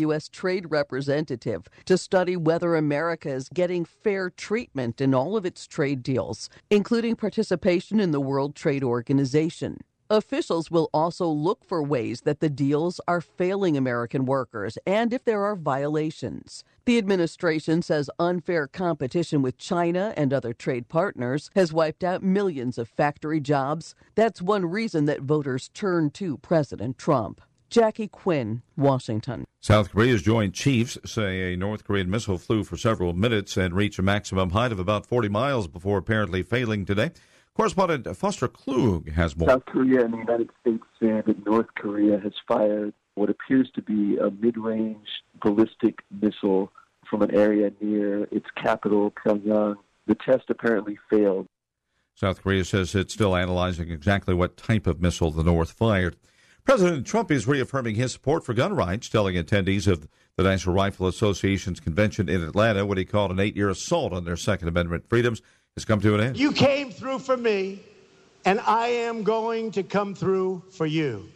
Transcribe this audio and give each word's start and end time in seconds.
U.S. 0.00 0.28
Trade 0.28 0.66
Representative 0.70 1.66
to 1.86 1.98
study 1.98 2.36
whether 2.36 2.76
America 2.76 3.30
is 3.30 3.48
getting 3.48 3.84
fair 3.84 4.30
treatment 4.30 5.00
in 5.00 5.12
all 5.12 5.36
of 5.36 5.44
its 5.44 5.66
trade 5.66 6.04
deals, 6.04 6.48
including 6.70 7.16
participation 7.16 7.98
in 7.98 8.12
the 8.12 8.20
World 8.20 8.54
Trade 8.54 8.84
Organization. 8.84 9.78
Officials 10.08 10.70
will 10.70 10.88
also 10.94 11.26
look 11.26 11.64
for 11.64 11.82
ways 11.82 12.20
that 12.20 12.38
the 12.38 12.48
deals 12.48 13.00
are 13.08 13.20
failing 13.20 13.76
American 13.76 14.24
workers 14.24 14.78
and 14.86 15.12
if 15.12 15.24
there 15.24 15.44
are 15.44 15.56
violations. 15.56 16.62
The 16.86 16.96
administration 16.96 17.82
says 17.82 18.08
unfair 18.20 18.68
competition 18.68 19.42
with 19.42 19.58
China 19.58 20.14
and 20.16 20.32
other 20.32 20.54
trade 20.54 20.88
partners 20.88 21.50
has 21.56 21.72
wiped 21.72 22.04
out 22.04 22.22
millions 22.22 22.78
of 22.78 22.88
factory 22.88 23.40
jobs. 23.40 23.94
That's 24.14 24.40
one 24.40 24.64
reason 24.64 25.06
that 25.06 25.22
voters 25.22 25.68
turn 25.74 26.10
to 26.12 26.38
President 26.38 26.96
Trump. 26.96 27.42
Jackie 27.70 28.08
Quinn, 28.08 28.62
Washington. 28.76 29.44
South 29.60 29.90
Korea's 29.90 30.22
Joint 30.22 30.54
Chiefs 30.54 30.96
say 31.04 31.52
a 31.52 31.56
North 31.56 31.84
Korean 31.84 32.08
missile 32.08 32.38
flew 32.38 32.64
for 32.64 32.76
several 32.76 33.12
minutes 33.12 33.56
and 33.56 33.74
reached 33.74 33.98
a 33.98 34.02
maximum 34.02 34.50
height 34.50 34.72
of 34.72 34.78
about 34.78 35.04
40 35.04 35.28
miles 35.28 35.68
before 35.68 35.98
apparently 35.98 36.42
failing 36.42 36.86
today. 36.86 37.10
Correspondent 37.54 38.16
Foster 38.16 38.48
Klug 38.48 39.10
has 39.10 39.36
more. 39.36 39.48
South 39.48 39.66
Korea 39.66 40.04
and 40.04 40.14
the 40.14 40.18
United 40.18 40.48
States 40.60 40.84
say 41.00 41.22
that 41.26 41.44
North 41.44 41.66
Korea 41.76 42.18
has 42.20 42.32
fired 42.46 42.94
what 43.16 43.28
appears 43.28 43.68
to 43.74 43.82
be 43.82 44.16
a 44.16 44.30
mid 44.30 44.56
range 44.56 45.08
ballistic 45.42 45.98
missile 46.22 46.72
from 47.10 47.22
an 47.22 47.34
area 47.34 47.72
near 47.80 48.24
its 48.30 48.46
capital, 48.56 49.10
Pyongyang. 49.10 49.76
The 50.06 50.14
test 50.14 50.44
apparently 50.48 50.98
failed. 51.10 51.48
South 52.14 52.42
Korea 52.42 52.64
says 52.64 52.94
it's 52.94 53.12
still 53.12 53.36
analyzing 53.36 53.90
exactly 53.90 54.34
what 54.34 54.56
type 54.56 54.86
of 54.86 55.02
missile 55.02 55.30
the 55.30 55.42
North 55.42 55.72
fired. 55.72 56.16
President 56.68 57.06
Trump 57.06 57.30
is 57.30 57.46
reaffirming 57.46 57.94
his 57.94 58.12
support 58.12 58.44
for 58.44 58.52
gun 58.52 58.76
rights, 58.76 59.08
telling 59.08 59.36
attendees 59.36 59.86
of 59.86 60.06
the 60.36 60.42
National 60.42 60.74
Rifle 60.74 61.06
Association's 61.06 61.80
convention 61.80 62.28
in 62.28 62.44
Atlanta 62.44 62.84
what 62.84 62.98
he 62.98 63.06
called 63.06 63.30
an 63.30 63.40
eight 63.40 63.56
year 63.56 63.70
assault 63.70 64.12
on 64.12 64.26
their 64.26 64.36
Second 64.36 64.68
Amendment 64.68 65.08
freedoms 65.08 65.40
has 65.76 65.86
come 65.86 65.98
to 66.02 66.14
an 66.14 66.20
end. 66.20 66.36
You 66.36 66.52
came 66.52 66.90
through 66.90 67.20
for 67.20 67.38
me, 67.38 67.82
and 68.44 68.60
I 68.66 68.88
am 68.88 69.22
going 69.22 69.70
to 69.70 69.82
come 69.82 70.14
through 70.14 70.62
for 70.70 70.84
you. 70.84 71.30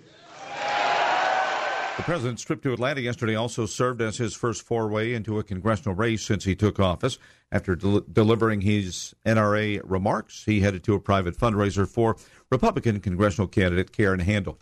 The 1.97 2.03
president's 2.03 2.43
trip 2.43 2.63
to 2.65 2.75
Atlanta 2.75 3.01
yesterday 3.01 3.35
also 3.35 3.65
served 3.65 4.03
as 4.03 4.19
his 4.19 4.35
first 4.35 4.61
foray 4.61 5.15
into 5.15 5.39
a 5.39 5.43
congressional 5.43 5.95
race 5.95 6.23
since 6.23 6.45
he 6.45 6.55
took 6.55 6.79
office. 6.79 7.17
After 7.51 7.75
del- 7.75 8.05
delivering 8.13 8.61
his 8.61 9.15
NRA 9.25 9.81
remarks, 9.83 10.45
he 10.45 10.61
headed 10.61 10.85
to 10.85 10.95
a 10.95 11.01
private 11.01 11.39
fundraiser 11.39 11.89
for 11.89 12.19
Republican 12.51 13.01
congressional 13.01 13.49
candidate 13.49 13.93
Karen 13.93 14.21
Handel. 14.21 14.59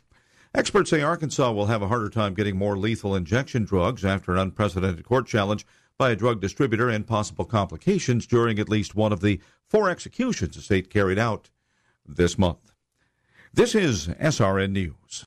Experts 0.52 0.90
say 0.90 1.00
Arkansas 1.00 1.52
will 1.52 1.66
have 1.66 1.80
a 1.80 1.86
harder 1.86 2.08
time 2.08 2.34
getting 2.34 2.56
more 2.56 2.76
lethal 2.76 3.14
injection 3.14 3.64
drugs 3.64 4.04
after 4.04 4.32
an 4.32 4.38
unprecedented 4.38 5.04
court 5.04 5.28
challenge 5.28 5.64
by 5.96 6.10
a 6.10 6.16
drug 6.16 6.40
distributor 6.40 6.88
and 6.88 7.06
possible 7.06 7.44
complications 7.44 8.26
during 8.26 8.58
at 8.58 8.68
least 8.68 8.96
one 8.96 9.12
of 9.12 9.20
the 9.20 9.40
four 9.68 9.88
executions 9.88 10.56
the 10.56 10.62
state 10.62 10.90
carried 10.90 11.20
out 11.20 11.50
this 12.04 12.36
month. 12.36 12.72
This 13.52 13.76
is 13.76 14.08
SRN 14.08 14.72
News. 14.72 15.24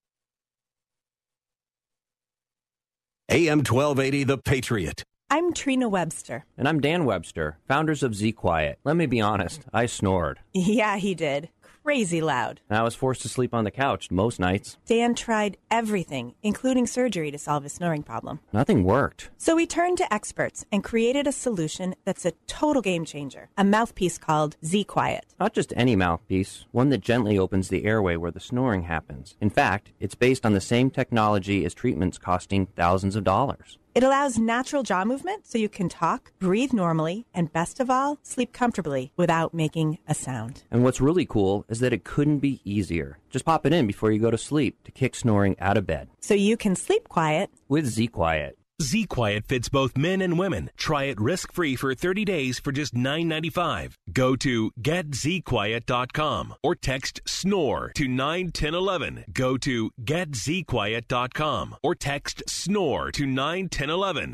AM 3.30 3.60
1280, 3.60 4.26
The 4.26 4.38
Patriot. 4.38 5.04
I'm 5.30 5.54
Trina 5.54 5.88
Webster. 5.88 6.46
And 6.58 6.68
I'm 6.68 6.82
Dan 6.82 7.06
Webster, 7.06 7.60
founders 7.66 8.04
of 8.04 8.14
Z 8.14 8.34
Quiet. 8.34 8.78
Let 8.84 8.98
me 8.98 9.06
be 9.06 9.22
honest, 9.22 9.62
I 9.74 9.86
snored. 9.86 10.40
Yeah, 10.54 10.98
he 10.98 11.16
did 11.16 11.50
crazy 11.84 12.22
loud. 12.22 12.62
I 12.70 12.82
was 12.82 12.96
forced 12.96 13.22
to 13.24 13.30
sleep 13.30 13.54
on 13.54 13.66
the 13.66 13.72
couch 13.72 14.10
most 14.10 14.40
nights. 14.40 14.78
Dan 14.86 15.16
tried 15.16 15.58
everything, 15.70 16.34
including 16.42 16.88
surgery, 16.88 17.30
to 17.32 17.38
solve 17.38 17.64
his 17.64 17.74
snoring 17.74 18.04
problem. 18.04 18.40
Nothing 18.54 18.84
worked. 18.84 19.30
So 19.38 19.56
we 19.56 19.66
turned 19.66 19.98
to 19.98 20.14
experts 20.14 20.66
and 20.72 20.84
created 20.84 21.28
a 21.28 21.32
solution 21.32 21.96
that's 22.06 22.26
a 22.26 22.34
total 22.48 22.82
game 22.82 23.06
changer 23.06 23.50
a 23.58 23.64
mouthpiece 23.64 24.18
called 24.18 24.56
Z 24.64 24.86
Quiet. 24.86 25.26
Not 25.40 25.54
just 25.54 25.74
any 25.76 25.96
mouthpiece, 25.96 26.66
one 26.72 26.90
that 26.90 27.02
gently 27.02 27.38
opens 27.38 27.68
the 27.70 27.86
airway 27.86 28.16
where 28.16 28.32
the 28.32 28.40
snoring 28.40 28.84
happens. 28.84 29.36
In 29.42 29.50
fact, 29.50 29.92
it's 30.00 30.16
based 30.16 30.46
on 30.46 30.54
the 30.54 30.62
same 30.62 30.90
technology 30.90 31.66
as 31.66 31.74
treatments 31.74 32.18
costing 32.18 32.68
thousands 32.68 33.16
of 33.16 33.24
dollars. 33.24 33.78
It 33.96 34.04
allows 34.04 34.40
natural 34.40 34.82
jaw 34.82 35.06
movement 35.06 35.46
so 35.46 35.60
you 35.60 35.70
can 35.70 35.88
talk, 35.88 36.32
breathe 36.40 36.74
normally, 36.74 37.28
and 37.32 37.54
best 37.54 37.80
of 37.80 37.92
all, 37.92 38.18
sleep 38.24 38.52
comfortably 38.52 39.12
without 39.16 39.54
making 39.54 40.00
a 40.08 40.16
sound. 40.16 40.64
And 40.72 40.84
what's 40.84 41.00
really 41.00 41.28
cool 41.28 41.64
is 41.70 41.80
that 41.80 41.94
it 41.94 42.04
couldn't 42.04 42.40
be 42.40 42.60
easier. 42.66 43.20
Just 43.30 43.46
pop 43.46 43.68
it 43.68 43.74
in 43.74 43.86
before 43.86 44.12
you 44.12 44.18
go 44.18 44.32
to 44.32 44.38
sleep 44.38 44.84
to 44.86 44.92
kick 44.92 45.14
snoring 45.14 45.56
out 45.60 45.78
of 45.78 45.86
bed. 45.86 46.10
So 46.22 46.34
you 46.34 46.58
can 46.58 46.76
sleep 46.76 47.08
quiet 47.08 47.52
with 47.68 47.86
Z 47.86 48.08
Quiet. 48.08 48.58
Z 48.82 49.06
Quiet 49.06 49.46
fits 49.46 49.70
both 49.70 49.98
men 49.98 50.22
and 50.22 50.38
women. 50.38 50.72
Try 50.78 51.04
it 51.06 51.20
risk 51.20 51.52
free 51.54 51.76
for 51.76 51.94
30 51.94 52.26
days 52.26 52.60
for 52.60 52.72
just 52.72 52.96
$9.95. 52.96 53.94
Go 54.12 54.36
to 54.38 54.72
getzquiet.com 54.82 56.56
or 56.64 56.76
text 56.76 57.22
SNORE 57.26 57.92
to 57.96 58.08
91011. 58.08 59.26
Go 59.32 59.58
to 59.58 59.92
getzquiet.com 60.04 61.76
or 61.84 61.96
text 61.96 62.44
SNORE 62.48 63.12
to 63.12 63.26
91011. 63.26 64.34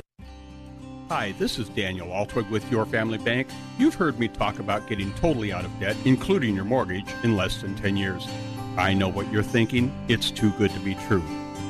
Hi, 1.09 1.33
this 1.39 1.57
is 1.57 1.69
Daniel 1.69 2.07
Altwig 2.07 2.49
with 2.51 2.69
Your 2.71 2.85
Family 2.85 3.17
Bank. 3.17 3.47
You've 3.79 3.95
heard 3.95 4.19
me 4.19 4.27
talk 4.27 4.59
about 4.59 4.87
getting 4.87 5.11
totally 5.15 5.51
out 5.51 5.65
of 5.65 5.79
debt, 5.79 5.97
including 6.05 6.55
your 6.55 6.65
mortgage, 6.65 7.11
in 7.23 7.35
less 7.35 7.61
than 7.61 7.75
10 7.75 7.97
years. 7.97 8.27
I 8.77 8.93
know 8.93 9.09
what 9.09 9.31
you're 9.31 9.41
thinking. 9.41 9.91
It's 10.07 10.29
too 10.29 10.51
good 10.51 10.69
to 10.71 10.79
be 10.79 10.93
true. 11.07 11.23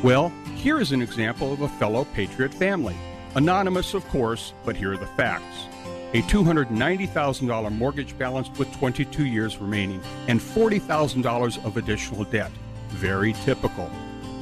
Well, 0.04 0.32
here 0.60 0.82
is 0.82 0.92
an 0.92 1.02
example 1.02 1.54
of 1.54 1.62
a 1.62 1.70
fellow 1.70 2.04
Patriot 2.14 2.54
family. 2.54 2.96
Anonymous, 3.36 3.94
of 3.94 4.06
course, 4.10 4.54
but 4.66 4.76
here 4.76 4.92
are 4.92 4.98
the 4.98 5.06
facts. 5.06 5.68
A 6.14 6.22
$290,000 6.24 7.72
mortgage 7.72 8.18
balance 8.18 8.50
with 8.58 8.72
22 8.78 9.26
years 9.26 9.58
remaining 9.58 10.02
and 10.28 10.40
$40,000 10.40 11.66
of 11.66 11.78
additional 11.78 12.26
debt. 12.26 12.52
Very 12.90 13.34
typical. 13.46 13.90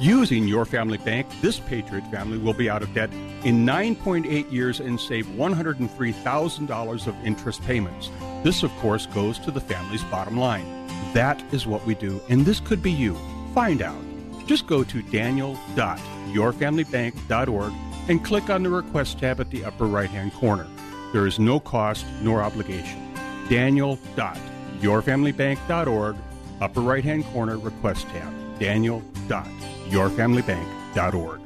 Using 0.00 0.48
your 0.48 0.64
family 0.64 0.98
bank, 0.98 1.28
this 1.40 1.60
Patriot 1.60 2.04
family 2.10 2.38
will 2.38 2.54
be 2.54 2.68
out 2.68 2.82
of 2.82 2.92
debt 2.94 3.12
in 3.44 3.64
9.8 3.64 4.50
years 4.50 4.80
and 4.80 4.98
save 4.98 5.26
$103,000 5.26 7.06
of 7.06 7.14
interest 7.24 7.62
payments. 7.62 8.10
This, 8.42 8.64
of 8.64 8.72
course, 8.78 9.06
goes 9.06 9.38
to 9.40 9.52
the 9.52 9.60
family's 9.60 10.04
bottom 10.04 10.36
line. 10.36 10.66
That 11.14 11.40
is 11.52 11.66
what 11.66 11.84
we 11.86 11.94
do, 11.94 12.20
and 12.28 12.44
this 12.44 12.58
could 12.58 12.82
be 12.82 12.92
you. 12.92 13.16
Find 13.54 13.82
out. 13.82 14.02
Just 14.48 14.66
go 14.66 14.82
to 14.82 15.02
daniel.yourfamilybank.org 15.02 17.72
and 18.08 18.24
click 18.24 18.48
on 18.48 18.62
the 18.62 18.70
Request 18.70 19.18
tab 19.18 19.40
at 19.40 19.50
the 19.50 19.66
upper 19.66 19.84
right 19.84 20.08
hand 20.08 20.32
corner. 20.32 20.66
There 21.12 21.26
is 21.26 21.38
no 21.38 21.60
cost 21.60 22.06
nor 22.22 22.40
obligation. 22.40 23.14
Daniel.yourfamilybank.org, 23.50 26.16
upper 26.62 26.80
right 26.80 27.04
hand 27.04 27.26
corner 27.26 27.58
Request 27.58 28.08
tab. 28.08 28.32
Daniel.yourfamilybank.org. 28.58 31.40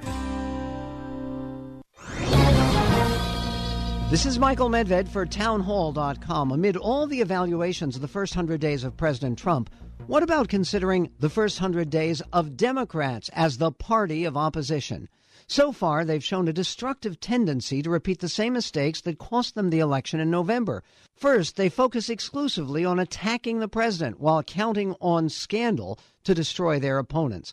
This 4.13 4.27
is 4.27 4.39
Michael 4.39 4.69
Medved 4.69 5.09
for 5.09 5.25
townhall.com. 5.25 6.53
Amid 6.53 6.77
all 6.77 7.07
the 7.07 7.23
evaluations 7.23 7.97
of 7.97 8.03
the 8.03 8.09
first 8.09 8.37
100 8.37 8.61
days 8.61 8.85
of 8.85 8.97
President 8.97 9.39
Trump, 9.39 9.71
what 10.07 10.23
about 10.23 10.49
considering 10.49 11.11
the 11.21 11.31
first 11.31 11.61
100 11.61 11.89
days 11.89 12.21
of 12.33 12.57
Democrats 12.57 13.31
as 13.35 13.59
the 13.59 13.71
party 13.71 14.25
of 14.25 14.37
opposition? 14.37 15.09
So 15.47 15.71
far, 15.71 16.05
they've 16.05 16.25
shown 16.25 16.49
a 16.49 16.53
destructive 16.53 17.21
tendency 17.21 17.83
to 17.83 17.91
repeat 17.91 18.21
the 18.21 18.29
same 18.29 18.55
mistakes 18.55 19.01
that 19.03 19.19
cost 19.19 19.55
them 19.55 19.71
the 19.71 19.81
election 19.81 20.19
in 20.19 20.31
November. 20.31 20.83
First, 21.15 21.57
they 21.57 21.69
focus 21.69 22.09
exclusively 22.09 22.85
on 22.85 22.99
attacking 22.99 23.61
the 23.61 23.69
president 23.69 24.19
while 24.19 24.43
counting 24.43 24.95
on 25.01 25.29
scandal 25.29 25.99
to 26.25 26.35
destroy 26.35 26.79
their 26.79 26.99
opponents. 26.99 27.53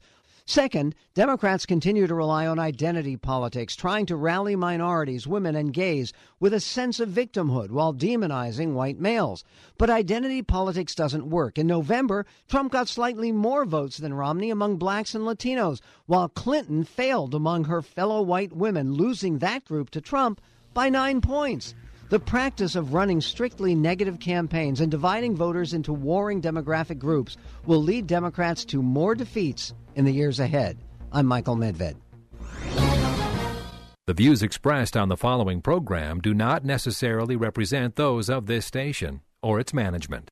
Second, 0.50 0.96
Democrats 1.14 1.68
continue 1.68 2.08
to 2.08 2.16
rely 2.16 2.48
on 2.48 2.58
identity 2.58 3.16
politics, 3.16 3.76
trying 3.76 4.08
to 4.08 4.16
rally 4.16 4.56
minorities, 4.56 5.28
women, 5.28 5.56
and 5.56 5.72
gays 5.72 6.12
with 6.40 6.56
a 6.56 6.60
sense 6.60 7.00
of 7.00 7.08
victimhood 7.08 7.70
while 7.70 7.94
demonizing 7.94 8.74
white 8.74 9.00
males. 9.00 9.44
But 9.78 9.92
identity 9.92 10.42
politics 10.42 10.96
doesn't 10.96 11.30
work. 11.30 11.60
In 11.60 11.68
November, 11.68 12.26
Trump 12.48 12.72
got 12.72 12.88
slightly 12.88 13.32
more 13.32 13.64
votes 13.64 14.00
than 14.00 14.16
Romney 14.16 14.50
among 14.50 14.78
blacks 14.78 15.14
and 15.14 15.24
Latinos, 15.24 15.82
while 16.08 16.30
Clinton 16.30 16.84
failed 16.84 17.36
among 17.36 17.66
her 17.66 17.84
fellow 17.84 18.20
white 18.20 18.52
women, 18.52 18.94
losing 18.94 19.38
that 19.38 19.66
group 19.66 19.92
to 19.92 20.02
Trump 20.02 20.42
by 20.74 20.90
nine 20.90 21.22
points. 21.22 21.76
The 22.10 22.20
practice 22.20 22.76
of 22.76 22.96
running 22.96 23.22
strictly 23.22 23.76
negative 23.76 24.20
campaigns 24.20 24.82
and 24.82 24.90
dividing 24.90 25.36
voters 25.36 25.76
into 25.76 25.94
warring 25.94 26.42
demographic 26.42 26.98
groups 26.98 27.38
will 27.68 27.84
lead 27.84 28.08
Democrats 28.08 28.66
to 28.66 28.82
more 28.82 29.14
defeats 29.14 29.76
in 29.94 30.06
the 30.06 30.12
years 30.12 30.40
ahead. 30.40 30.80
I'm 31.12 31.28
Michael 31.28 31.56
Medved. 31.56 31.98
The 34.08 34.14
views 34.16 34.42
expressed 34.42 34.98
on 34.98 35.10
the 35.10 35.18
following 35.18 35.62
program 35.62 36.20
do 36.20 36.34
not 36.34 36.66
necessarily 36.66 37.36
represent 37.36 37.96
those 37.96 38.28
of 38.28 38.48
this 38.48 38.66
station 38.66 39.22
or 39.44 39.60
its 39.60 39.72
management. 39.72 40.32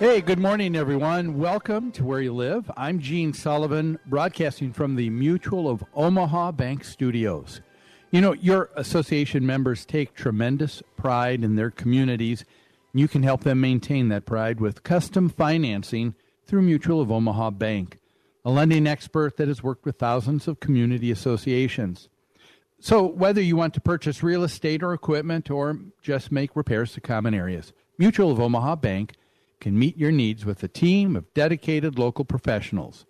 Hey, 0.00 0.20
good 0.20 0.38
morning, 0.38 0.76
everyone. 0.76 1.38
Welcome 1.38 1.90
to 1.90 2.04
Where 2.04 2.20
You 2.20 2.32
Live. 2.32 2.70
I'm 2.76 3.00
Gene 3.00 3.32
Sullivan, 3.32 3.98
broadcasting 4.06 4.72
from 4.72 4.94
the 4.94 5.10
Mutual 5.10 5.68
of 5.68 5.82
Omaha 5.92 6.52
Bank 6.52 6.84
Studios. 6.84 7.60
You 8.12 8.20
know, 8.20 8.32
your 8.32 8.70
association 8.76 9.44
members 9.44 9.84
take 9.84 10.14
tremendous 10.14 10.84
pride 10.96 11.42
in 11.42 11.56
their 11.56 11.72
communities. 11.72 12.44
And 12.92 13.00
you 13.00 13.08
can 13.08 13.24
help 13.24 13.42
them 13.42 13.60
maintain 13.60 14.08
that 14.10 14.24
pride 14.24 14.60
with 14.60 14.84
custom 14.84 15.28
financing 15.28 16.14
through 16.46 16.62
Mutual 16.62 17.00
of 17.00 17.10
Omaha 17.10 17.50
Bank, 17.50 17.98
a 18.44 18.50
lending 18.52 18.86
expert 18.86 19.36
that 19.36 19.48
has 19.48 19.64
worked 19.64 19.84
with 19.84 19.96
thousands 19.96 20.46
of 20.46 20.60
community 20.60 21.10
associations. 21.10 22.08
So, 22.78 23.04
whether 23.04 23.40
you 23.40 23.56
want 23.56 23.74
to 23.74 23.80
purchase 23.80 24.22
real 24.22 24.44
estate 24.44 24.84
or 24.84 24.94
equipment 24.94 25.50
or 25.50 25.80
just 26.02 26.30
make 26.30 26.54
repairs 26.54 26.92
to 26.92 27.00
common 27.00 27.34
areas, 27.34 27.72
Mutual 27.98 28.30
of 28.30 28.38
Omaha 28.38 28.76
Bank 28.76 29.14
can 29.60 29.78
meet 29.78 29.96
your 29.96 30.12
needs 30.12 30.44
with 30.44 30.62
a 30.62 30.68
team 30.68 31.16
of 31.16 31.32
dedicated 31.34 31.98
local 31.98 32.24
professionals. 32.24 33.06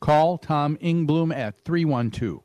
Call 0.00 0.38
Tom 0.38 0.76
Ingblom 0.76 1.34
at 1.34 1.64
312 1.64 2.42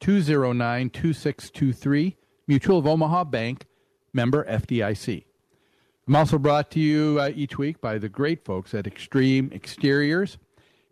209 0.00 0.90
2623, 0.90 2.16
Mutual 2.46 2.78
of 2.78 2.86
Omaha 2.86 3.24
Bank, 3.24 3.66
member 4.12 4.44
FDIC. 4.44 5.24
I'm 6.06 6.16
also 6.16 6.38
brought 6.38 6.70
to 6.72 6.80
you 6.80 7.18
uh, 7.20 7.30
each 7.34 7.58
week 7.58 7.80
by 7.80 7.98
the 7.98 8.08
great 8.08 8.44
folks 8.44 8.74
at 8.74 8.86
Extreme 8.86 9.52
Exteriors 9.52 10.38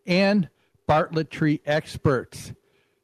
and 0.07 0.49
Bartlett 0.87 1.31
Tree 1.31 1.61
Experts. 1.67 2.53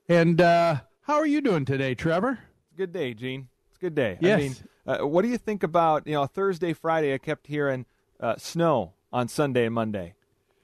And 0.08 0.41
uh, 0.41 0.81
how 1.03 1.14
are 1.14 1.26
you 1.26 1.41
doing 1.41 1.64
today, 1.64 1.94
Trevor? 1.94 2.38
Good 2.76 2.93
day, 2.93 3.14
Gene. 3.14 3.49
It's 3.69 3.79
a 3.79 3.81
good 3.81 3.94
day. 3.94 4.19
Yes. 4.20 4.38
I 4.38 4.43
mean, 4.43 4.56
uh, 4.87 5.06
what 5.06 5.23
do 5.23 5.29
you 5.29 5.38
think 5.38 5.64
about, 5.64 6.06
you 6.06 6.14
know, 6.14 6.26
Thursday, 6.26 6.73
Friday, 6.73 7.12
I 7.12 7.19
kept 7.19 7.49
hearing 7.49 7.87
uh, 8.20 8.36
snow 8.36 8.92
on 9.12 9.28
Sunday 9.28 9.66
and 9.66 9.74
Monday. 9.74 10.14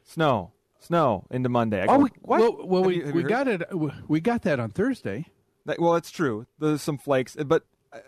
Snow, 0.04 0.52
snow 0.78 1.24
into 1.30 1.48
Monday. 1.48 1.82
I 1.82 1.86
oh, 1.86 1.98
we, 1.98 2.10
what? 2.22 2.40
well, 2.40 2.66
well 2.66 2.82
we, 2.84 2.96
you- 3.04 3.12
we 3.12 3.22
got 3.22 3.48
it. 3.48 3.62
We 4.08 4.20
got 4.20 4.42
that 4.42 4.58
on 4.60 4.70
Thursday. 4.70 5.26
That- 5.66 5.80
well, 5.80 5.94
it's 5.96 6.10
true. 6.10 6.46
There's 6.58 6.82
some 6.82 6.98
flakes, 6.98 7.36
but 7.36 7.64
uh, 7.92 7.98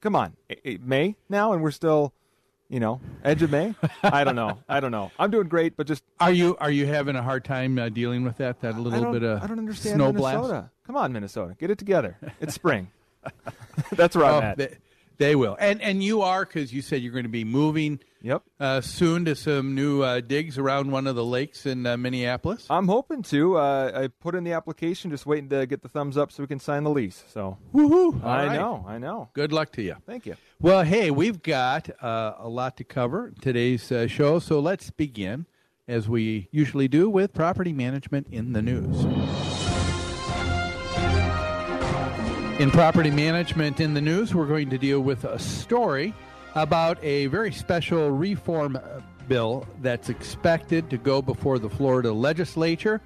come 0.00 0.14
on, 0.14 0.36
Eh, 0.50 0.54
eh, 0.64 0.76
May 0.80 1.16
now, 1.28 1.52
and 1.54 1.62
we're 1.62 1.70
still, 1.70 2.12
you 2.68 2.78
know, 2.78 3.00
edge 3.24 3.42
of 3.42 3.50
May. 3.50 3.74
I 4.02 4.22
don't 4.24 4.36
know. 4.36 4.58
I 4.68 4.80
don't 4.80 4.92
know. 4.92 5.10
I'm 5.18 5.30
doing 5.30 5.48
great, 5.48 5.76
but 5.76 5.86
just 5.86 6.04
Are 6.20 6.32
you 6.32 6.56
are 6.60 6.70
you 6.70 6.86
having 6.86 7.16
a 7.16 7.22
hard 7.22 7.44
time 7.44 7.78
uh, 7.78 7.88
dealing 7.88 8.22
with 8.22 8.36
that? 8.36 8.60
That 8.60 8.78
little 8.78 9.12
bit 9.12 9.22
of 9.22 9.42
I 9.42 9.46
don't 9.46 9.58
understand 9.58 9.96
snow 9.96 10.12
Minnesota. 10.12 10.48
blast. 10.48 10.68
Come 10.86 10.96
on, 10.96 11.12
Minnesota, 11.12 11.56
get 11.58 11.70
it 11.70 11.78
together. 11.78 12.18
It's 12.40 12.54
spring. 12.54 12.90
That's 13.92 14.14
where 14.14 14.26
I'm 14.26 14.34
Oh, 14.34 14.40
at. 14.42 14.58
They, 14.58 14.76
they 15.18 15.34
will, 15.34 15.56
and 15.58 15.80
and 15.80 16.02
you 16.02 16.22
are 16.22 16.44
because 16.44 16.72
you 16.72 16.82
said 16.82 17.02
you're 17.02 17.12
going 17.12 17.24
to 17.24 17.28
be 17.28 17.44
moving. 17.44 18.00
Yep. 18.22 18.42
Uh, 18.58 18.80
soon 18.80 19.26
to 19.26 19.34
some 19.34 19.74
new 19.74 20.00
uh, 20.00 20.20
digs 20.20 20.56
around 20.56 20.90
one 20.90 21.06
of 21.06 21.14
the 21.14 21.24
lakes 21.24 21.66
in 21.66 21.84
uh, 21.84 21.98
Minneapolis. 21.98 22.66
I'm 22.70 22.88
hoping 22.88 23.22
to. 23.24 23.58
Uh, 23.58 23.92
I 23.94 24.08
put 24.08 24.34
in 24.34 24.44
the 24.44 24.52
application, 24.52 25.10
just 25.10 25.26
waiting 25.26 25.50
to 25.50 25.66
get 25.66 25.82
the 25.82 25.90
thumbs 25.90 26.16
up 26.16 26.32
so 26.32 26.42
we 26.42 26.46
can 26.46 26.58
sign 26.58 26.84
the 26.84 26.90
lease. 26.90 27.22
So, 27.28 27.58
Woohoo! 27.74 28.24
I 28.24 28.46
right. 28.46 28.56
know, 28.58 28.82
I 28.88 28.96
know. 28.96 29.28
Good 29.34 29.52
luck 29.52 29.72
to 29.72 29.82
you. 29.82 29.96
Thank 30.06 30.24
you. 30.24 30.36
Well, 30.58 30.84
hey, 30.84 31.10
we've 31.10 31.42
got 31.42 31.90
uh, 32.02 32.36
a 32.38 32.48
lot 32.48 32.78
to 32.78 32.84
cover 32.84 33.34
today's 33.42 33.92
uh, 33.92 34.06
show, 34.06 34.38
so 34.38 34.58
let's 34.58 34.88
begin, 34.88 35.44
as 35.86 36.08
we 36.08 36.48
usually 36.50 36.88
do, 36.88 37.10
with 37.10 37.34
property 37.34 37.74
management 37.74 38.28
in 38.30 38.54
the 38.54 38.62
news. 38.62 39.04
In 42.60 42.70
property 42.70 43.10
management 43.10 43.80
in 43.80 43.94
the 43.94 44.00
news, 44.00 44.32
we're 44.32 44.46
going 44.46 44.70
to 44.70 44.78
deal 44.78 45.00
with 45.00 45.24
a 45.24 45.40
story 45.40 46.14
about 46.54 47.02
a 47.02 47.26
very 47.26 47.50
special 47.50 48.12
reform 48.12 48.76
uh, 48.76 49.00
bill 49.26 49.66
that's 49.82 50.08
expected 50.08 50.88
to 50.90 50.96
go 50.96 51.20
before 51.20 51.58
the 51.58 51.68
Florida 51.68 52.12
legislature 52.12 53.00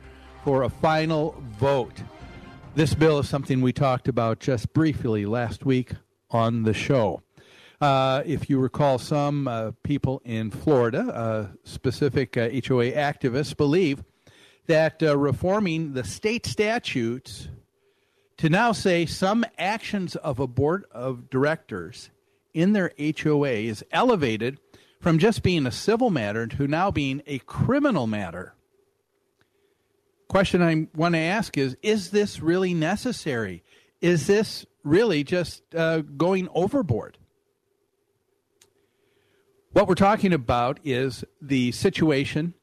for 0.45 0.65
a 0.65 0.69
final 0.69 1.35
vote. 1.59 2.03
This 2.75 2.93
bill 2.93 3.21
is 3.21 3.29
something 3.31 3.63
we 3.63 3.73
talked 3.73 4.07
about 4.07 4.39
just 4.39 4.75
briefly 4.75 5.25
last 5.25 5.65
week 5.65 5.93
on 6.31 6.65
the 6.65 6.75
show. 6.75 7.23
Uh, 7.81 8.23
if 8.27 8.51
you 8.51 8.59
recall, 8.59 8.99
some 8.99 9.49
uh, 9.49 9.71
people 9.83 10.21
in 10.27 10.51
Florida, 10.51 11.01
uh, 11.01 11.47
specific 11.65 12.37
uh, 12.37 12.51
HOA 12.51 12.93
activists, 12.93 13.57
believe 13.57 14.05
that 14.67 15.03
uh, 15.03 15.17
reforming 15.17 15.95
the 15.95 16.05
state 16.05 16.45
statutes 16.45 17.49
to 18.39 18.49
now 18.49 18.73
say 18.73 19.05
some 19.05 19.45
actions 19.59 20.17
of 20.17 20.39
a 20.39 20.47
board 20.47 20.85
of 20.93 21.29
directors 21.29 22.11
in 22.55 22.73
their 22.73 22.93
HOA 22.99 23.51
is 23.51 23.85
elevated 23.91 24.59
from 25.01 25.19
just 25.19 25.43
being 25.43 25.67
a 25.67 25.73
civil 25.73 26.11
matter 26.11 26.47
to 26.47 26.67
now 26.67 26.91
being 26.91 27.23
a 27.27 27.39
criminal 27.41 28.07
matter. 28.07 28.55
Question 30.29 30.63
I 30.63 30.89
want 30.95 31.15
to 31.15 31.21
ask 31.21 31.57
is 31.59 31.77
Is 31.83 32.11
this 32.11 32.41
really 32.41 32.75
necessary? 32.75 33.63
Is 34.01 34.27
this 34.27 34.67
really 34.85 35.25
just 35.25 35.63
uh, 35.75 35.99
going 36.01 36.49
overboard? 36.55 37.19
What 39.73 39.89
we're 39.89 39.95
talking 39.95 40.33
about 40.33 40.81
is 40.85 41.25
the 41.41 41.73
situation 41.73 42.55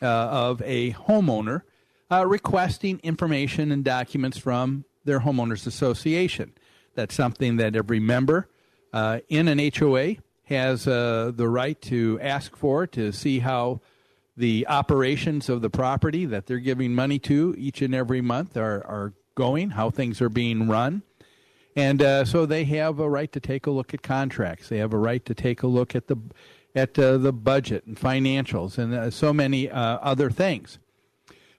uh, 0.00 0.06
of 0.06 0.62
a 0.62 0.92
homeowner 0.92 1.62
uh, 2.10 2.26
requesting 2.26 3.00
information 3.02 3.72
and 3.72 3.84
documents 3.84 4.36
from 4.36 4.84
their 5.04 5.20
homeowners 5.20 5.66
association. 5.66 6.52
That's 6.94 7.14
something 7.14 7.56
that 7.56 7.76
every 7.76 8.00
member 8.00 8.48
uh, 8.92 9.20
in 9.28 9.48
an 9.48 9.58
HOA 9.74 10.16
has 10.44 10.86
uh, 10.86 11.32
the 11.34 11.48
right 11.48 11.80
to 11.82 12.18
ask 12.20 12.56
for 12.56 12.86
to 12.88 13.12
see 13.12 13.38
how 13.38 13.80
the 14.36 14.66
operations 14.68 15.48
of 15.48 15.62
the 15.62 15.70
property 15.70 16.24
that 16.26 16.46
they're 16.46 16.58
giving 16.58 16.94
money 16.94 17.18
to 17.18 17.54
each 17.58 17.82
and 17.82 17.94
every 17.94 18.20
month 18.20 18.56
are, 18.56 18.84
are 18.86 19.12
going, 19.34 19.70
how 19.70 19.90
things 19.90 20.20
are 20.20 20.28
being 20.28 20.68
run. 20.68 21.02
And 21.74 22.02
uh, 22.02 22.24
so 22.24 22.44
they 22.44 22.64
have 22.64 22.98
a 22.98 23.08
right 23.08 23.32
to 23.32 23.40
take 23.40 23.66
a 23.66 23.70
look 23.70 23.94
at 23.94 24.02
contracts. 24.02 24.68
They 24.68 24.78
have 24.78 24.92
a 24.92 24.98
right 24.98 25.24
to 25.24 25.34
take 25.34 25.62
a 25.62 25.66
look 25.66 25.94
at 25.94 26.08
the 26.08 26.16
at 26.74 26.98
uh, 26.98 27.18
the 27.18 27.32
budget 27.32 27.84
and 27.84 27.98
financials 27.98 28.78
and 28.78 28.94
uh, 28.94 29.10
so 29.10 29.32
many 29.32 29.70
uh, 29.70 29.98
other 29.98 30.30
things. 30.30 30.78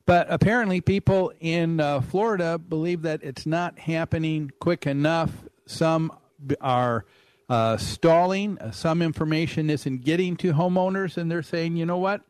But 0.05 0.27
apparently, 0.29 0.81
people 0.81 1.31
in 1.39 1.79
uh, 1.79 2.01
Florida 2.01 2.57
believe 2.57 3.03
that 3.03 3.23
it's 3.23 3.45
not 3.45 3.79
happening 3.79 4.51
quick 4.59 4.85
enough. 4.85 5.31
Some 5.65 6.11
are 6.59 7.05
uh, 7.47 7.77
stalling. 7.77 8.57
Uh, 8.59 8.71
some 8.71 9.01
information 9.01 9.69
isn't 9.69 10.03
getting 10.03 10.35
to 10.37 10.53
homeowners, 10.53 11.15
and 11.15 11.31
they're 11.31 11.41
saying, 11.41 11.77
you 11.77 11.85
know 11.85 11.97
what? 11.97 12.21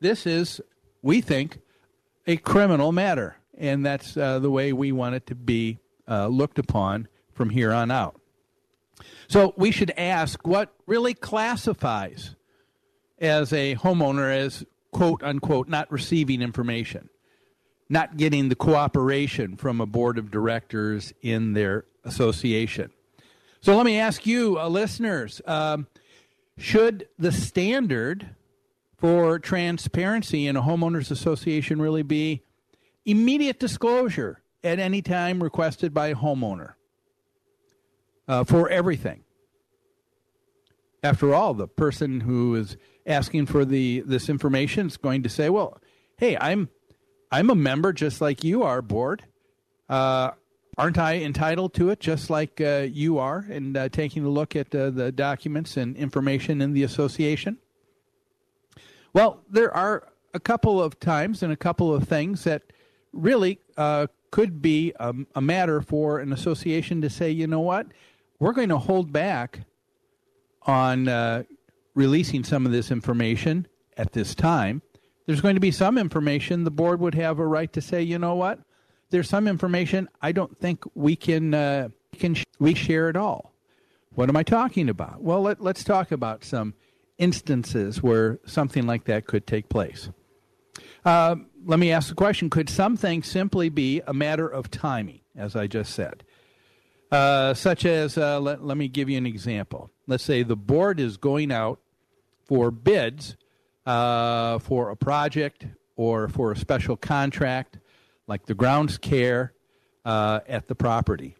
This 0.00 0.26
is, 0.26 0.60
we 1.02 1.20
think, 1.20 1.58
a 2.26 2.36
criminal 2.36 2.92
matter. 2.92 3.36
And 3.58 3.84
that's 3.84 4.16
uh, 4.16 4.38
the 4.38 4.50
way 4.50 4.72
we 4.72 4.92
want 4.92 5.14
it 5.14 5.26
to 5.26 5.34
be 5.34 5.78
uh, 6.08 6.28
looked 6.28 6.58
upon 6.58 7.08
from 7.32 7.50
here 7.50 7.72
on 7.72 7.90
out. 7.90 8.20
So 9.28 9.54
we 9.56 9.70
should 9.70 9.92
ask 9.96 10.46
what 10.46 10.72
really 10.86 11.14
classifies 11.14 12.36
as 13.18 13.52
a 13.52 13.76
homeowner 13.76 14.34
as 14.36 14.64
quote 14.92 15.22
unquote 15.22 15.68
not 15.68 15.90
receiving 15.90 16.40
information, 16.40 17.08
not 17.88 18.16
getting 18.16 18.48
the 18.48 18.54
cooperation 18.54 19.56
from 19.56 19.80
a 19.80 19.86
board 19.86 20.18
of 20.18 20.30
directors 20.30 21.12
in 21.22 21.54
their 21.54 21.84
association. 22.04 22.90
So 23.60 23.76
let 23.76 23.86
me 23.86 23.98
ask 23.98 24.26
you, 24.26 24.58
uh, 24.58 24.68
listeners, 24.68 25.40
um, 25.46 25.86
should 26.58 27.08
the 27.18 27.32
standard 27.32 28.34
for 28.98 29.38
transparency 29.38 30.46
in 30.46 30.56
a 30.56 30.62
homeowners 30.62 31.10
association 31.10 31.80
really 31.80 32.02
be 32.02 32.42
immediate 33.04 33.58
disclosure 33.58 34.42
at 34.62 34.78
any 34.78 35.02
time 35.02 35.42
requested 35.42 35.94
by 35.94 36.08
a 36.08 36.14
homeowner 36.14 36.74
uh, 38.28 38.44
for 38.44 38.68
everything? 38.68 39.24
After 41.04 41.34
all, 41.34 41.54
the 41.54 41.66
person 41.66 42.20
who 42.20 42.54
is 42.54 42.76
asking 43.06 43.46
for 43.46 43.64
the 43.64 44.00
this 44.06 44.28
information 44.28 44.86
is 44.86 44.96
going 44.96 45.22
to 45.22 45.28
say, 45.28 45.48
"Well, 45.48 45.78
hey, 46.16 46.36
I'm 46.36 46.68
I'm 47.30 47.50
a 47.50 47.54
member 47.54 47.92
just 47.92 48.20
like 48.20 48.44
you 48.44 48.62
are, 48.62 48.82
board. 48.82 49.24
Uh, 49.88 50.32
aren't 50.78 50.98
I 50.98 51.16
entitled 51.16 51.74
to 51.74 51.90
it 51.90 52.00
just 52.00 52.30
like 52.30 52.60
uh, 52.60 52.86
you 52.90 53.18
are?" 53.18 53.46
And 53.50 53.76
uh, 53.76 53.88
taking 53.88 54.24
a 54.24 54.28
look 54.28 54.56
at 54.56 54.74
uh, 54.74 54.90
the 54.90 55.12
documents 55.12 55.76
and 55.76 55.96
information 55.96 56.60
in 56.60 56.72
the 56.72 56.82
association. 56.82 57.58
Well, 59.12 59.42
there 59.50 59.74
are 59.76 60.08
a 60.34 60.40
couple 60.40 60.82
of 60.82 60.98
times 60.98 61.42
and 61.42 61.52
a 61.52 61.56
couple 61.56 61.94
of 61.94 62.04
things 62.04 62.44
that 62.44 62.62
really 63.12 63.58
uh, 63.76 64.06
could 64.30 64.62
be 64.62 64.92
a, 64.98 65.14
a 65.34 65.40
matter 65.40 65.80
for 65.82 66.18
an 66.18 66.32
association 66.32 67.02
to 67.02 67.10
say, 67.10 67.30
you 67.30 67.46
know 67.46 67.60
what, 67.60 67.86
we're 68.38 68.52
going 68.52 68.70
to 68.70 68.78
hold 68.78 69.12
back 69.12 69.60
on 70.62 71.08
uh, 71.08 71.42
releasing 71.94 72.44
some 72.44 72.66
of 72.66 72.72
this 72.72 72.90
information 72.90 73.66
at 73.96 74.12
this 74.12 74.34
time. 74.34 74.82
There's 75.26 75.40
going 75.40 75.54
to 75.54 75.60
be 75.60 75.70
some 75.70 75.98
information 75.98 76.64
the 76.64 76.70
board 76.70 77.00
would 77.00 77.14
have 77.14 77.38
a 77.38 77.46
right 77.46 77.72
to 77.72 77.80
say, 77.80 78.02
you 78.02 78.18
know 78.18 78.34
what, 78.34 78.60
there's 79.10 79.28
some 79.28 79.46
information 79.46 80.08
I 80.20 80.32
don't 80.32 80.58
think 80.58 80.84
we 80.94 81.16
can 81.16 81.54
uh, 81.54 81.88
can 82.18 82.34
sh- 82.34 82.44
we 82.58 82.74
share 82.74 83.08
at 83.08 83.16
all. 83.16 83.52
What 84.14 84.28
am 84.28 84.36
I 84.36 84.42
talking 84.42 84.88
about? 84.88 85.22
Well, 85.22 85.42
let, 85.42 85.60
let's 85.60 85.84
talk 85.84 86.12
about 86.12 86.44
some 86.44 86.74
instances 87.18 88.02
where 88.02 88.40
something 88.44 88.86
like 88.86 89.04
that 89.04 89.26
could 89.26 89.46
take 89.46 89.68
place. 89.68 90.10
Uh, 91.04 91.36
let 91.64 91.78
me 91.78 91.92
ask 91.92 92.08
the 92.08 92.14
question 92.14 92.50
Could 92.50 92.68
something 92.68 93.22
simply 93.22 93.68
be 93.68 94.02
a 94.06 94.14
matter 94.14 94.48
of 94.48 94.70
timing, 94.70 95.20
as 95.36 95.56
I 95.56 95.66
just 95.66 95.94
said? 95.94 96.24
Uh, 97.10 97.52
such 97.52 97.84
as, 97.84 98.16
uh, 98.16 98.40
let, 98.40 98.64
let 98.64 98.78
me 98.78 98.88
give 98.88 99.10
you 99.10 99.18
an 99.18 99.26
example. 99.26 99.90
Let's 100.06 100.24
say 100.24 100.42
the 100.42 100.56
board 100.56 100.98
is 100.98 101.18
going 101.18 101.52
out 101.52 101.78
for 102.52 102.70
bids 102.70 103.34
uh, 103.86 104.58
for 104.58 104.90
a 104.90 104.96
project 104.96 105.64
or 105.96 106.28
for 106.28 106.52
a 106.52 106.56
special 106.56 106.98
contract, 106.98 107.78
like 108.26 108.44
the 108.44 108.52
grounds 108.52 108.98
care 108.98 109.54
uh, 110.04 110.40
at 110.46 110.68
the 110.68 110.74
property. 110.74 111.34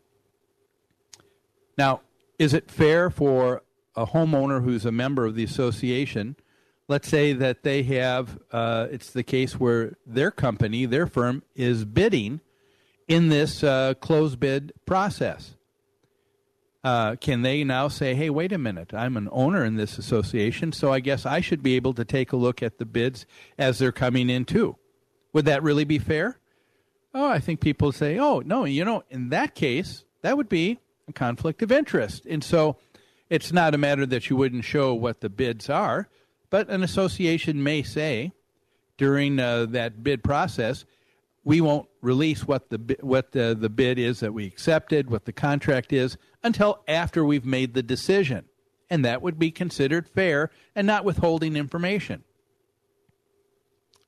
Now, 1.76 2.00
is 2.38 2.54
it 2.54 2.70
fair 2.70 3.10
for 3.10 3.60
a 3.94 4.06
homeowner 4.06 4.64
who's 4.64 4.86
a 4.86 4.90
member 4.90 5.26
of 5.26 5.34
the 5.34 5.44
association? 5.44 6.34
Let's 6.88 7.08
say 7.08 7.34
that 7.34 7.62
they 7.62 7.82
have, 7.82 8.38
uh, 8.50 8.86
it's 8.90 9.10
the 9.10 9.22
case 9.22 9.60
where 9.60 9.98
their 10.06 10.30
company, 10.30 10.86
their 10.86 11.06
firm, 11.06 11.42
is 11.54 11.84
bidding 11.84 12.40
in 13.06 13.28
this 13.28 13.62
uh, 13.62 13.92
closed 14.00 14.40
bid 14.40 14.72
process. 14.86 15.56
Uh, 16.84 17.14
can 17.16 17.42
they 17.42 17.62
now 17.62 17.86
say, 17.86 18.14
hey, 18.14 18.28
wait 18.28 18.52
a 18.52 18.58
minute, 18.58 18.92
I'm 18.92 19.16
an 19.16 19.28
owner 19.30 19.64
in 19.64 19.76
this 19.76 19.98
association, 19.98 20.72
so 20.72 20.92
I 20.92 20.98
guess 20.98 21.24
I 21.24 21.40
should 21.40 21.62
be 21.62 21.76
able 21.76 21.94
to 21.94 22.04
take 22.04 22.32
a 22.32 22.36
look 22.36 22.60
at 22.62 22.78
the 22.78 22.84
bids 22.84 23.24
as 23.56 23.78
they're 23.78 23.92
coming 23.92 24.28
in 24.28 24.44
too? 24.44 24.76
Would 25.32 25.44
that 25.44 25.62
really 25.62 25.84
be 25.84 25.98
fair? 25.98 26.38
Oh, 27.14 27.28
I 27.28 27.38
think 27.38 27.60
people 27.60 27.92
say, 27.92 28.18
oh, 28.18 28.40
no, 28.40 28.64
you 28.64 28.84
know, 28.84 29.04
in 29.10 29.28
that 29.28 29.54
case, 29.54 30.04
that 30.22 30.36
would 30.36 30.48
be 30.48 30.80
a 31.06 31.12
conflict 31.12 31.62
of 31.62 31.70
interest. 31.70 32.26
And 32.26 32.42
so 32.42 32.78
it's 33.30 33.52
not 33.52 33.74
a 33.74 33.78
matter 33.78 34.06
that 34.06 34.28
you 34.28 34.36
wouldn't 34.36 34.64
show 34.64 34.92
what 34.92 35.20
the 35.20 35.28
bids 35.28 35.70
are, 35.70 36.08
but 36.50 36.68
an 36.68 36.82
association 36.82 37.62
may 37.62 37.82
say 37.82 38.32
during 38.96 39.38
uh, 39.38 39.66
that 39.66 40.02
bid 40.02 40.24
process, 40.24 40.84
we 41.44 41.60
won't 41.60 41.88
release 42.02 42.46
what 42.46 42.68
the 42.68 42.98
what 43.00 43.32
the, 43.32 43.56
the 43.58 43.70
bid 43.70 43.98
is 43.98 44.20
that 44.20 44.34
we 44.34 44.46
accepted, 44.46 45.08
what 45.08 45.24
the 45.24 45.32
contract 45.32 45.92
is, 45.92 46.18
until 46.42 46.82
after 46.86 47.24
we've 47.24 47.46
made 47.46 47.72
the 47.72 47.82
decision, 47.82 48.44
and 48.90 49.04
that 49.04 49.22
would 49.22 49.38
be 49.38 49.50
considered 49.50 50.08
fair 50.08 50.50
and 50.74 50.86
not 50.86 51.04
withholding 51.04 51.56
information. 51.56 52.24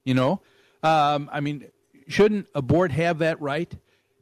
You 0.05 0.15
know, 0.15 0.43
um, 0.83 1.31
I 1.33 1.41
mean, 1.41 1.69
shouldn't 2.09 2.49
a 2.55 2.61
board 2.61 2.93
have 2.93 3.21
that 3.21 3.41
right 3.41 3.73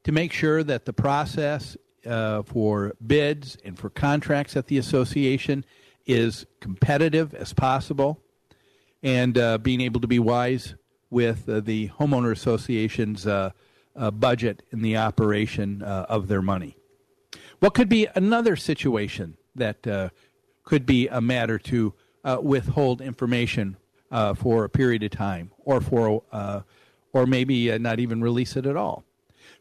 to 0.04 0.12
make 0.12 0.32
sure 0.32 0.62
that 0.62 0.84
the 0.84 0.92
process 0.92 1.76
uh, 2.06 2.42
for 2.42 2.94
bids 3.04 3.56
and 3.64 3.78
for 3.78 3.90
contracts 3.90 4.56
at 4.56 4.66
the 4.66 4.78
association 4.78 5.64
is 6.06 6.46
competitive 6.60 7.34
as 7.34 7.52
possible, 7.52 8.20
and 9.02 9.38
uh, 9.38 9.58
being 9.58 9.80
able 9.80 10.00
to 10.00 10.06
be 10.06 10.18
wise 10.18 10.74
with 11.12 11.46
uh, 11.46 11.60
the 11.60 11.90
homeowner 12.00 12.32
association's 12.32 13.26
uh, 13.26 13.50
uh, 13.94 14.10
budget 14.10 14.62
and 14.72 14.82
the 14.82 14.96
operation 14.96 15.82
uh, 15.82 16.06
of 16.08 16.26
their 16.26 16.40
money. 16.40 16.74
What 17.60 17.74
could 17.74 17.88
be 17.88 18.08
another 18.14 18.56
situation 18.56 19.36
that 19.54 19.86
uh, 19.86 20.08
could 20.64 20.86
be 20.86 21.08
a 21.08 21.20
matter 21.20 21.58
to 21.58 21.92
withhold 22.40 23.00
information 23.00 23.76
for 24.36 24.64
a 24.64 24.70
period 24.70 25.02
of 25.02 25.10
time, 25.10 25.50
or 25.58 25.80
for, 25.80 26.22
or 27.12 27.26
maybe 27.26 27.78
not 27.78 28.00
even 28.00 28.22
release 28.22 28.56
it 28.56 28.64
at 28.66 28.76
all? 28.76 29.04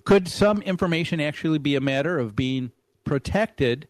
Could 0.06 0.28
some 0.28 0.62
information 0.62 1.20
actually 1.20 1.60
be 1.60 1.76
a 1.76 1.82
matter 1.82 2.18
of 2.18 2.36
being 2.36 2.72
protected 3.04 3.88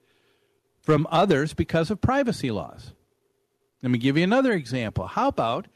from 0.82 1.06
others 1.12 1.54
because 1.54 1.92
of 1.92 2.02
privacy 2.02 2.50
laws? 2.50 2.94
Let 3.84 3.92
me 3.92 3.98
give 3.98 4.18
you 4.18 4.24
another 4.24 4.54
example. 4.54 5.08
How 5.08 5.28
about 5.28 5.68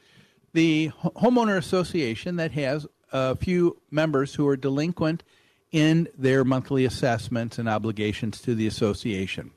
the 0.56 0.90
homeowner 1.04 1.58
association 1.58 2.36
that 2.36 2.52
has 2.52 2.86
a 3.12 3.36
few 3.36 3.76
members 3.90 4.34
who 4.34 4.48
are 4.48 4.56
delinquent 4.56 5.22
in 5.70 6.08
their 6.16 6.44
monthly 6.44 6.86
assessments 6.86 7.58
and 7.58 7.68
obligations 7.68 8.40
to 8.40 8.54
the 8.54 8.66
association. 8.66 9.50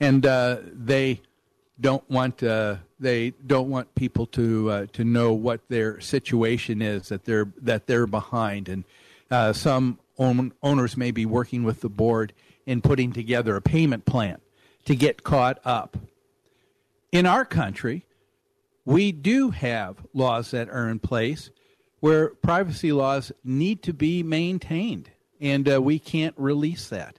And 0.00 0.24
uh, 0.24 0.60
they 0.72 1.20
don't 1.78 2.08
want 2.08 2.42
uh, 2.42 2.76
they 2.98 3.34
don't 3.46 3.68
want 3.68 3.94
people 3.94 4.24
to 4.28 4.70
uh, 4.70 4.86
to 4.94 5.04
know 5.04 5.34
what 5.34 5.60
their 5.68 6.00
situation 6.00 6.80
is 6.80 7.10
that 7.10 7.26
they're 7.26 7.52
that 7.60 7.86
they're 7.86 8.06
behind 8.06 8.70
and 8.70 8.84
uh, 9.30 9.52
some 9.52 9.98
own, 10.18 10.54
owners 10.62 10.96
may 10.96 11.10
be 11.10 11.26
working 11.26 11.62
with 11.62 11.82
the 11.82 11.90
board 11.90 12.32
in 12.64 12.80
putting 12.80 13.12
together 13.12 13.54
a 13.54 13.60
payment 13.60 14.06
plan 14.06 14.40
to 14.86 14.96
get 14.96 15.22
caught 15.22 15.58
up. 15.62 15.98
In 17.12 17.26
our 17.26 17.44
country, 17.44 18.06
we 18.86 19.12
do 19.12 19.50
have 19.50 19.96
laws 20.14 20.52
that 20.52 20.70
are 20.70 20.88
in 20.88 21.00
place 21.00 21.50
where 22.00 22.28
privacy 22.28 22.92
laws 22.92 23.32
need 23.44 23.82
to 23.82 23.92
be 23.92 24.22
maintained, 24.22 25.10
and 25.40 25.70
uh, 25.70 25.82
we 25.82 25.98
can't 25.98 26.34
release 26.38 26.88
that. 26.88 27.18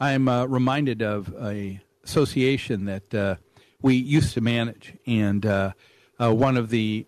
I'm 0.00 0.28
uh, 0.28 0.46
reminded 0.46 1.02
of 1.02 1.34
a 1.40 1.80
association 2.04 2.84
that 2.84 3.14
uh, 3.14 3.36
we 3.82 3.96
used 3.96 4.34
to 4.34 4.40
manage, 4.40 4.94
and 5.06 5.44
uh, 5.44 5.72
uh, 6.20 6.32
one 6.32 6.56
of 6.56 6.70
the, 6.70 7.06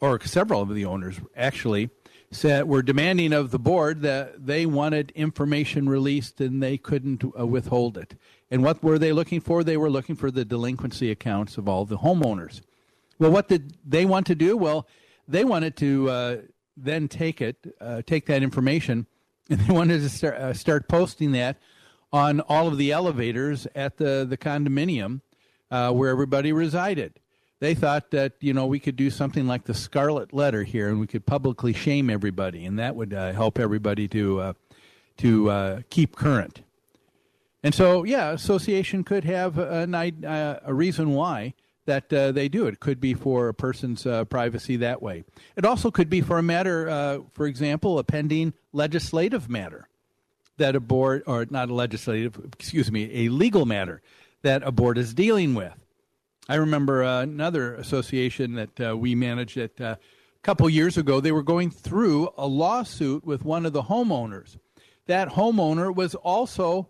or 0.00 0.18
several 0.22 0.62
of 0.62 0.74
the 0.74 0.86
owners 0.86 1.20
actually, 1.36 1.90
said 2.30 2.66
were 2.66 2.82
demanding 2.82 3.32
of 3.32 3.50
the 3.50 3.58
board 3.58 4.00
that 4.02 4.46
they 4.46 4.64
wanted 4.66 5.10
information 5.12 5.88
released 5.88 6.40
and 6.40 6.62
they 6.62 6.76
couldn't 6.76 7.22
uh, 7.38 7.46
withhold 7.46 7.96
it. 7.98 8.14
And 8.50 8.64
what 8.64 8.82
were 8.82 8.98
they 8.98 9.12
looking 9.12 9.40
for? 9.40 9.62
They 9.62 9.76
were 9.76 9.90
looking 9.90 10.16
for 10.16 10.30
the 10.30 10.44
delinquency 10.44 11.10
accounts 11.10 11.58
of 11.58 11.68
all 11.68 11.84
the 11.84 11.98
homeowners. 11.98 12.62
Well, 13.18 13.30
what 13.30 13.48
did 13.48 13.76
they 13.84 14.04
want 14.04 14.26
to 14.26 14.34
do? 14.34 14.56
Well, 14.56 14.86
they 15.26 15.44
wanted 15.44 15.76
to 15.76 16.10
uh, 16.10 16.36
then 16.76 17.08
take 17.08 17.40
it, 17.40 17.74
uh, 17.80 18.02
take 18.06 18.26
that 18.26 18.42
information, 18.42 19.06
and 19.50 19.60
they 19.60 19.72
wanted 19.72 20.00
to 20.00 20.08
start, 20.08 20.34
uh, 20.34 20.52
start 20.52 20.88
posting 20.88 21.32
that 21.32 21.56
on 22.12 22.40
all 22.40 22.68
of 22.68 22.78
the 22.78 22.92
elevators 22.92 23.66
at 23.74 23.96
the, 23.96 24.26
the 24.28 24.36
condominium 24.36 25.20
uh, 25.70 25.92
where 25.92 26.10
everybody 26.10 26.52
resided. 26.52 27.18
They 27.58 27.74
thought 27.74 28.10
that 28.10 28.34
you 28.40 28.52
know 28.52 28.66
we 28.66 28.78
could 28.78 28.96
do 28.96 29.08
something 29.08 29.46
like 29.46 29.64
the 29.64 29.72
Scarlet 29.72 30.34
Letter 30.34 30.62
here, 30.62 30.88
and 30.88 31.00
we 31.00 31.06
could 31.06 31.24
publicly 31.24 31.72
shame 31.72 32.10
everybody, 32.10 32.66
and 32.66 32.78
that 32.78 32.94
would 32.94 33.14
uh, 33.14 33.32
help 33.32 33.58
everybody 33.58 34.06
to 34.08 34.40
uh, 34.40 34.52
to 35.18 35.82
keep 35.88 36.16
current. 36.16 36.60
And 37.62 37.74
so, 37.74 38.04
yeah, 38.04 38.30
association 38.30 39.02
could 39.02 39.24
have 39.24 39.56
a, 39.58 40.60
a 40.64 40.74
reason 40.74 41.14
why 41.14 41.54
that 41.86 42.12
uh, 42.12 42.32
they 42.32 42.48
do. 42.48 42.66
It 42.66 42.78
could 42.78 43.00
be 43.00 43.14
for 43.14 43.48
a 43.48 43.54
person's 43.54 44.06
uh, 44.06 44.24
privacy 44.26 44.76
that 44.76 45.00
way. 45.02 45.24
It 45.56 45.64
also 45.64 45.90
could 45.90 46.10
be 46.10 46.20
for 46.20 46.38
a 46.38 46.42
matter, 46.42 46.88
uh, 46.88 47.18
for 47.32 47.46
example, 47.46 47.98
a 47.98 48.04
pending 48.04 48.52
legislative 48.72 49.48
matter. 49.48 49.88
that 50.58 50.76
a 50.76 50.80
board, 50.80 51.22
or 51.26 51.46
not 51.50 51.68
a 51.68 51.74
legislative, 51.74 52.38
excuse 52.52 52.90
me, 52.90 53.26
a 53.26 53.28
legal 53.28 53.66
matter 53.66 54.02
that 54.42 54.62
a 54.62 54.72
board 54.72 54.98
is 54.98 55.14
dealing 55.14 55.54
with. 55.54 55.74
I 56.48 56.56
remember 56.56 57.02
uh, 57.04 57.22
another 57.22 57.74
association 57.74 58.54
that 58.54 58.80
uh, 58.80 58.96
we 58.96 59.14
managed 59.14 59.56
at 59.56 59.80
uh, 59.80 59.96
a 59.96 60.42
couple 60.42 60.68
years 60.70 60.96
ago. 60.96 61.20
They 61.20 61.32
were 61.32 61.42
going 61.42 61.70
through 61.70 62.30
a 62.38 62.46
lawsuit 62.46 63.24
with 63.24 63.44
one 63.44 63.66
of 63.66 63.72
the 63.72 63.82
homeowners. 63.82 64.56
That 65.06 65.28
homeowner 65.30 65.94
was 65.94 66.14
also 66.14 66.88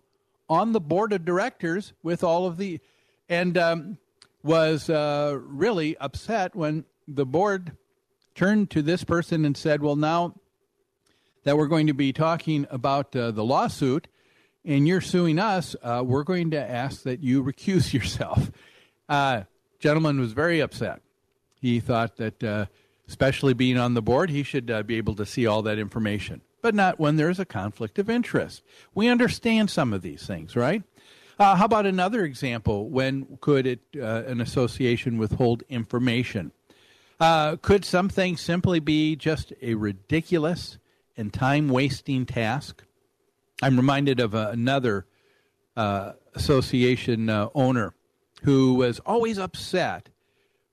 on 0.49 0.71
the 0.71 0.79
board 0.79 1.11
of 1.11 1.25
directors 1.25 1.93
with 2.03 2.23
all 2.23 2.45
of 2.45 2.57
the, 2.57 2.79
and 3.27 3.57
um, 3.57 3.97
was 4.43 4.89
uh, 4.89 5.37
really 5.41 5.97
upset 5.97 6.55
when 6.55 6.85
the 7.07 7.25
board 7.25 7.75
turned 8.35 8.69
to 8.71 8.81
this 8.81 9.03
person 9.03 9.45
and 9.45 9.55
said, 9.55 9.81
"Well, 9.81 9.95
now 9.95 10.35
that 11.43 11.57
we're 11.57 11.67
going 11.67 11.87
to 11.87 11.93
be 11.93 12.13
talking 12.13 12.67
about 12.69 13.15
uh, 13.15 13.31
the 13.31 13.43
lawsuit." 13.43 14.07
and 14.67 14.85
you're 14.85 15.01
suing 15.01 15.39
us, 15.39 15.75
uh, 15.81 16.03
we're 16.05 16.23
going 16.23 16.51
to 16.51 16.59
ask 16.59 17.03
that 17.03 17.23
you 17.23 17.41
recuse 17.51 17.93
yourself. 17.93 18.51
Uh, 19.09 19.43
gentleman 19.79 20.19
was 20.19 20.33
very 20.33 20.59
upset. 20.59 21.01
He 21.59 21.79
thought 21.79 22.17
that, 22.17 22.43
uh, 22.43 22.65
especially 23.07 23.53
being 23.53 23.77
on 23.77 23.93
the 23.93 24.01
board, 24.01 24.29
he 24.29 24.43
should 24.43 24.69
uh, 24.69 24.83
be 24.83 24.95
able 24.95 25.15
to 25.15 25.25
see 25.25 25.47
all 25.47 25.61
that 25.63 25.79
information, 25.79 26.41
but 26.61 26.75
not 26.75 26.99
when 26.99 27.15
there's 27.15 27.39
a 27.39 27.45
conflict 27.45 27.97
of 27.97 28.09
interest. 28.09 28.61
We 28.93 29.07
understand 29.07 29.69
some 29.69 29.93
of 29.93 30.01
these 30.01 30.27
things, 30.27 30.55
right? 30.55 30.83
Uh, 31.39 31.55
how 31.55 31.65
about 31.65 31.85
another 31.85 32.23
example? 32.23 32.89
When 32.89 33.37
could 33.41 33.67
it, 33.67 33.79
uh, 33.95 34.23
an 34.25 34.41
association 34.41 35.17
withhold 35.17 35.63
information? 35.69 36.51
could 37.61 37.83
something 37.83 38.37
simply 38.37 38.79
be 38.79 39.15
just 39.15 39.51
a 39.61 39.73
ridiculous 39.73 40.77
and 41.15 41.33
time 41.33 41.67
wasting 41.67 42.25
task? 42.25 42.83
I'm 43.61 43.75
reminded 43.75 44.19
of 44.19 44.35
uh, 44.35 44.49
another 44.51 45.07
uh, 45.75 46.13
association 46.35 47.29
uh, 47.29 47.49
owner 47.55 47.93
who 48.43 48.75
was 48.75 48.99
always 48.99 49.39
upset 49.39 50.09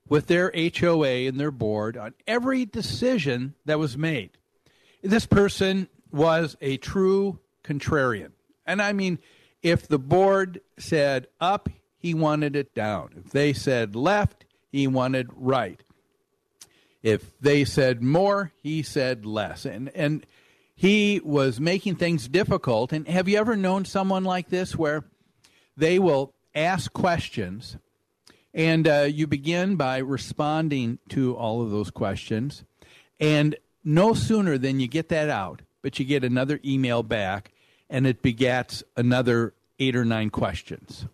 with 0.07 0.27
their 0.27 0.51
HOA 0.55 1.27
and 1.27 1.39
their 1.39 1.51
board 1.51 1.97
on 1.97 2.13
every 2.27 2.65
decision 2.65 3.55
that 3.65 3.79
was 3.79 3.97
made. 3.97 4.31
This 5.01 5.25
person 5.25 5.89
was 6.11 6.55
a 6.61 6.77
true 6.77 7.39
contrarian. 7.63 8.31
And 8.67 8.81
I 8.81 8.93
mean, 8.93 9.17
if 9.65 9.87
the 9.87 9.97
board 9.97 10.61
said 10.77 11.25
up, 11.41 11.69
he 11.97 12.13
wanted 12.13 12.55
it 12.55 12.75
down. 12.75 13.09
If 13.17 13.31
they 13.31 13.51
said 13.51 13.95
left, 13.95 14.45
he 14.71 14.85
wanted 14.85 15.27
right. 15.35 15.81
If 17.01 17.35
they 17.39 17.65
said 17.65 18.03
more, 18.03 18.51
he 18.61 18.83
said 18.83 19.25
less. 19.25 19.65
And 19.65 19.89
and 19.95 20.23
he 20.75 21.19
was 21.23 21.59
making 21.59 21.95
things 21.95 22.27
difficult. 22.27 22.93
And 22.93 23.07
have 23.07 23.27
you 23.27 23.39
ever 23.39 23.55
known 23.55 23.85
someone 23.85 24.23
like 24.23 24.49
this 24.49 24.75
where 24.75 25.03
they 25.75 25.97
will 25.97 26.35
ask 26.53 26.93
questions 26.93 27.77
and 28.53 28.87
uh, 28.87 29.07
you 29.09 29.25
begin 29.25 29.77
by 29.77 29.97
responding 29.97 30.99
to 31.09 31.35
all 31.35 31.63
of 31.63 31.71
those 31.71 31.89
questions? 31.89 32.63
And 33.19 33.55
no 33.83 34.13
sooner 34.13 34.59
than 34.59 34.79
you 34.79 34.87
get 34.87 35.09
that 35.09 35.31
out, 35.31 35.63
but 35.81 35.97
you 35.97 36.05
get 36.05 36.23
another 36.23 36.59
email 36.63 37.01
back 37.01 37.51
and 37.89 38.07
it 38.07 38.21
begats 38.21 38.83
another 38.95 39.53
eight 39.79 39.95
or 39.95 40.05
nine 40.05 40.29
questions. 40.29 41.05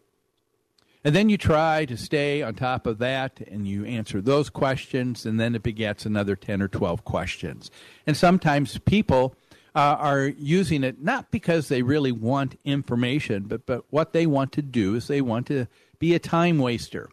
And 1.04 1.16
then 1.16 1.30
you 1.30 1.38
try 1.38 1.86
to 1.86 1.98
stay 1.98 2.44
on 2.44 2.54
top 2.54 2.86
of 2.86 3.00
that 3.00 3.42
and 3.48 3.68
you 3.68 3.86
answer 3.86 4.22
those 4.22 4.50
questions, 4.50 5.26
and 5.26 5.40
then 5.40 5.56
it 5.56 5.64
begets 5.64 6.06
another 6.06 6.36
10 6.36 6.62
or 6.62 6.68
12 6.68 7.04
questions. 7.04 7.72
And 8.06 8.16
sometimes 8.16 8.78
people 8.80 9.36
uh, 9.74 9.96
are 10.00 10.28
using 10.28 10.84
it 10.84 11.02
not 11.02 11.32
because 11.32 11.70
they 11.70 11.82
really 11.82 12.12
want 12.12 12.60
information, 12.64 13.44
but, 13.44 13.66
but 13.66 13.86
what 13.90 14.14
they 14.14 14.28
want 14.28 14.52
to 14.54 14.62
do 14.62 14.96
is 14.96 15.08
they 15.08 15.22
want 15.22 15.48
to 15.48 15.66
be 15.98 16.14
a 16.14 16.20
time 16.20 16.60
waster. 16.60 17.10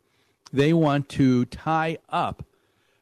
They 0.52 0.72
want 0.74 1.08
to 1.10 1.46
tie 1.46 1.98
up 2.10 2.44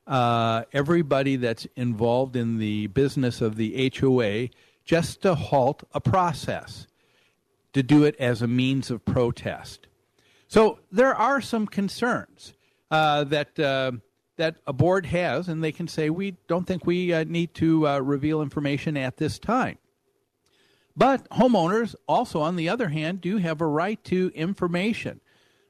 uh, 0.07 0.65
everybody 0.73 1.37
that's 1.37 1.67
involved 1.75 2.37
in 2.37 2.59
the 2.59 2.87
business 2.89 3.41
of 3.41 3.57
the 3.57 3.93
HOA 3.99 4.49
just 4.87 5.21
to 5.23 5.35
halt 5.35 5.83
a 5.93 6.01
process, 6.01 6.87
to 7.75 7.83
do 7.83 8.05
it 8.05 8.17
as 8.19 8.41
a 8.41 8.47
means 8.47 8.91
of 8.91 9.05
protest. 9.05 9.87
So 10.49 10.79
there 10.91 11.15
are 11.15 11.41
some 11.41 11.67
concerns 11.67 12.55
uh, 12.91 13.25
that 13.25 13.59
uh, 13.59 13.93
that 14.37 14.57
a 14.67 14.73
board 14.73 15.07
has, 15.07 15.49
and 15.49 15.63
they 15.63 15.73
can 15.73 15.89
say, 15.89 16.11
we 16.11 16.37
don't 16.47 16.67
think 16.67 16.87
we 16.87 17.13
uh, 17.13 17.25
need 17.25 17.55
to 17.55 17.89
uh, 17.89 17.99
reveal 17.99 18.43
information 18.43 18.97
at 18.97 19.17
this 19.17 19.39
time. 19.39 19.79
But 20.97 21.29
homeowners 21.31 21.95
also, 22.07 22.41
on 22.41 22.57
the 22.57 22.69
other 22.69 22.89
hand, 22.89 23.21
do 23.21 23.39
have 23.39 23.61
a 23.61 23.67
right 23.67 24.03
to 24.05 24.31
information. 24.35 25.21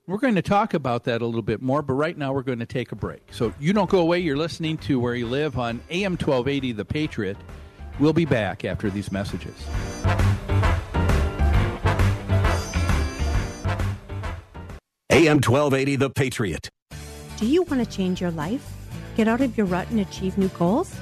We're 0.06 0.18
going 0.18 0.36
to 0.36 0.42
talk 0.42 0.74
about 0.74 1.04
that 1.04 1.20
a 1.20 1.26
little 1.26 1.42
bit 1.42 1.60
more, 1.60 1.82
but 1.82 1.94
right 1.94 2.16
now 2.16 2.32
we're 2.32 2.42
going 2.42 2.60
to 2.60 2.66
take 2.66 2.92
a 2.92 2.96
break. 2.96 3.22
So 3.32 3.52
you 3.58 3.72
don't 3.72 3.90
go 3.90 3.98
away. 3.98 4.20
You're 4.20 4.36
listening 4.36 4.78
to 4.78 5.00
Where 5.00 5.16
You 5.16 5.26
Live 5.26 5.58
on 5.58 5.80
AM 5.90 6.12
1280 6.12 6.72
The 6.72 6.84
Patriot. 6.84 7.36
We'll 7.98 8.12
be 8.12 8.24
back 8.24 8.64
after 8.64 8.90
these 8.90 9.10
messages. 9.10 9.54
AM 15.10 15.40
1280 15.40 15.96
The 15.96 16.10
Patriot. 16.10 16.68
Do 17.38 17.46
you 17.46 17.62
want 17.62 17.82
to 17.82 17.90
change 17.90 18.20
your 18.20 18.30
life? 18.30 18.70
Get 19.16 19.28
out 19.28 19.40
of 19.40 19.56
your 19.56 19.64
rut 19.66 19.88
and 19.88 20.00
achieve 20.00 20.36
new 20.36 20.48
goals? 20.48 20.94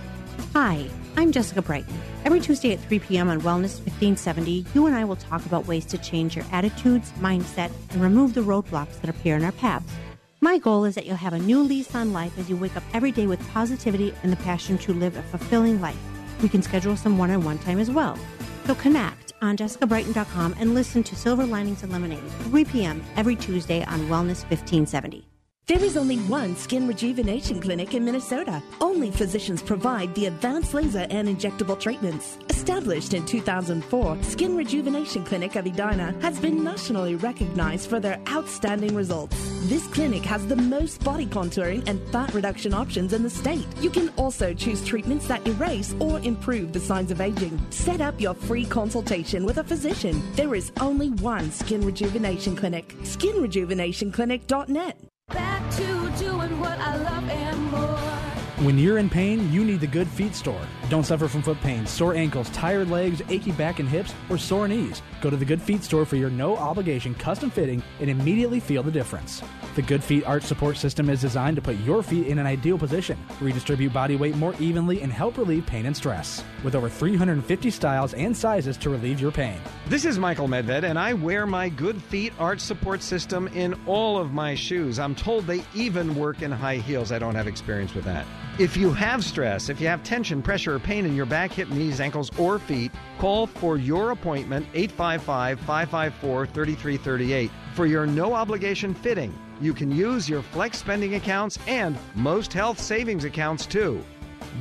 Hi, 0.52 0.88
I'm 1.16 1.32
Jessica 1.32 1.62
Brighton. 1.62 2.00
Every 2.24 2.38
Tuesday 2.38 2.72
at 2.72 2.80
3 2.80 3.00
p.m. 3.00 3.28
on 3.28 3.40
Wellness 3.40 3.80
1570, 3.80 4.66
you 4.72 4.86
and 4.86 4.94
I 4.94 5.04
will 5.04 5.16
talk 5.16 5.44
about 5.46 5.66
ways 5.66 5.84
to 5.86 5.98
change 5.98 6.36
your 6.36 6.44
attitudes, 6.52 7.10
mindset, 7.18 7.72
and 7.90 8.00
remove 8.00 8.34
the 8.34 8.40
roadblocks 8.40 9.00
that 9.00 9.10
appear 9.10 9.36
in 9.36 9.42
our 9.42 9.52
paths. 9.52 9.92
My 10.40 10.58
goal 10.58 10.84
is 10.84 10.94
that 10.94 11.06
you'll 11.06 11.16
have 11.16 11.32
a 11.32 11.38
new 11.38 11.62
lease 11.62 11.94
on 11.94 12.12
life 12.12 12.38
as 12.38 12.48
you 12.48 12.56
wake 12.56 12.76
up 12.76 12.84
every 12.92 13.10
day 13.10 13.26
with 13.26 13.40
positivity 13.50 14.14
and 14.22 14.30
the 14.30 14.36
passion 14.36 14.78
to 14.78 14.94
live 14.94 15.16
a 15.16 15.22
fulfilling 15.22 15.80
life. 15.80 15.98
We 16.42 16.48
can 16.48 16.62
schedule 16.62 16.96
some 16.96 17.18
one 17.18 17.30
on 17.30 17.44
one 17.44 17.58
time 17.58 17.78
as 17.78 17.90
well. 17.90 18.18
So 18.66 18.74
connect 18.74 19.32
on 19.42 19.56
jessicabrighton.com 19.56 20.56
and 20.58 20.74
listen 20.74 21.02
to 21.04 21.16
Silver 21.16 21.44
Linings 21.44 21.82
and 21.82 21.92
Lemonade, 21.92 22.28
3 22.44 22.64
p.m. 22.64 23.02
every 23.16 23.36
Tuesday 23.36 23.84
on 23.84 24.00
Wellness 24.08 24.42
1570. 24.48 25.26
There 25.66 25.82
is 25.82 25.96
only 25.96 26.18
one 26.18 26.56
skin 26.56 26.86
rejuvenation 26.86 27.58
clinic 27.58 27.94
in 27.94 28.04
Minnesota. 28.04 28.62
Only 28.82 29.10
physicians 29.10 29.62
provide 29.62 30.14
the 30.14 30.26
advanced 30.26 30.74
laser 30.74 31.06
and 31.08 31.26
injectable 31.26 31.80
treatments. 31.80 32.36
Established 32.50 33.14
in 33.14 33.24
2004, 33.24 34.22
Skin 34.24 34.58
Rejuvenation 34.58 35.24
Clinic 35.24 35.56
of 35.56 35.64
Edina 35.64 36.14
has 36.20 36.38
been 36.38 36.62
nationally 36.62 37.14
recognized 37.14 37.88
for 37.88 37.98
their 37.98 38.20
outstanding 38.28 38.94
results. 38.94 39.34
This 39.62 39.86
clinic 39.86 40.22
has 40.24 40.46
the 40.46 40.56
most 40.56 41.02
body 41.02 41.24
contouring 41.24 41.88
and 41.88 42.06
fat 42.08 42.34
reduction 42.34 42.74
options 42.74 43.14
in 43.14 43.22
the 43.22 43.30
state. 43.30 43.66
You 43.80 43.88
can 43.88 44.10
also 44.18 44.52
choose 44.52 44.84
treatments 44.84 45.26
that 45.28 45.48
erase 45.48 45.94
or 45.98 46.20
improve 46.20 46.74
the 46.74 46.80
signs 46.80 47.10
of 47.10 47.22
aging. 47.22 47.58
Set 47.70 48.02
up 48.02 48.20
your 48.20 48.34
free 48.34 48.66
consultation 48.66 49.46
with 49.46 49.56
a 49.56 49.64
physician. 49.64 50.22
There 50.34 50.54
is 50.54 50.72
only 50.82 51.08
one 51.08 51.50
Skin 51.50 51.80
Rejuvenation 51.80 52.54
Clinic. 52.54 52.88
SkinRejuvenationClinic.net. 52.98 55.13
Back 55.28 55.70
to 55.76 55.84
doing 56.18 56.60
what 56.60 56.78
I 56.78 56.96
love 56.96 57.28
and 57.30 57.70
more. 57.70 58.23
When 58.58 58.78
you're 58.78 58.98
in 58.98 59.10
pain, 59.10 59.52
you 59.52 59.64
need 59.64 59.80
the 59.80 59.88
Good 59.88 60.06
Feet 60.06 60.32
store. 60.32 60.64
Don't 60.88 61.02
suffer 61.02 61.26
from 61.26 61.42
foot 61.42 61.60
pain, 61.60 61.84
sore 61.88 62.14
ankles, 62.14 62.48
tired 62.50 62.88
legs, 62.88 63.20
achy 63.28 63.50
back 63.50 63.80
and 63.80 63.88
hips, 63.88 64.14
or 64.30 64.38
sore 64.38 64.68
knees. 64.68 65.02
Go 65.20 65.28
to 65.28 65.36
the 65.36 65.44
Good 65.44 65.60
Feet 65.60 65.82
store 65.82 66.04
for 66.06 66.14
your 66.14 66.30
no 66.30 66.56
obligation 66.56 67.16
custom 67.16 67.50
fitting 67.50 67.82
and 67.98 68.08
immediately 68.08 68.60
feel 68.60 68.84
the 68.84 68.92
difference. 68.92 69.42
The 69.74 69.82
Good 69.82 70.04
Feet 70.04 70.24
arch 70.24 70.44
support 70.44 70.76
system 70.76 71.10
is 71.10 71.20
designed 71.20 71.56
to 71.56 71.62
put 71.62 71.76
your 71.78 72.00
feet 72.00 72.28
in 72.28 72.38
an 72.38 72.46
ideal 72.46 72.78
position, 72.78 73.18
redistribute 73.40 73.92
body 73.92 74.14
weight 74.14 74.36
more 74.36 74.54
evenly, 74.60 75.02
and 75.02 75.12
help 75.12 75.36
relieve 75.36 75.66
pain 75.66 75.86
and 75.86 75.96
stress. 75.96 76.44
With 76.62 76.76
over 76.76 76.88
350 76.88 77.70
styles 77.70 78.14
and 78.14 78.36
sizes 78.36 78.76
to 78.76 78.90
relieve 78.90 79.18
your 79.18 79.32
pain. 79.32 79.60
This 79.88 80.04
is 80.04 80.16
Michael 80.16 80.46
Medved, 80.46 80.84
and 80.84 80.96
I 80.96 81.14
wear 81.14 81.44
my 81.44 81.68
Good 81.70 82.00
Feet 82.00 82.32
arch 82.38 82.60
support 82.60 83.02
system 83.02 83.48
in 83.48 83.74
all 83.86 84.16
of 84.16 84.32
my 84.32 84.54
shoes. 84.54 85.00
I'm 85.00 85.16
told 85.16 85.44
they 85.44 85.64
even 85.74 86.14
work 86.14 86.42
in 86.42 86.52
high 86.52 86.76
heels. 86.76 87.10
I 87.10 87.18
don't 87.18 87.34
have 87.34 87.48
experience 87.48 87.96
with 87.96 88.04
that. 88.04 88.24
If 88.56 88.76
you 88.76 88.92
have 88.92 89.24
stress, 89.24 89.68
if 89.68 89.80
you 89.80 89.88
have 89.88 90.04
tension, 90.04 90.40
pressure, 90.40 90.76
or 90.76 90.78
pain 90.78 91.04
in 91.04 91.16
your 91.16 91.26
back, 91.26 91.50
hip, 91.50 91.68
knees, 91.70 91.98
ankles, 91.98 92.30
or 92.38 92.60
feet, 92.60 92.92
call 93.18 93.48
for 93.48 93.78
your 93.78 94.12
appointment 94.12 94.64
855 94.74 95.58
554 95.58 96.46
3338 96.46 97.50
for 97.74 97.86
your 97.86 98.06
no 98.06 98.32
obligation 98.32 98.94
fitting. 98.94 99.36
You 99.60 99.74
can 99.74 99.90
use 99.90 100.28
your 100.28 100.40
flex 100.40 100.78
spending 100.78 101.16
accounts 101.16 101.58
and 101.66 101.98
most 102.14 102.52
health 102.52 102.78
savings 102.78 103.24
accounts 103.24 103.66
too. 103.66 104.04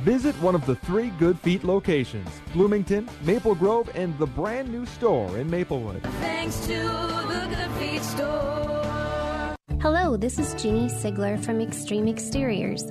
Visit 0.02 0.34
one 0.42 0.56
of 0.56 0.66
the 0.66 0.74
three 0.74 1.10
Good 1.10 1.38
Feet 1.38 1.62
locations 1.62 2.28
Bloomington, 2.52 3.08
Maple 3.22 3.54
Grove, 3.54 3.88
and 3.94 4.18
the 4.18 4.26
brand 4.26 4.72
new 4.72 4.86
store 4.86 5.38
in 5.38 5.48
Maplewood. 5.48 6.02
Thanks 6.18 6.58
to 6.66 6.78
the 6.78 7.46
Good 7.48 7.70
Feet 7.78 8.02
store. 8.02 9.54
Hello, 9.80 10.16
this 10.16 10.40
is 10.40 10.60
Jeannie 10.60 10.88
Sigler 10.88 11.38
from 11.44 11.60
Extreme 11.60 12.08
Exteriors. 12.08 12.90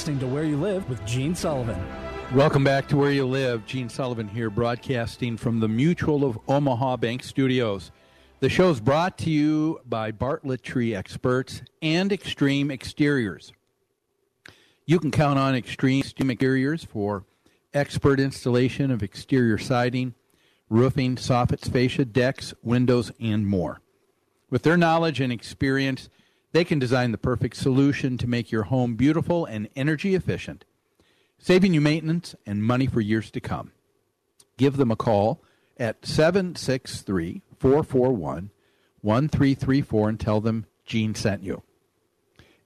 Listening 0.00 0.18
to 0.18 0.26
Where 0.26 0.44
You 0.44 0.56
Live 0.56 0.88
with 0.88 1.04
Gene 1.04 1.34
Sullivan. 1.34 1.78
Welcome 2.34 2.64
back 2.64 2.88
to 2.88 2.96
Where 2.96 3.12
You 3.12 3.26
Live. 3.26 3.66
Gene 3.66 3.90
Sullivan 3.90 4.28
here, 4.28 4.48
broadcasting 4.48 5.36
from 5.36 5.60
the 5.60 5.68
Mutual 5.68 6.24
of 6.24 6.38
Omaha 6.48 6.96
Bank 6.96 7.22
Studios. 7.22 7.90
The 8.38 8.48
show 8.48 8.70
is 8.70 8.80
brought 8.80 9.18
to 9.18 9.30
you 9.30 9.78
by 9.84 10.10
Bartlett 10.10 10.62
Tree 10.62 10.94
Experts 10.94 11.60
and 11.82 12.10
Extreme 12.12 12.70
Exteriors. 12.70 13.52
You 14.86 14.98
can 15.00 15.10
count 15.10 15.38
on 15.38 15.54
Extreme 15.54 16.04
Exteriors 16.18 16.82
for 16.82 17.26
expert 17.74 18.18
installation 18.18 18.90
of 18.90 19.02
exterior 19.02 19.58
siding, 19.58 20.14
roofing, 20.70 21.16
soffits, 21.16 21.70
fascia, 21.70 22.06
decks, 22.06 22.54
windows, 22.62 23.12
and 23.20 23.46
more. 23.46 23.82
With 24.48 24.62
their 24.62 24.78
knowledge 24.78 25.20
and 25.20 25.30
experience, 25.30 26.08
they 26.52 26.64
can 26.64 26.78
design 26.78 27.12
the 27.12 27.18
perfect 27.18 27.56
solution 27.56 28.18
to 28.18 28.26
make 28.26 28.50
your 28.50 28.64
home 28.64 28.94
beautiful 28.94 29.44
and 29.44 29.68
energy 29.76 30.14
efficient, 30.14 30.64
saving 31.38 31.74
you 31.74 31.80
maintenance 31.80 32.34
and 32.44 32.64
money 32.64 32.86
for 32.86 33.00
years 33.00 33.30
to 33.30 33.40
come. 33.40 33.72
Give 34.56 34.76
them 34.76 34.90
a 34.90 34.96
call 34.96 35.42
at 35.78 36.04
763 36.04 37.42
441 37.58 38.50
1334 39.02 40.08
and 40.08 40.20
tell 40.20 40.40
them 40.40 40.66
Gene 40.84 41.14
sent 41.14 41.42
you. 41.42 41.62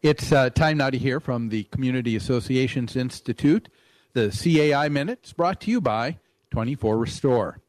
It's 0.02 0.32
uh, 0.32 0.50
time 0.50 0.78
now 0.78 0.90
to 0.90 0.98
hear 0.98 1.20
from 1.20 1.48
the 1.48 1.64
Community 1.64 2.16
Associations 2.16 2.96
Institute. 2.96 3.68
The 4.12 4.30
CAI 4.30 4.88
Minute 4.88 5.20
is 5.24 5.32
brought 5.32 5.60
to 5.62 5.70
you 5.70 5.80
by 5.80 6.18
24 6.50 6.98
Restore. 6.98 7.60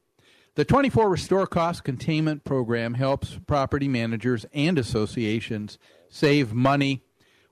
The 0.56 0.64
24 0.64 1.10
Restore 1.10 1.46
Cost 1.46 1.84
Containment 1.84 2.42
Program 2.42 2.94
helps 2.94 3.38
property 3.46 3.88
managers 3.88 4.46
and 4.54 4.78
associations 4.78 5.78
save 6.08 6.54
money 6.54 7.02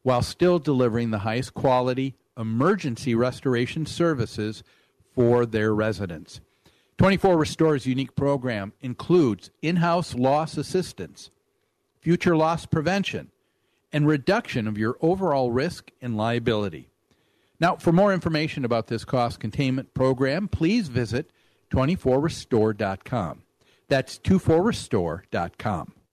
while 0.00 0.22
still 0.22 0.58
delivering 0.58 1.10
the 1.10 1.18
highest 1.18 1.52
quality 1.52 2.14
emergency 2.38 3.14
restoration 3.14 3.84
services 3.84 4.62
for 5.14 5.44
their 5.44 5.74
residents. 5.74 6.40
24 6.96 7.36
Restore's 7.36 7.84
unique 7.84 8.16
program 8.16 8.72
includes 8.80 9.50
in 9.60 9.76
house 9.76 10.14
loss 10.14 10.56
assistance, 10.56 11.28
future 12.00 12.34
loss 12.34 12.64
prevention, 12.64 13.30
and 13.92 14.06
reduction 14.06 14.66
of 14.66 14.78
your 14.78 14.96
overall 15.02 15.50
risk 15.50 15.90
and 16.00 16.16
liability. 16.16 16.88
Now, 17.60 17.76
for 17.76 17.92
more 17.92 18.14
information 18.14 18.64
about 18.64 18.86
this 18.86 19.04
cost 19.04 19.40
containment 19.40 19.92
program, 19.92 20.48
please 20.48 20.88
visit 20.88 21.30
24restore.com. 21.74 23.42
That's 23.88 24.18
24restore.com. 24.18 25.92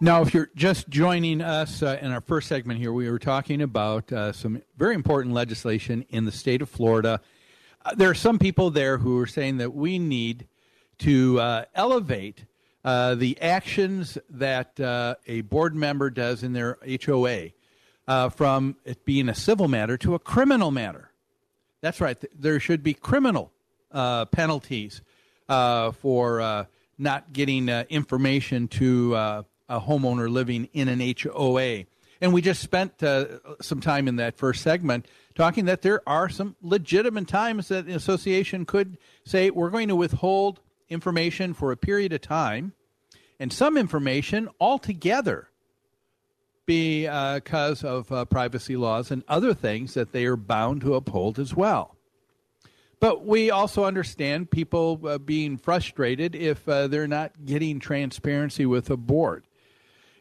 Now, 0.00 0.22
if 0.22 0.34
you're 0.34 0.50
just 0.56 0.88
joining 0.88 1.40
us 1.40 1.80
uh, 1.80 1.98
in 2.02 2.10
our 2.10 2.20
first 2.20 2.48
segment 2.48 2.80
here, 2.80 2.92
we 2.92 3.08
were 3.08 3.20
talking 3.20 3.62
about 3.62 4.12
uh, 4.12 4.32
some 4.32 4.60
very 4.76 4.94
important 4.96 5.34
legislation 5.34 6.04
in 6.08 6.24
the 6.24 6.32
state 6.32 6.62
of 6.62 6.68
Florida. 6.68 7.20
Uh, 7.84 7.94
there 7.94 8.10
are 8.10 8.14
some 8.14 8.40
people 8.40 8.70
there 8.70 8.98
who 8.98 9.20
are 9.20 9.26
saying 9.26 9.58
that 9.58 9.72
we 9.72 10.00
need 10.00 10.48
to 10.98 11.38
uh, 11.38 11.64
elevate 11.76 12.44
uh, 12.84 13.14
the 13.14 13.40
actions 13.40 14.18
that 14.28 14.78
uh, 14.80 15.14
a 15.28 15.42
board 15.42 15.76
member 15.76 16.10
does 16.10 16.42
in 16.42 16.54
their 16.54 16.76
HOA 17.06 17.50
from 18.30 18.76
it 18.84 19.04
being 19.04 19.28
a 19.28 19.34
civil 19.34 19.68
matter 19.68 19.96
to 19.96 20.16
a 20.16 20.18
criminal 20.18 20.72
matter. 20.72 21.12
That's 21.82 22.00
right. 22.00 22.22
There 22.36 22.58
should 22.58 22.82
be 22.82 22.94
criminal 22.94 23.52
penalties 23.92 25.02
for 25.46 26.66
not 26.98 27.32
getting 27.32 27.68
information 27.68 28.68
to 28.68 29.44
a 29.68 29.80
homeowner 29.80 30.28
living 30.28 30.68
in 30.72 30.88
an 30.88 31.00
HOA. 31.00 31.84
And 32.20 32.32
we 32.32 32.40
just 32.40 32.62
spent 32.62 33.02
uh, 33.02 33.26
some 33.60 33.80
time 33.80 34.08
in 34.08 34.16
that 34.16 34.36
first 34.36 34.62
segment 34.62 35.06
talking 35.34 35.64
that 35.66 35.82
there 35.82 36.00
are 36.06 36.28
some 36.28 36.56
legitimate 36.62 37.28
times 37.28 37.68
that 37.68 37.86
an 37.86 37.92
association 37.92 38.64
could 38.64 38.98
say, 39.24 39.50
we're 39.50 39.70
going 39.70 39.88
to 39.88 39.96
withhold 39.96 40.60
information 40.88 41.54
for 41.54 41.72
a 41.72 41.76
period 41.76 42.12
of 42.12 42.20
time 42.20 42.72
and 43.40 43.52
some 43.52 43.76
information 43.76 44.48
altogether 44.60 45.48
because 46.66 47.84
of 47.84 48.10
uh, 48.10 48.24
privacy 48.24 48.76
laws 48.76 49.10
and 49.10 49.22
other 49.28 49.52
things 49.52 49.94
that 49.94 50.12
they 50.12 50.24
are 50.24 50.36
bound 50.36 50.80
to 50.80 50.94
uphold 50.94 51.38
as 51.38 51.54
well. 51.54 51.96
But 53.00 53.26
we 53.26 53.50
also 53.50 53.84
understand 53.84 54.50
people 54.50 55.00
uh, 55.04 55.18
being 55.18 55.58
frustrated 55.58 56.34
if 56.34 56.66
uh, 56.66 56.86
they're 56.86 57.08
not 57.08 57.44
getting 57.44 57.80
transparency 57.80 58.64
with 58.64 58.88
a 58.88 58.96
board. 58.96 59.44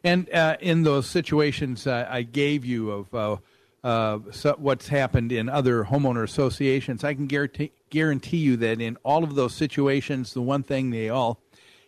And 0.04 0.30
uh, 0.34 0.58
in 0.60 0.84
those 0.84 1.08
situations 1.08 1.88
uh, 1.88 2.08
I 2.10 2.24
gave 2.24 2.66
you 2.66 2.92
of 2.92 3.14
uh, 3.14 3.38
uh, 3.84 4.20
so 4.32 4.56
what's 4.58 4.88
happened 4.88 5.32
in 5.32 5.50
other 5.50 5.84
homeowner 5.84 6.24
associations, 6.24 7.04
I 7.04 7.14
can 7.14 7.28
guarantee, 7.28 7.72
guarantee 7.90 8.38
you 8.38 8.58
that 8.58 8.82
in 8.82 8.98
all 9.04 9.24
of 9.24 9.36
those 9.36 9.54
situations, 9.54 10.34
the 10.34 10.42
one 10.42 10.64
thing 10.64 10.90
they 10.90 11.10
all 11.10 11.40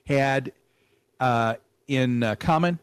had 0.05 0.51
uh, 1.19 1.55
in 1.87 2.23
uh, 2.23 2.35
common, 2.35 2.79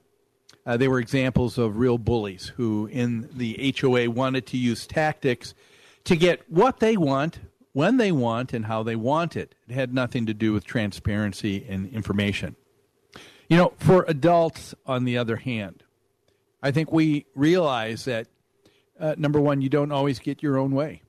they 0.64 0.88
were 0.88 0.98
examples 0.98 1.58
of 1.58 1.76
real 1.76 1.98
bullies 1.98 2.52
who, 2.56 2.86
in 2.86 3.28
the 3.32 3.74
HOA, 3.80 4.08
wanted 4.10 4.46
to 4.46 4.56
use 4.56 4.86
tactics 4.86 5.54
to 6.04 6.16
get 6.16 6.48
what 6.50 6.78
they 6.78 6.96
want 6.96 7.40
when 7.72 7.96
they 7.96 8.12
want 8.12 8.52
and 8.52 8.66
how 8.66 8.82
they 8.82 8.96
want 8.96 9.36
it. 9.36 9.54
It 9.68 9.74
had 9.74 9.92
nothing 9.92 10.26
to 10.26 10.34
do 10.34 10.52
with 10.52 10.64
transparency 10.64 11.66
and 11.68 11.92
information. 11.92 12.56
You 13.52 13.58
know, 13.58 13.74
for 13.76 14.06
adults, 14.08 14.74
on 14.86 15.04
the 15.04 15.18
other 15.18 15.36
hand, 15.36 15.84
I 16.62 16.70
think 16.70 16.90
we 16.90 17.26
realize 17.34 18.06
that 18.06 18.28
uh, 18.98 19.14
number 19.18 19.38
one, 19.38 19.60
you 19.60 19.68
don't 19.68 19.92
always 19.92 20.18
get 20.20 20.42
your 20.42 20.56
own 20.56 20.70
way. 20.70 21.02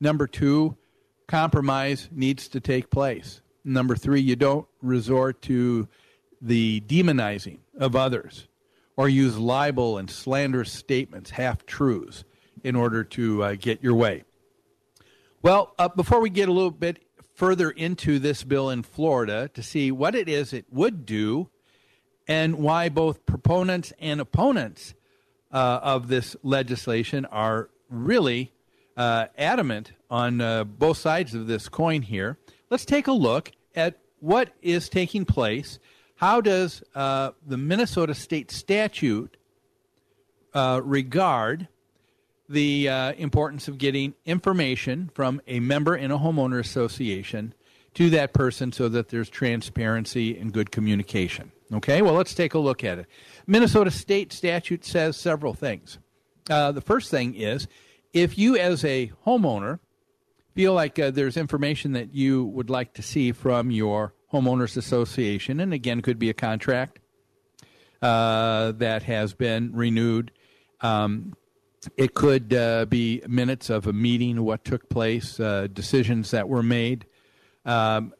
Number 0.00 0.26
two, 0.26 0.78
compromise 1.26 2.08
needs 2.10 2.48
to 2.48 2.60
take 2.60 2.88
place. 2.88 3.42
Number 3.62 3.94
three, 3.94 4.22
you 4.22 4.36
don't 4.36 4.66
resort 4.80 5.42
to 5.42 5.86
the 6.40 6.80
demonizing 6.86 7.58
of 7.78 7.94
others 7.94 8.48
or 8.96 9.10
use 9.10 9.36
libel 9.36 9.98
and 9.98 10.10
slanderous 10.10 10.72
statements, 10.72 11.28
half 11.28 11.66
truths, 11.66 12.24
in 12.64 12.74
order 12.74 13.04
to 13.04 13.42
uh, 13.42 13.54
get 13.60 13.82
your 13.82 13.94
way. 13.94 14.24
Well, 15.42 15.74
uh, 15.78 15.88
before 15.88 16.22
we 16.22 16.30
get 16.30 16.48
a 16.48 16.52
little 16.52 16.70
bit 16.70 17.02
further 17.40 17.70
into 17.70 18.18
this 18.18 18.44
bill 18.44 18.68
in 18.68 18.82
Florida 18.82 19.48
to 19.54 19.62
see 19.62 19.90
what 19.90 20.14
it 20.14 20.28
is 20.28 20.52
it 20.52 20.66
would 20.70 21.06
do 21.06 21.48
and 22.28 22.56
why 22.56 22.86
both 22.90 23.24
proponents 23.24 23.94
and 23.98 24.20
opponents 24.20 24.92
uh, 25.50 25.80
of 25.82 26.08
this 26.08 26.36
legislation 26.42 27.24
are 27.24 27.70
really 27.88 28.52
uh, 28.94 29.24
adamant 29.38 29.92
on 30.10 30.42
uh, 30.42 30.64
both 30.64 30.98
sides 30.98 31.34
of 31.34 31.46
this 31.46 31.66
coin 31.66 32.02
here, 32.02 32.36
let's 32.68 32.84
take 32.84 33.06
a 33.06 33.12
look 33.12 33.50
at 33.74 33.96
what 34.18 34.50
is 34.60 34.90
taking 34.90 35.24
place. 35.24 35.78
How 36.16 36.42
does 36.42 36.82
uh, 36.94 37.30
the 37.46 37.56
Minnesota 37.56 38.14
state 38.14 38.50
statute 38.50 39.38
uh, 40.52 40.82
regard 40.84 41.68
the 42.50 42.88
uh, 42.88 43.12
importance 43.12 43.68
of 43.68 43.78
getting 43.78 44.14
information 44.26 45.10
from 45.14 45.40
a 45.46 45.60
member 45.60 45.96
in 45.96 46.10
a 46.10 46.18
homeowner 46.18 46.58
association 46.58 47.54
to 47.94 48.10
that 48.10 48.32
person 48.32 48.72
so 48.72 48.88
that 48.88 49.08
there's 49.08 49.30
transparency 49.30 50.36
and 50.38 50.52
good 50.52 50.70
communication? 50.70 51.52
Okay, 51.72 52.02
well, 52.02 52.14
let's 52.14 52.34
take 52.34 52.54
a 52.54 52.58
look 52.58 52.82
at 52.82 52.98
it. 52.98 53.06
Minnesota 53.46 53.90
state 53.90 54.32
statute 54.32 54.84
says 54.84 55.16
several 55.16 55.54
things. 55.54 55.98
Uh, 56.48 56.72
the 56.72 56.80
first 56.80 57.10
thing 57.10 57.34
is 57.34 57.68
if 58.12 58.36
you, 58.36 58.56
as 58.56 58.84
a 58.84 59.12
homeowner, 59.24 59.78
feel 60.54 60.74
like 60.74 60.98
uh, 60.98 61.10
there's 61.12 61.36
information 61.36 61.92
that 61.92 62.12
you 62.12 62.44
would 62.44 62.68
like 62.68 62.94
to 62.94 63.02
see 63.02 63.30
from 63.30 63.70
your 63.70 64.14
homeowners 64.32 64.76
association, 64.76 65.60
and 65.60 65.72
again, 65.72 66.02
could 66.02 66.18
be 66.18 66.30
a 66.30 66.34
contract 66.34 66.98
uh, 68.02 68.72
that 68.72 69.04
has 69.04 69.34
been 69.34 69.72
renewed. 69.72 70.32
Um, 70.80 71.34
it 71.96 72.14
could 72.14 72.52
uh, 72.52 72.84
be 72.86 73.22
minutes 73.26 73.70
of 73.70 73.86
a 73.86 73.92
meeting, 73.92 74.42
what 74.42 74.64
took 74.64 74.88
place, 74.88 75.40
uh, 75.40 75.68
decisions 75.72 76.30
that 76.30 76.48
were 76.48 76.62
made. 76.62 77.06
Um, 77.64 78.12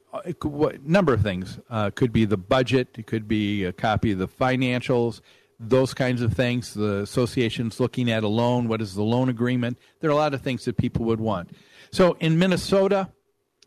what, 0.43 0.85
number 0.85 1.15
of 1.15 1.23
things. 1.23 1.59
Uh, 1.69 1.91
could 1.91 2.13
be 2.13 2.25
the 2.25 2.37
budget. 2.37 2.89
It 2.99 3.07
could 3.07 3.29
be 3.29 3.65
a 3.65 3.73
copy 3.73 4.13
of 4.13 4.19
the 4.19 4.29
financials. 4.29 5.21
Those 5.59 5.95
kinds 5.95 6.23
of 6.23 6.33
things. 6.33 6.75
The 6.75 7.03
association's 7.03 7.81
looking 7.81 8.11
at 8.11 8.25
a 8.25 8.29
loan. 8.29 8.69
What 8.69 8.81
is 8.81 8.95
the 8.95 9.03
loan 9.03 9.29
agreement? 9.29 9.79
There 10.01 10.11
are 10.11 10.13
a 10.13 10.17
lot 10.17 10.35
of 10.35 10.41
things 10.41 10.65
that 10.65 10.77
people 10.77 11.05
would 11.07 11.21
want. 11.21 11.51
So 11.93 12.17
in 12.21 12.39
Minnesota, 12.39 13.11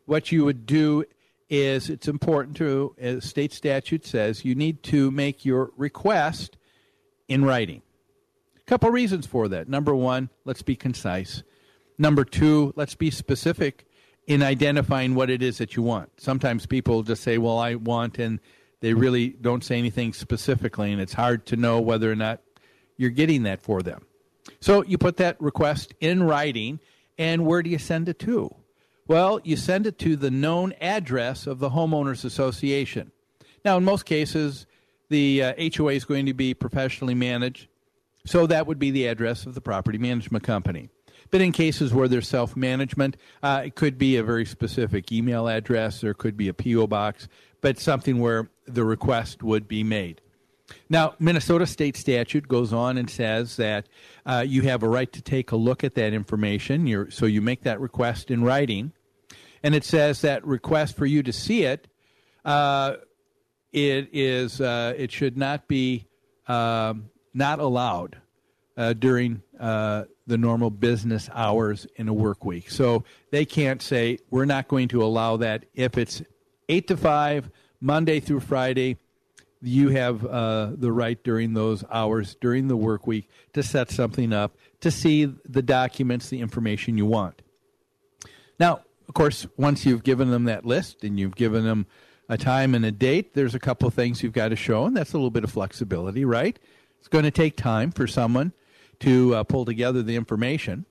what 0.06 0.32
you 0.32 0.44
would 0.46 0.66
do 0.66 1.06
is 1.50 1.90
it's 1.90 2.08
important 2.08 2.58
to, 2.58 2.96
as 2.98 3.26
state 3.26 3.54
statute 3.54 4.06
says, 4.06 4.44
you 4.44 4.56
need 4.56 4.82
to 4.84 5.12
make 5.12 5.46
your 5.46 5.72
request 5.78 6.58
in 7.28 7.46
writing. 7.46 7.82
A 8.66 8.70
couple 8.70 8.90
reasons 8.90 9.28
for 9.28 9.48
that. 9.50 9.68
Number 9.68 9.94
one, 9.94 10.30
let's 10.46 10.62
be 10.62 10.76
concise. 10.76 11.44
Number 11.98 12.24
two, 12.24 12.74
let's 12.76 12.96
be 12.96 13.12
specific 13.12 13.86
in 14.26 14.42
identifying 14.42 15.16
what 15.16 15.30
it 15.30 15.44
is 15.44 15.58
that 15.58 15.76
you 15.76 15.84
want. 15.84 16.10
Sometimes 16.18 16.66
people 16.66 17.04
just 17.04 17.24
say, 17.24 17.38
well, 17.38 17.58
I 17.58 17.76
want, 17.76 18.20
and 18.20 18.40
they 18.80 18.94
really 18.94 19.30
don't 19.30 19.64
say 19.64 19.78
anything 19.78 20.14
specifically, 20.14 20.92
and 20.92 21.02
it's 21.02 21.14
hard 21.14 21.46
to 21.48 21.58
know 21.58 21.82
whether 21.82 22.10
or 22.12 22.16
not 22.16 22.42
you're 22.96 23.10
getting 23.10 23.44
that 23.44 23.62
for 23.62 23.82
them. 23.82 24.06
So 24.62 24.84
you 24.84 24.98
put 24.98 25.18
that 25.18 25.40
request 25.42 25.94
in 26.00 26.24
writing, 26.24 26.80
and 27.18 27.46
where 27.46 27.62
do 27.62 27.70
you 27.70 27.78
send 27.78 28.08
it 28.08 28.20
to? 28.20 28.56
Well, 29.08 29.42
you 29.44 29.58
send 29.58 29.88
it 29.88 30.00
to 30.00 30.16
the 30.16 30.32
known 30.32 30.74
address 30.80 31.48
of 31.48 31.60
the 31.60 31.72
homeowners 31.72 32.24
association. 32.24 33.12
Now, 33.66 33.78
in 33.78 33.84
most 33.84 34.06
cases, 34.06 34.66
the 35.10 35.44
uh, 35.44 35.54
HOA 35.76 35.94
is 35.94 36.06
going 36.06 36.26
to 36.26 36.34
be 36.34 36.54
professionally 36.54 37.14
managed, 37.14 37.68
so 38.26 38.48
that 38.48 38.68
would 38.68 38.80
be 38.80 38.92
the 38.92 39.08
address 39.08 39.46
of 39.46 39.56
the 39.56 39.62
property 39.62 39.98
management 39.98 40.44
company. 40.44 40.90
But 41.32 41.42
in 41.42 41.52
cases 41.52 41.94
where 41.94 42.08
there's 42.08 42.28
self 42.28 42.56
management, 42.56 43.18
uh, 43.42 43.64
it 43.66 43.76
could 43.76 43.98
be 43.98 44.18
a 44.18 44.24
very 44.24 44.46
specific 44.46 45.12
email 45.12 45.48
address, 45.48 46.02
there 46.02 46.14
could 46.14 46.38
be 46.38 46.48
a 46.48 46.54
P.O. 46.54 46.88
box, 46.88 47.28
but 47.62 47.80
something 47.80 48.20
where 48.20 48.50
the 48.66 48.84
request 48.84 49.42
would 49.42 49.68
be 49.68 49.84
made. 49.84 50.22
Now, 50.90 51.16
Minnesota 51.20 51.66
state 51.66 51.98
statute 51.98 52.48
goes 52.48 52.72
on 52.72 52.98
and 52.98 53.10
says 53.10 53.58
that 53.58 53.88
uh, 54.26 54.44
you 54.48 54.62
have 54.64 54.84
a 54.84 54.88
right 54.88 55.12
to 55.12 55.22
take 55.22 55.52
a 55.52 55.56
look 55.56 55.84
at 55.84 55.96
that 55.96 56.14
information. 56.14 56.88
You're, 56.88 57.12
so 57.12 57.26
you 57.26 57.42
make 57.42 57.64
that 57.64 57.80
request 57.80 58.32
in 58.32 58.44
writing, 58.44 58.94
and 59.62 59.76
it 59.76 59.84
says 59.84 60.22
that 60.22 60.46
request 60.46 60.96
for 60.96 61.06
you 61.06 61.24
to 61.24 61.34
see 61.34 61.64
it, 61.64 61.88
uh, 62.46 62.96
it 63.72 64.10
is 64.14 64.62
uh, 64.62 64.94
it 64.96 65.12
should 65.12 65.38
not 65.38 65.68
be 65.68 66.06
um, 66.48 67.10
not 67.34 67.60
allowed 67.60 68.18
uh, 68.76 68.94
during 68.94 69.42
uh, 69.60 70.04
the 70.26 70.38
normal 70.38 70.70
business 70.70 71.30
hours 71.34 71.86
in 71.96 72.08
a 72.08 72.14
work 72.14 72.46
week. 72.46 72.70
So 72.70 73.04
they 73.32 73.46
can't 73.46 73.82
say 73.82 74.20
we're 74.30 74.46
not 74.46 74.68
going 74.68 74.88
to 74.90 75.04
allow 75.04 75.38
that 75.38 75.66
if 75.74 75.98
it's 75.98 76.22
eight 76.70 76.88
to 76.88 76.98
five 76.98 77.50
Monday 77.80 78.20
through 78.20 78.40
Friday 78.40 78.98
you 79.64 79.90
have 79.90 80.26
uh, 80.26 80.72
the 80.76 80.92
right 80.92 81.24
during 81.24 81.54
those 81.54 81.84
hours 81.90 82.36
during 82.42 82.68
the 82.68 82.76
work 82.76 83.08
week 83.08 83.30
to 83.54 83.64
set 83.64 83.90
something 83.90 84.34
up 84.34 84.58
to 84.82 84.92
see 84.92 85.26
the 85.46 85.62
documents, 85.62 86.30
the 86.30 86.42
information 86.42 86.98
you 86.98 87.06
want. 87.06 87.42
Now, 88.60 88.82
of 89.08 89.14
course, 89.14 89.48
once 89.58 89.86
you've 89.86 90.04
given 90.04 90.32
them 90.32 90.46
that 90.46 90.66
list 90.66 91.04
and 91.04 91.20
you've 91.20 91.36
given 91.36 91.64
them 91.64 91.88
a 92.30 92.38
time 92.38 92.76
and 92.76 92.86
a 92.86 92.92
date, 92.92 93.34
there's 93.34 93.56
a 93.56 93.60
couple 93.60 93.90
things 93.90 94.22
you've 94.22 94.34
got 94.34 94.50
to 94.50 94.56
show, 94.56 94.86
and 94.86 94.96
that's 94.96 95.14
a 95.14 95.18
little 95.18 95.32
bit 95.32 95.44
of 95.44 95.52
flexibility, 95.52 96.26
right? 96.26 96.60
It's 97.04 97.10
going 97.10 97.26
to 97.26 97.32
take 97.32 97.58
time 97.58 97.92
for 97.92 98.08
someone 98.08 98.54
to 99.00 99.36
uh, 99.36 99.44
pull 99.44 99.66
together 99.66 100.02
the 100.02 100.16
information. 100.16 100.86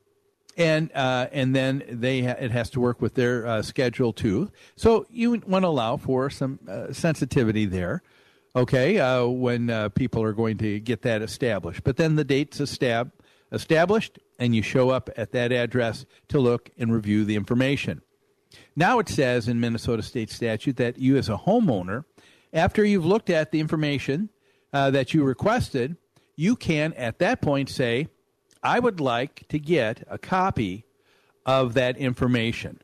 And 0.59 0.93
uh, 0.95 1.29
and 1.33 1.57
then 1.57 1.83
they 1.89 2.21
ha- 2.21 2.37
it 2.39 2.51
has 2.51 2.69
to 2.73 2.81
work 2.81 3.01
with 3.01 3.15
their 3.15 3.47
uh, 3.47 3.63
schedule 3.63 4.13
too. 4.13 4.51
So 4.77 5.07
you 5.09 5.43
want 5.47 5.63
to 5.63 5.69
allow 5.69 5.97
for 5.97 6.29
some 6.29 6.59
uh, 6.69 6.93
sensitivity 6.93 7.65
there 7.65 8.03
okay, 8.55 8.99
uh, 8.99 9.25
when 9.25 9.71
uh, 9.71 9.89
people 9.89 10.23
are 10.23 10.35
going 10.35 10.59
to 10.59 10.81
get 10.81 11.01
that 11.01 11.23
established. 11.23 11.83
But 11.83 11.97
then 11.97 12.17
the 12.17 12.25
date's 12.25 12.59
estab- 12.59 13.13
established, 13.51 14.19
and 14.39 14.55
you 14.55 14.61
show 14.61 14.91
up 14.91 15.09
at 15.17 15.33
that 15.33 15.51
address 15.51 16.05
to 16.29 16.39
look 16.39 16.69
and 16.77 16.93
review 16.93 17.25
the 17.25 17.37
information. 17.37 18.03
Now 18.77 18.99
it 18.99 19.09
says 19.09 19.49
in 19.49 19.61
Minnesota 19.61 20.03
state 20.03 20.29
statute 20.29 20.77
that 20.77 20.99
you, 20.99 21.17
as 21.17 21.31
a 21.31 21.39
homeowner, 21.39 22.05
after 22.53 22.85
you've 22.85 23.07
looked 23.07 23.31
at 23.31 23.51
the 23.51 23.61
information 23.61 24.29
that 24.73 25.15
you 25.15 25.25
requested, 25.25 25.97
you 26.37 26.57
can 26.57 26.93
at 26.95 27.19
that 27.19 27.41
point 27.41 27.69
say, 27.69 28.09
I 28.63 28.79
would 28.79 29.01
like 29.01 29.47
to 29.49 29.59
get 29.59 30.05
a 30.09 30.19
copy 30.19 30.85
of 31.45 31.75
that 31.75 31.97
information. 31.97 32.81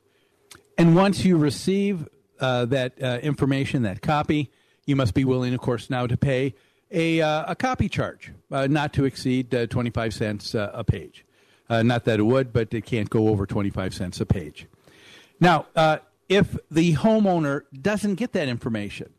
And 0.77 0.95
once 0.95 1.25
you 1.25 1.37
receive 1.37 2.09
uh, 2.41 2.65
that 2.67 3.03
uh, 3.03 3.19
information, 3.23 3.83
that 3.83 4.03
copy, 4.03 4.51
you 4.87 4.97
must 4.97 5.15
be 5.15 5.25
willing, 5.25 5.55
of 5.55 5.61
course, 5.61 5.91
now 5.91 6.07
to 6.07 6.17
pay 6.17 6.55
a, 6.91 7.21
uh, 7.21 7.45
a 7.49 7.57
copy 7.57 7.89
charge, 7.89 8.33
uh, 8.51 8.67
not 8.67 8.93
to 8.95 9.05
exceed 9.05 9.55
uh, 9.55 9.67
25 9.67 10.15
cents 10.15 10.55
uh, 10.55 10.71
a 10.73 10.85
page. 10.85 11.25
Not 11.71 12.07
that 12.07 12.19
it 12.19 12.23
would, 12.23 12.51
but 12.51 12.73
it 12.73 12.87
can't 12.87 13.11
go 13.11 13.29
over 13.29 13.45
25 13.45 13.93
cents 13.93 14.21
a 14.23 14.27
page. 14.27 14.67
Now, 15.39 15.67
if 16.29 16.57
the 16.71 16.95
homeowner 16.95 17.65
doesn't 17.79 18.15
get 18.15 18.33
that 18.33 18.49
information, 18.49 19.13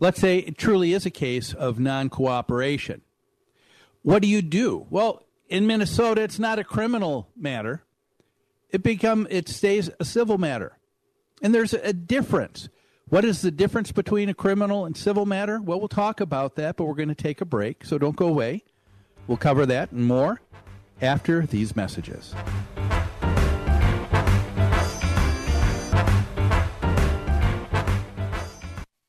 let's 0.00 0.20
say 0.20 0.38
it 0.38 0.58
truly 0.58 0.94
is 0.94 1.06
a 1.06 1.10
case 1.10 1.54
of 1.54 1.78
non 1.78 2.08
cooperation, 2.08 3.02
what 4.06 4.22
do 4.22 4.28
you 4.28 4.40
do? 4.40 4.86
Well, 4.88 5.24
in 5.48 5.66
Minnesota, 5.66 6.22
it's 6.22 6.38
not 6.38 6.60
a 6.60 6.64
criminal 6.64 7.28
matter. 7.36 7.82
It 8.70 8.84
become 8.84 9.26
it 9.30 9.48
stays 9.48 9.90
a 9.98 10.04
civil 10.04 10.38
matter, 10.38 10.78
and 11.42 11.52
there's 11.52 11.74
a 11.74 11.92
difference. 11.92 12.68
What 13.08 13.24
is 13.24 13.42
the 13.42 13.50
difference 13.50 13.90
between 13.90 14.28
a 14.28 14.34
criminal 14.34 14.84
and 14.84 14.96
civil 14.96 15.26
matter? 15.26 15.60
Well, 15.60 15.80
we'll 15.80 15.88
talk 15.88 16.20
about 16.20 16.54
that, 16.54 16.76
but 16.76 16.84
we're 16.84 16.94
going 16.94 17.08
to 17.08 17.16
take 17.16 17.40
a 17.40 17.44
break, 17.44 17.84
so 17.84 17.98
don't 17.98 18.14
go 18.14 18.28
away. 18.28 18.62
We'll 19.26 19.38
cover 19.38 19.66
that 19.66 19.90
and 19.90 20.06
more 20.06 20.40
after 21.02 21.44
these 21.44 21.74
messages. 21.74 22.32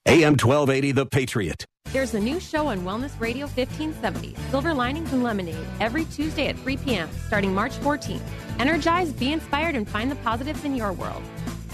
AM 0.07 0.33
1280, 0.33 0.91
The 0.93 1.05
Patriot. 1.05 1.67
There's 1.93 2.13
a 2.13 2.19
new 2.19 2.41
show 2.41 2.67
on 2.67 2.81
Wellness 2.81 3.17
Radio 3.17 3.45
1570, 3.45 4.35
Silver 4.49 4.73
Linings 4.73 5.13
and 5.13 5.23
Lemonade, 5.23 5.65
every 5.79 6.03
Tuesday 6.05 6.47
at 6.47 6.57
3 6.59 6.75
p.m., 6.77 7.09
starting 7.27 7.55
March 7.55 7.71
14th. 7.77 8.21
Energize, 8.59 9.13
be 9.13 9.31
inspired, 9.31 9.73
and 9.73 9.87
find 9.87 10.11
the 10.11 10.17
positives 10.17 10.65
in 10.65 10.75
your 10.75 10.91
world. 10.91 11.23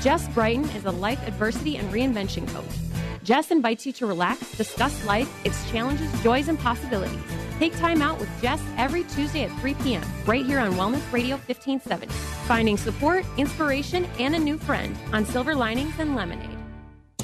Jess 0.02 0.28
Brighton 0.30 0.70
is 0.76 0.86
a 0.86 0.92
life 0.92 1.20
adversity 1.28 1.78
and 1.78 1.92
reinvention 1.92 2.48
coach. 2.50 2.64
Jess 3.24 3.50
invites 3.50 3.88
you 3.88 3.94
to 3.94 4.06
relax, 4.06 4.56
discuss 4.56 5.04
life, 5.06 5.28
its 5.46 5.70
challenges, 5.72 6.12
joys, 6.22 6.48
and 6.48 6.60
possibilities. 6.60 7.20
Take 7.58 7.76
time 7.78 8.04
out 8.04 8.20
with 8.20 8.30
Jess 8.40 8.62
every 8.78 9.06
Tuesday 9.06 9.46
at 9.46 9.60
3 9.62 9.74
p.m., 9.76 10.04
right 10.28 10.46
here 10.46 10.60
on 10.60 10.74
Wellness 10.74 11.12
Radio 11.12 11.38
1570. 11.48 12.14
Finding 12.46 12.78
support, 12.78 13.26
inspiration, 13.38 14.06
and 14.20 14.36
a 14.36 14.40
new 14.40 14.60
friend 14.60 14.96
on 15.12 15.26
Silver 15.26 15.56
Linings 15.56 15.96
and 15.98 16.16
Lemonade. 16.16 16.53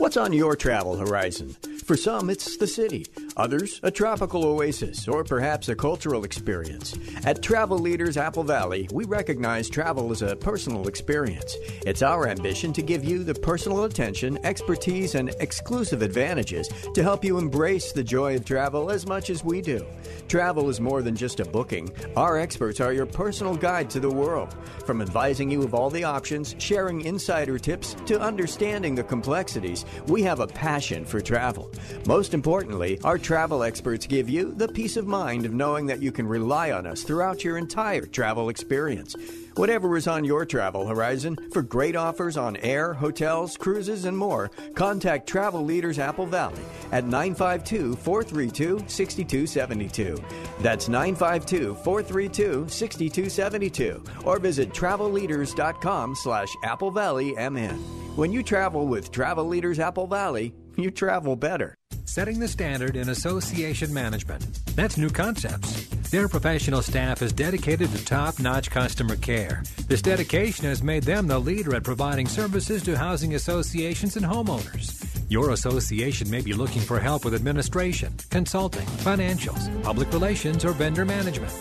What's 0.00 0.16
on 0.16 0.32
your 0.32 0.56
travel 0.56 0.96
horizon? 0.96 1.54
For 1.84 1.94
some, 1.94 2.30
it's 2.30 2.56
the 2.56 2.66
city. 2.66 3.04
Others, 3.36 3.80
a 3.82 3.90
tropical 3.90 4.44
oasis, 4.44 5.06
or 5.06 5.24
perhaps 5.24 5.68
a 5.68 5.74
cultural 5.74 6.24
experience. 6.24 6.96
At 7.26 7.42
Travel 7.42 7.78
Leaders 7.78 8.16
Apple 8.16 8.44
Valley, 8.44 8.88
we 8.92 9.04
recognize 9.04 9.68
travel 9.68 10.10
as 10.10 10.22
a 10.22 10.36
personal 10.36 10.88
experience. 10.88 11.54
It's 11.84 12.00
our 12.00 12.28
ambition 12.28 12.72
to 12.74 12.82
give 12.82 13.04
you 13.04 13.24
the 13.24 13.34
personal 13.34 13.84
attention, 13.84 14.38
expertise, 14.42 15.16
and 15.16 15.34
exclusive 15.40 16.00
advantages 16.00 16.68
to 16.94 17.02
help 17.02 17.22
you 17.22 17.36
embrace 17.36 17.92
the 17.92 18.04
joy 18.04 18.36
of 18.36 18.46
travel 18.46 18.90
as 18.90 19.06
much 19.06 19.28
as 19.28 19.44
we 19.44 19.60
do. 19.60 19.84
Travel 20.28 20.70
is 20.70 20.80
more 20.80 21.02
than 21.02 21.16
just 21.16 21.40
a 21.40 21.44
booking. 21.44 21.92
Our 22.16 22.38
experts 22.38 22.80
are 22.80 22.92
your 22.92 23.06
personal 23.06 23.56
guide 23.56 23.90
to 23.90 24.00
the 24.00 24.10
world. 24.10 24.54
From 24.86 25.02
advising 25.02 25.50
you 25.50 25.62
of 25.62 25.74
all 25.74 25.90
the 25.90 26.04
options, 26.04 26.54
sharing 26.58 27.02
insider 27.02 27.58
tips, 27.58 27.96
to 28.06 28.20
understanding 28.20 28.94
the 28.94 29.02
complexities, 29.02 29.84
we 30.06 30.22
have 30.22 30.40
a 30.40 30.46
passion 30.46 31.04
for 31.04 31.20
travel. 31.20 31.70
Most 32.06 32.34
importantly, 32.34 32.98
our 33.04 33.18
travel 33.18 33.62
experts 33.62 34.06
give 34.06 34.28
you 34.28 34.52
the 34.52 34.68
peace 34.68 34.96
of 34.96 35.06
mind 35.06 35.46
of 35.46 35.52
knowing 35.52 35.86
that 35.86 36.02
you 36.02 36.12
can 36.12 36.26
rely 36.26 36.72
on 36.72 36.86
us 36.86 37.02
throughout 37.02 37.44
your 37.44 37.58
entire 37.58 38.06
travel 38.06 38.48
experience. 38.48 39.14
Whatever 39.56 39.96
is 39.96 40.06
on 40.06 40.24
your 40.24 40.46
travel 40.46 40.86
horizon, 40.86 41.36
for 41.52 41.62
great 41.62 41.96
offers 41.96 42.36
on 42.36 42.56
air, 42.58 42.94
hotels, 42.94 43.56
cruises, 43.56 44.04
and 44.04 44.16
more, 44.16 44.50
contact 44.74 45.28
Travel 45.28 45.64
Leaders 45.64 45.98
Apple 45.98 46.26
Valley 46.26 46.62
at 46.92 47.04
952 47.04 47.96
432 47.96 48.84
6272. 48.86 50.16
That's 50.60 50.88
952 50.88 51.74
432 51.74 52.68
6272. 52.68 54.02
Or 54.24 54.38
visit 54.38 54.72
travelleaders.com 54.72 56.14
slash 56.14 56.54
Apple 56.64 56.90
Valley 56.90 57.32
MN. 57.32 58.09
When 58.20 58.32
you 58.32 58.42
travel 58.42 58.86
with 58.86 59.12
Travel 59.12 59.46
Leaders 59.46 59.78
Apple 59.78 60.06
Valley, 60.06 60.52
you 60.76 60.90
travel 60.90 61.36
better. 61.36 61.74
Setting 62.04 62.38
the 62.38 62.48
standard 62.48 62.94
in 62.94 63.08
association 63.08 63.94
management. 63.94 64.42
That's 64.76 64.98
New 64.98 65.08
Concepts. 65.08 65.86
Their 66.10 66.28
professional 66.28 66.82
staff 66.82 67.22
is 67.22 67.32
dedicated 67.32 67.90
to 67.90 68.04
top 68.04 68.38
notch 68.38 68.70
customer 68.70 69.16
care. 69.16 69.62
This 69.88 70.02
dedication 70.02 70.66
has 70.66 70.82
made 70.82 71.04
them 71.04 71.28
the 71.28 71.38
leader 71.38 71.74
at 71.74 71.82
providing 71.82 72.26
services 72.26 72.82
to 72.82 72.94
housing 72.94 73.36
associations 73.36 74.16
and 74.16 74.26
homeowners. 74.26 75.02
Your 75.30 75.52
association 75.52 76.30
may 76.30 76.42
be 76.42 76.52
looking 76.52 76.82
for 76.82 77.00
help 77.00 77.24
with 77.24 77.32
administration, 77.32 78.14
consulting, 78.28 78.86
financials, 78.98 79.82
public 79.82 80.12
relations, 80.12 80.62
or 80.62 80.72
vendor 80.72 81.06
management. 81.06 81.54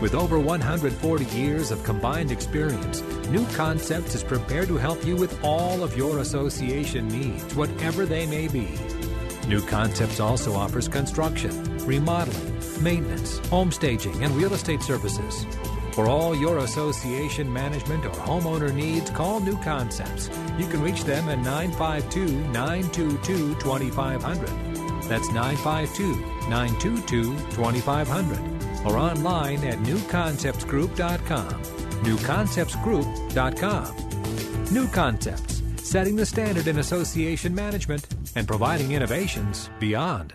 With 0.00 0.14
over 0.14 0.38
140 0.38 1.24
years 1.36 1.72
of 1.72 1.82
combined 1.82 2.30
experience, 2.30 3.02
New 3.30 3.44
Concepts 3.56 4.14
is 4.14 4.22
prepared 4.22 4.68
to 4.68 4.76
help 4.76 5.04
you 5.04 5.16
with 5.16 5.42
all 5.42 5.82
of 5.82 5.96
your 5.96 6.20
association 6.20 7.08
needs, 7.08 7.52
whatever 7.56 8.06
they 8.06 8.24
may 8.24 8.46
be. 8.46 8.68
New 9.48 9.60
Concepts 9.60 10.20
also 10.20 10.54
offers 10.54 10.86
construction, 10.86 11.84
remodeling, 11.84 12.60
maintenance, 12.80 13.38
home 13.48 13.72
staging, 13.72 14.22
and 14.22 14.32
real 14.36 14.54
estate 14.54 14.82
services. 14.82 15.44
For 15.94 16.06
all 16.06 16.32
your 16.32 16.58
association 16.58 17.52
management 17.52 18.06
or 18.06 18.10
homeowner 18.10 18.72
needs, 18.72 19.10
call 19.10 19.40
New 19.40 19.56
Concepts. 19.62 20.30
You 20.58 20.68
can 20.68 20.80
reach 20.80 21.02
them 21.02 21.28
at 21.28 21.40
952 21.40 22.28
922 22.52 23.56
2500. 23.56 24.48
That's 25.08 25.28
952 25.32 26.14
922 26.48 27.34
2500 27.50 28.57
or 28.88 28.98
online 28.98 29.64
at 29.64 29.78
newconceptsgroup.com. 29.80 31.62
Newconceptsgroup.com. 32.02 33.94
New 34.72 34.88
Concepts, 34.88 35.62
setting 35.76 36.16
the 36.16 36.26
standard 36.26 36.66
in 36.66 36.78
association 36.78 37.54
management 37.54 38.06
and 38.34 38.48
providing 38.48 38.92
innovations 38.92 39.70
beyond. 39.78 40.34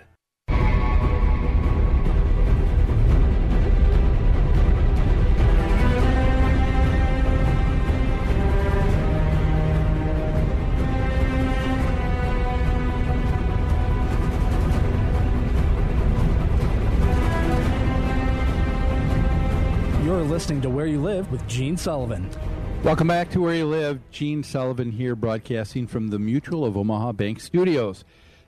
Listening 20.34 20.62
to 20.62 20.70
Where 20.70 20.88
You 20.88 21.00
Live 21.00 21.32
with 21.32 21.48
Gene 21.48 21.78
Sullivan. 21.78 22.28
Welcome 22.82 23.08
back 23.08 23.30
to 23.30 23.40
Where 23.40 23.54
You 23.54 23.68
Live. 23.68 24.00
Gene 24.10 24.42
Sullivan 24.42 24.92
here, 24.92 25.16
broadcasting 25.16 25.86
from 25.86 26.08
the 26.08 26.18
Mutual 26.18 26.66
of 26.66 26.76
Omaha 26.76 27.12
Bank 27.12 27.40
Studios. 27.40 28.04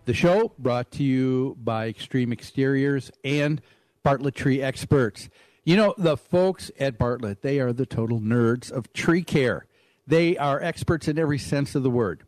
The 0.06 0.14
show 0.16 0.54
brought 0.58 0.90
to 0.94 1.04
you 1.04 1.56
by 1.64 1.88
Extreme 1.88 2.32
Exteriors 2.32 3.12
and 3.24 3.62
Bartlett 4.02 4.34
Tree 4.34 4.64
Experts. 4.64 5.30
You 5.64 5.76
know, 5.76 5.94
the 5.96 6.18
folks 6.18 6.72
at 6.80 6.98
Bartlett, 6.98 7.44
they 7.44 7.60
are 7.60 7.72
the 7.72 7.86
total 7.86 8.20
nerds 8.20 8.72
of 8.72 8.92
tree 8.92 9.22
care. 9.22 9.68
They 10.08 10.36
are 10.38 10.60
experts 10.60 11.08
in 11.08 11.20
every 11.20 11.38
sense 11.38 11.76
of 11.76 11.84
the 11.84 11.92
word. 11.92 12.24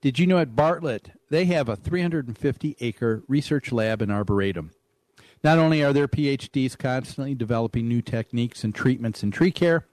Did 0.00 0.20
you 0.20 0.26
know 0.28 0.38
at 0.38 0.54
Bartlett, 0.54 1.10
they 1.30 1.46
have 1.46 1.68
a 1.68 1.74
350 1.74 2.76
acre 2.78 3.24
research 3.26 3.72
lab 3.72 4.02
and 4.02 4.12
arboretum? 4.12 4.70
Not 5.42 5.58
only 5.58 5.82
are 5.82 5.92
their 5.92 6.08
PhDs 6.08 6.76
constantly 6.76 7.34
developing 7.34 7.88
new 7.88 8.02
techniques 8.02 8.62
and 8.62 8.74
treatments 8.74 9.22
in 9.22 9.30
tree 9.30 9.50
care, 9.50 9.86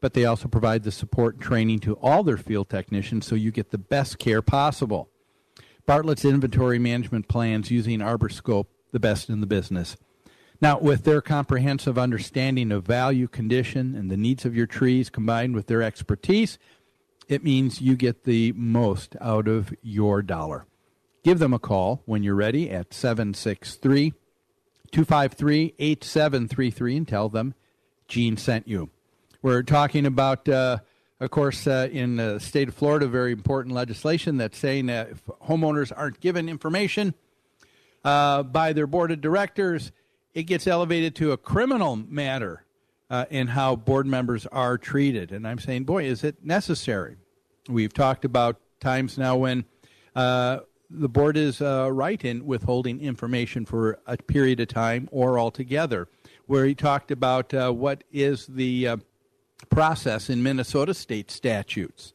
but 0.00 0.14
they 0.14 0.24
also 0.24 0.46
provide 0.46 0.84
the 0.84 0.92
support 0.92 1.34
and 1.34 1.42
training 1.42 1.80
to 1.80 1.94
all 1.94 2.22
their 2.22 2.36
field 2.36 2.68
technicians 2.68 3.26
so 3.26 3.34
you 3.34 3.50
get 3.50 3.70
the 3.70 3.78
best 3.78 4.18
care 4.18 4.42
possible. 4.42 5.10
Bartlett's 5.86 6.24
inventory 6.24 6.78
management 6.78 7.26
plans 7.26 7.70
using 7.70 7.98
ArborScope, 7.98 8.66
the 8.92 9.00
best 9.00 9.28
in 9.28 9.40
the 9.40 9.46
business. 9.46 9.96
Now, 10.60 10.78
with 10.78 11.04
their 11.04 11.20
comprehensive 11.20 11.98
understanding 11.98 12.70
of 12.70 12.84
value, 12.84 13.26
condition, 13.26 13.94
and 13.94 14.10
the 14.10 14.16
needs 14.16 14.44
of 14.44 14.56
your 14.56 14.66
trees 14.66 15.10
combined 15.10 15.54
with 15.54 15.66
their 15.66 15.82
expertise, 15.82 16.58
it 17.28 17.42
means 17.44 17.80
you 17.80 17.96
get 17.96 18.24
the 18.24 18.52
most 18.52 19.16
out 19.20 19.48
of 19.48 19.72
your 19.82 20.22
dollar. 20.22 20.66
Give 21.24 21.38
them 21.38 21.52
a 21.52 21.58
call 21.58 22.02
when 22.06 22.22
you're 22.22 22.34
ready 22.34 22.70
at 22.70 22.94
763 22.94 24.14
253 24.92 25.74
8733 25.78 26.96
and 26.96 27.08
tell 27.08 27.28
them 27.28 27.54
Gene 28.06 28.36
sent 28.36 28.66
you. 28.66 28.90
We're 29.42 29.62
talking 29.62 30.06
about, 30.06 30.48
uh, 30.48 30.78
of 31.20 31.30
course, 31.30 31.66
uh, 31.66 31.88
in 31.92 32.16
the 32.16 32.38
state 32.38 32.68
of 32.68 32.74
Florida, 32.74 33.06
very 33.06 33.32
important 33.32 33.74
legislation 33.74 34.36
that's 34.36 34.58
saying 34.58 34.86
that 34.86 35.10
if 35.10 35.24
homeowners 35.46 35.92
aren't 35.94 36.20
given 36.20 36.48
information 36.48 37.14
uh, 38.04 38.42
by 38.42 38.72
their 38.72 38.86
board 38.86 39.10
of 39.10 39.20
directors, 39.20 39.92
it 40.34 40.44
gets 40.44 40.66
elevated 40.66 41.14
to 41.16 41.32
a 41.32 41.36
criminal 41.36 41.96
matter 41.96 42.64
uh, 43.10 43.24
in 43.30 43.48
how 43.48 43.76
board 43.76 44.06
members 44.06 44.46
are 44.46 44.78
treated. 44.78 45.32
And 45.32 45.46
I'm 45.46 45.58
saying, 45.58 45.84
boy, 45.84 46.04
is 46.04 46.24
it 46.24 46.44
necessary? 46.44 47.16
We've 47.68 47.92
talked 47.92 48.24
about 48.24 48.60
times 48.80 49.18
now 49.18 49.36
when 49.36 49.64
uh, 50.14 50.60
the 50.90 51.08
board 51.08 51.36
is 51.36 51.60
uh, 51.60 51.90
right 51.92 52.24
in 52.24 52.46
withholding 52.46 53.00
information 53.00 53.64
for 53.64 53.98
a 54.06 54.16
period 54.16 54.60
of 54.60 54.68
time 54.68 55.08
or 55.12 55.38
altogether. 55.38 56.08
Where 56.46 56.64
he 56.64 56.74
talked 56.74 57.10
about 57.10 57.52
uh, 57.52 57.70
what 57.72 58.04
is 58.10 58.46
the 58.46 58.88
uh, 58.88 58.96
process 59.70 60.30
in 60.30 60.42
Minnesota 60.42 60.94
state 60.94 61.30
statutes. 61.30 62.14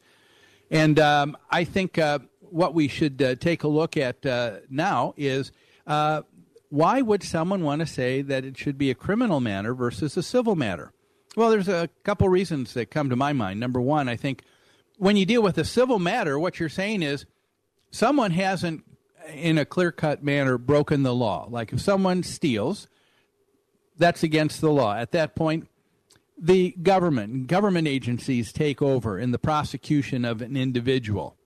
And 0.70 0.98
um, 0.98 1.36
I 1.50 1.62
think 1.62 1.98
uh, 1.98 2.18
what 2.40 2.74
we 2.74 2.88
should 2.88 3.22
uh, 3.22 3.36
take 3.36 3.62
a 3.62 3.68
look 3.68 3.96
at 3.96 4.26
uh, 4.26 4.56
now 4.68 5.14
is 5.16 5.52
why 6.68 7.02
would 7.02 7.22
someone 7.22 7.62
want 7.62 7.80
to 7.80 7.86
say 7.86 8.22
that 8.22 8.44
it 8.44 8.58
should 8.58 8.76
be 8.76 8.90
a 8.90 8.94
criminal 8.94 9.40
matter 9.40 9.72
versus 9.72 10.16
a 10.16 10.22
civil 10.22 10.56
matter? 10.56 10.92
Well, 11.36 11.50
there's 11.50 11.68
a 11.68 11.88
couple 12.02 12.28
reasons 12.28 12.74
that 12.74 12.90
come 12.90 13.10
to 13.10 13.16
my 13.16 13.32
mind. 13.32 13.60
Number 13.60 13.80
one, 13.80 14.08
I 14.08 14.16
think 14.16 14.42
when 14.98 15.16
you 15.16 15.26
deal 15.26 15.42
with 15.42 15.58
a 15.58 15.64
civil 15.64 16.00
matter, 16.00 16.38
what 16.38 16.58
you're 16.58 16.68
saying 16.68 17.02
is 17.02 17.26
someone 17.94 18.32
hasn't, 18.32 18.84
in 19.32 19.56
a 19.56 19.64
clear 19.64 19.92
cut 19.92 20.22
manner, 20.22 20.58
broken 20.58 21.04
the 21.04 21.14
law. 21.14 21.46
Like 21.48 21.72
if 21.72 21.80
someone 21.80 22.24
steals, 22.24 22.88
that's 23.96 24.24
against 24.24 24.60
the 24.60 24.70
law. 24.70 24.96
At 24.96 25.12
that 25.12 25.36
point, 25.36 25.68
the 26.36 26.72
government, 26.82 27.46
government 27.46 27.86
agencies 27.86 28.52
take 28.52 28.82
over 28.82 29.18
in 29.18 29.30
the 29.30 29.38
prosecution 29.38 30.24
of 30.24 30.42
an 30.42 30.56
individual. 30.56 31.36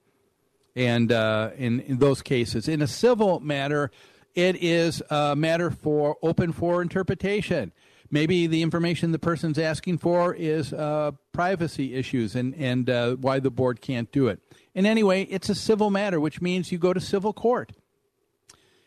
And 0.74 1.12
uh, 1.12 1.50
in, 1.58 1.80
in 1.80 1.98
those 1.98 2.22
cases, 2.22 2.66
in 2.66 2.80
a 2.80 2.86
civil 2.86 3.40
matter, 3.40 3.90
it 4.34 4.56
is 4.56 5.02
a 5.10 5.36
matter 5.36 5.70
for 5.70 6.16
open 6.22 6.52
for 6.52 6.80
interpretation. 6.80 7.72
Maybe 8.10 8.46
the 8.46 8.62
information 8.62 9.12
the 9.12 9.18
person's 9.18 9.58
asking 9.58 9.98
for 9.98 10.34
is 10.34 10.72
uh, 10.72 11.10
privacy 11.32 11.94
issues 11.94 12.34
and, 12.34 12.54
and 12.54 12.88
uh, 12.88 13.16
why 13.16 13.38
the 13.38 13.50
board 13.50 13.82
can't 13.82 14.10
do 14.10 14.28
it. 14.28 14.40
And 14.78 14.86
anyway, 14.86 15.24
it's 15.24 15.48
a 15.48 15.56
civil 15.56 15.90
matter, 15.90 16.20
which 16.20 16.40
means 16.40 16.70
you 16.70 16.78
go 16.78 16.92
to 16.92 17.00
civil 17.00 17.32
court. 17.32 17.72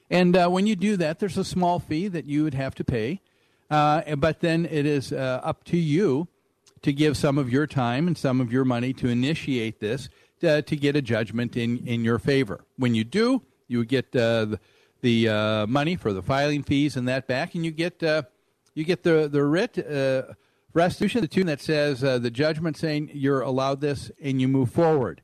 And 0.10 0.38
uh, 0.38 0.48
when 0.48 0.66
you 0.66 0.78
do 0.78 0.96
that, 0.96 1.20
there's 1.20 1.38
a 1.38 1.44
small 1.44 1.80
fee 1.80 2.08
that 2.08 2.24
you 2.24 2.46
would 2.46 2.54
have 2.54 2.74
to 2.76 2.86
pay. 2.86 3.20
Uh, 3.70 4.16
but 4.16 4.40
then 4.40 4.66
it 4.72 4.86
is 4.86 5.12
uh, 5.12 5.42
up 5.44 5.66
to 5.66 5.76
you 5.76 6.30
to 6.84 6.94
give 6.94 7.18
some 7.18 7.38
of 7.38 7.52
your 7.52 7.68
time 7.68 8.08
and 8.08 8.18
some 8.18 8.40
of 8.40 8.54
your 8.54 8.64
money 8.64 8.94
to 8.94 9.10
initiate 9.10 9.82
this 9.82 10.08
to, 10.40 10.62
to 10.62 10.78
get 10.78 10.96
a 10.96 11.02
judgment 11.02 11.58
in, 11.58 11.86
in 11.86 12.06
your 12.06 12.20
favor. 12.20 12.64
When 12.78 12.96
you 12.96 13.04
do, 13.04 13.42
you 13.68 13.84
get 13.84 14.16
uh, 14.16 14.46
the, 14.46 14.60
the 15.02 15.28
uh, 15.28 15.68
money 15.68 15.98
for 15.98 16.14
the 16.14 16.22
filing 16.22 16.64
fees 16.64 16.96
and 16.96 17.06
that 17.10 17.28
back, 17.28 17.54
and 17.54 17.66
you 17.66 17.72
get 17.72 18.02
uh, 18.02 18.22
you 18.76 18.86
get 18.86 19.04
the 19.04 19.28
the 19.28 19.44
writ 19.44 19.78
uh, 19.78 20.36
restitution, 20.74 21.20
the 21.20 21.28
tune 21.28 21.48
that 21.48 21.60
says 21.60 22.02
uh, 22.02 22.18
the 22.18 22.32
judgment 22.32 22.78
saying 22.78 23.12
you're 23.14 23.42
allowed 23.42 23.82
this, 23.82 24.10
and 24.24 24.40
you 24.40 24.48
move 24.48 24.72
forward. 24.72 25.22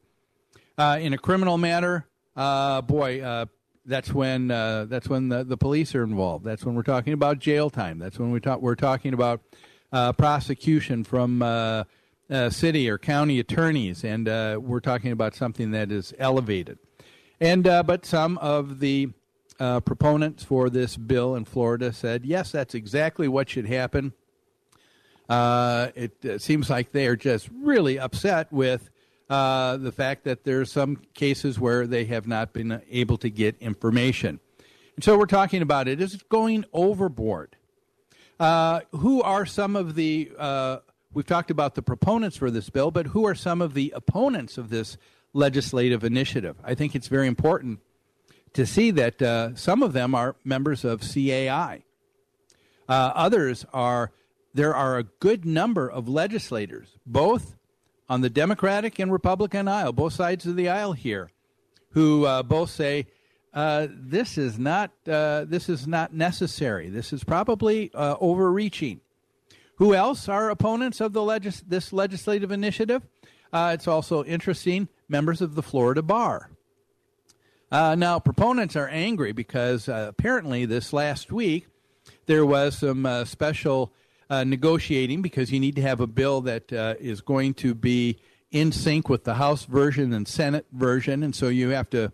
Uh, 0.78 1.00
in 1.02 1.12
a 1.12 1.18
criminal 1.18 1.58
matter, 1.58 2.06
uh, 2.36 2.82
boy, 2.82 3.20
uh, 3.22 3.46
that's 3.86 4.14
when 4.14 4.52
uh, 4.52 4.86
that's 4.86 5.08
when 5.08 5.30
the, 5.30 5.44
the 5.44 5.58
police 5.58 5.96
are 5.96 6.04
involved. 6.04 6.46
That's 6.46 6.64
when 6.64 6.76
we're 6.76 6.84
talking 6.84 7.14
about 7.14 7.40
jail 7.40 7.72
time. 7.72 7.98
That's 7.98 8.20
when 8.20 8.32
we 8.32 8.40
talk 8.40 8.62
we're 8.62 8.76
talking 8.76 9.16
about 9.16 9.42
uh, 9.92 10.14
prosecution 10.14 11.04
from 11.04 11.42
uh, 11.42 11.86
uh, 12.30 12.50
city 12.52 12.90
or 12.90 13.00
county 13.00 13.40
attorneys, 13.40 14.04
and 14.04 14.30
uh, 14.30 14.60
we're 14.62 14.80
talking 14.82 15.12
about 15.12 15.34
something 15.34 15.72
that 15.72 15.92
is 15.92 16.14
elevated. 16.20 16.78
And 17.40 17.68
uh, 17.68 17.82
but 17.82 18.06
some 18.06 18.38
of 18.38 18.80
the 18.80 19.10
uh, 19.60 19.80
proponents 19.80 20.44
for 20.44 20.70
this 20.70 20.96
bill 20.96 21.36
in 21.36 21.46
Florida 21.46 21.92
said, 21.92 22.26
yes, 22.26 22.52
that's 22.52 22.76
exactly 22.76 23.28
what 23.28 23.50
should 23.50 23.66
happen. 23.66 24.14
Uh, 25.28 25.90
it, 25.96 26.24
it 26.24 26.42
seems 26.42 26.70
like 26.70 26.92
they 26.92 27.08
are 27.08 27.16
just 27.16 27.50
really 27.64 28.00
upset 28.00 28.52
with 28.52 28.90
uh, 29.30 29.78
the 29.78 29.92
fact 29.92 30.24
that 30.24 30.44
there 30.44 30.62
are 30.62 30.66
some 30.66 31.02
cases 31.14 31.60
where 31.60 31.86
they 31.86 32.06
have 32.06 32.28
not 32.28 32.54
been 32.54 32.82
able 32.90 33.18
to 33.18 33.30
get 33.30 33.58
information. 33.60 34.40
And 34.96 35.04
so 35.04 35.18
we're 35.18 35.26
talking 35.26 35.62
about 35.62 35.88
it. 35.88 36.02
Is 36.02 36.16
it 36.16 36.30
going 36.30 36.66
overboard? 36.72 37.56
Uh, 38.40 38.82
who 38.92 39.22
are 39.22 39.46
some 39.46 39.76
of 39.76 39.96
the, 39.96 40.32
uh, 40.38 40.78
we've 41.14 41.26
talked 41.26 41.52
about 41.52 41.76
the 41.76 41.82
proponents 41.82 42.38
for 42.38 42.50
this 42.52 42.70
bill, 42.70 42.92
but 42.92 43.08
who 43.08 43.26
are 43.26 43.36
some 43.36 43.62
of 43.62 43.74
the 43.74 43.92
opponents 43.96 44.58
of 44.58 44.70
this 44.70 44.98
legislative 45.34 46.04
initiative? 46.04 46.56
I 46.64 46.76
think 46.76 46.96
it's 46.96 47.08
very 47.08 47.28
important 47.28 47.80
to 48.54 48.66
see 48.66 48.92
that 48.92 49.22
uh, 49.22 49.56
some 49.56 49.84
of 49.84 49.94
them 49.94 50.16
are 50.16 50.36
members 50.44 50.86
of 50.86 51.02
CAI. 51.02 51.84
Uh, 52.88 53.12
others 53.14 53.66
are, 53.74 54.12
there 54.54 54.74
are 54.74 54.98
a 54.98 55.04
good 55.04 55.46
number 55.46 55.90
of 55.90 56.08
legislators, 56.08 56.98
both 57.06 57.57
on 58.10 58.22
the 58.22 58.30
Democratic 58.30 59.00
and 59.00 59.12
Republican 59.12 59.68
aisle, 59.68 59.92
both 59.94 60.14
sides 60.14 60.46
of 60.46 60.56
the 60.56 60.70
aisle 60.70 60.94
here, 60.94 61.30
who 61.92 62.26
uh, 62.26 62.44
both 62.44 62.70
say 62.70 63.08
uh, 63.54 63.88
this 63.90 64.38
is 64.38 64.60
not 64.60 64.92
uh, 65.08 65.46
this 65.46 65.70
is 65.70 65.88
not 65.88 66.14
necessary. 66.14 66.90
This 66.90 67.12
is 67.12 67.24
probably 67.24 67.92
uh, 67.94 68.16
overreaching. 68.20 69.02
Who 69.76 69.94
else 69.94 70.28
are 70.28 70.50
opponents 70.50 71.02
of 71.02 71.14
the 71.14 71.24
legis- 71.24 71.64
this 71.68 71.94
legislative 71.94 72.52
initiative? 72.52 73.04
Uh, 73.52 73.72
it's 73.74 73.88
also 73.88 74.24
interesting 74.24 74.90
members 75.08 75.42
of 75.42 75.56
the 75.56 75.64
Florida 75.64 76.02
bar. 76.02 76.52
Uh, 77.72 77.96
now, 77.96 78.20
proponents 78.20 78.76
are 78.76 78.88
angry 78.88 79.32
because 79.32 79.88
apparently 79.88 80.66
this 80.66 80.94
last 80.94 81.32
week 81.32 81.68
there 82.26 82.46
was 82.46 82.78
some 82.78 83.26
special 83.26 83.94
uh, 84.30 84.44
negotiating 84.44 85.22
because 85.22 85.52
you 85.52 85.60
need 85.60 85.76
to 85.76 85.82
have 85.82 86.00
a 86.00 86.08
bill 86.08 86.42
that 86.42 86.72
uh, 86.74 86.96
is 87.00 87.22
going 87.22 87.54
to 87.56 87.74
be 87.74 88.18
in 88.52 88.72
sync 88.72 89.10
with 89.10 89.24
the 89.24 89.36
House 89.36 89.66
version 89.66 90.14
and 90.14 90.28
Senate 90.28 90.66
version, 90.72 91.24
and 91.24 91.36
so 91.36 91.50
you 91.50 91.70
have 91.70 91.90
to 91.90 92.12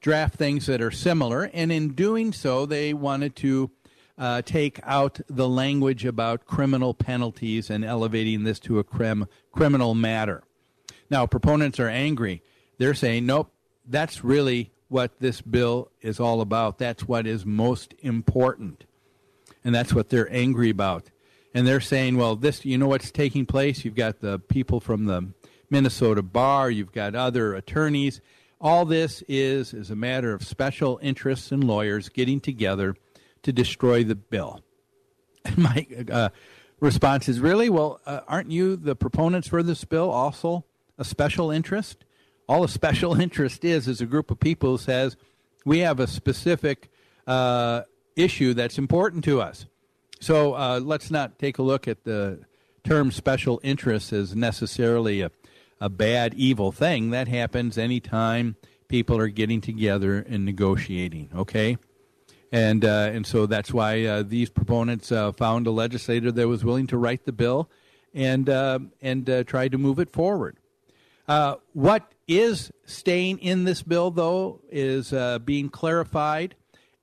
draft 0.00 0.34
things 0.34 0.66
that 0.66 0.80
are 0.80 0.90
similar. 0.90 1.44
And 1.52 1.72
in 1.72 1.94
doing 1.94 2.32
so, 2.32 2.66
they 2.66 2.92
wanted 2.92 3.36
to 3.36 3.70
uh, 4.18 4.42
take 4.42 4.80
out 4.82 5.20
the 5.28 5.48
language 5.48 6.04
about 6.04 6.44
criminal 6.44 6.94
penalties 6.94 7.70
and 7.70 7.84
elevating 7.84 8.44
this 8.44 8.58
to 8.60 8.78
a 8.78 8.84
crim- 8.84 9.26
criminal 9.52 9.94
matter. 9.94 10.42
Now, 11.10 11.26
proponents 11.26 11.78
are 11.78 11.88
angry. 11.88 12.42
They're 12.78 12.94
saying, 12.94 13.26
nope, 13.26 13.52
that's 13.86 14.24
really 14.24 14.72
what 14.88 15.18
this 15.20 15.40
bill 15.40 15.90
is 16.00 16.20
all 16.20 16.40
about. 16.40 16.78
That's 16.78 17.06
what 17.06 17.26
is 17.26 17.44
most 17.44 17.94
important. 18.00 18.84
And 19.64 19.74
that's 19.74 19.92
what 19.92 20.10
they're 20.10 20.32
angry 20.32 20.70
about 20.70 21.10
and 21.56 21.66
they're 21.66 21.80
saying, 21.80 22.18
well, 22.18 22.36
this, 22.36 22.66
you 22.66 22.76
know 22.76 22.86
what's 22.86 23.10
taking 23.10 23.46
place? 23.46 23.82
You've 23.82 23.94
got 23.94 24.20
the 24.20 24.38
people 24.38 24.78
from 24.78 25.06
the 25.06 25.32
Minnesota 25.70 26.22
bar, 26.22 26.70
you've 26.70 26.92
got 26.92 27.14
other 27.14 27.54
attorneys. 27.54 28.20
All 28.60 28.84
this 28.84 29.22
is 29.26 29.72
is 29.72 29.90
a 29.90 29.96
matter 29.96 30.34
of 30.34 30.42
special 30.42 31.00
interests 31.00 31.50
and 31.52 31.64
lawyers 31.64 32.10
getting 32.10 32.40
together 32.40 32.94
to 33.42 33.54
destroy 33.54 34.04
the 34.04 34.14
bill. 34.14 34.60
And 35.46 35.58
my 35.58 35.86
uh, 36.10 36.28
response 36.80 37.26
is, 37.26 37.40
really? 37.40 37.70
Well, 37.70 38.00
uh, 38.04 38.20
aren't 38.28 38.50
you 38.50 38.76
the 38.76 38.94
proponents 38.94 39.48
for 39.48 39.62
this 39.62 39.82
bill 39.84 40.10
also 40.10 40.66
a 40.98 41.04
special 41.04 41.50
interest? 41.50 42.04
All 42.48 42.64
a 42.64 42.68
special 42.68 43.18
interest 43.26 43.64
is 43.64 43.88
is 43.88 44.02
a 44.02 44.06
group 44.06 44.30
of 44.30 44.38
people 44.40 44.72
who 44.72 44.78
says 44.78 45.16
we 45.64 45.78
have 45.78 46.00
a 46.00 46.06
specific 46.06 46.90
uh, 47.26 47.82
issue 48.14 48.52
that's 48.52 48.76
important 48.76 49.24
to 49.24 49.40
us. 49.40 49.64
So 50.20 50.54
uh, 50.54 50.80
let's 50.82 51.10
not 51.10 51.38
take 51.38 51.58
a 51.58 51.62
look 51.62 51.86
at 51.86 52.04
the 52.04 52.40
term 52.84 53.10
special 53.10 53.60
interest 53.62 54.12
as 54.12 54.34
necessarily 54.34 55.20
a, 55.20 55.30
a 55.80 55.88
bad, 55.88 56.34
evil 56.34 56.72
thing. 56.72 57.10
That 57.10 57.28
happens 57.28 57.76
anytime 57.76 58.56
people 58.88 59.18
are 59.18 59.28
getting 59.28 59.60
together 59.60 60.24
and 60.28 60.44
negotiating, 60.44 61.30
okay? 61.34 61.76
And, 62.52 62.84
uh, 62.84 63.10
and 63.12 63.26
so 63.26 63.46
that's 63.46 63.72
why 63.72 64.04
uh, 64.04 64.22
these 64.22 64.48
proponents 64.48 65.10
uh, 65.10 65.32
found 65.32 65.66
a 65.66 65.70
legislator 65.70 66.30
that 66.32 66.48
was 66.48 66.64
willing 66.64 66.86
to 66.88 66.96
write 66.96 67.24
the 67.24 67.32
bill 67.32 67.68
and, 68.14 68.48
uh, 68.48 68.78
and 69.02 69.28
uh, 69.28 69.44
try 69.44 69.68
to 69.68 69.76
move 69.76 69.98
it 69.98 70.10
forward. 70.10 70.56
what 71.72 72.12
is 72.28 72.72
staying 72.84 73.38
in 73.38 73.64
this 73.64 73.82
bill, 73.82 74.10
though, 74.10 74.60
is 74.70 75.12
being 75.44 75.68
clarified 75.68 76.54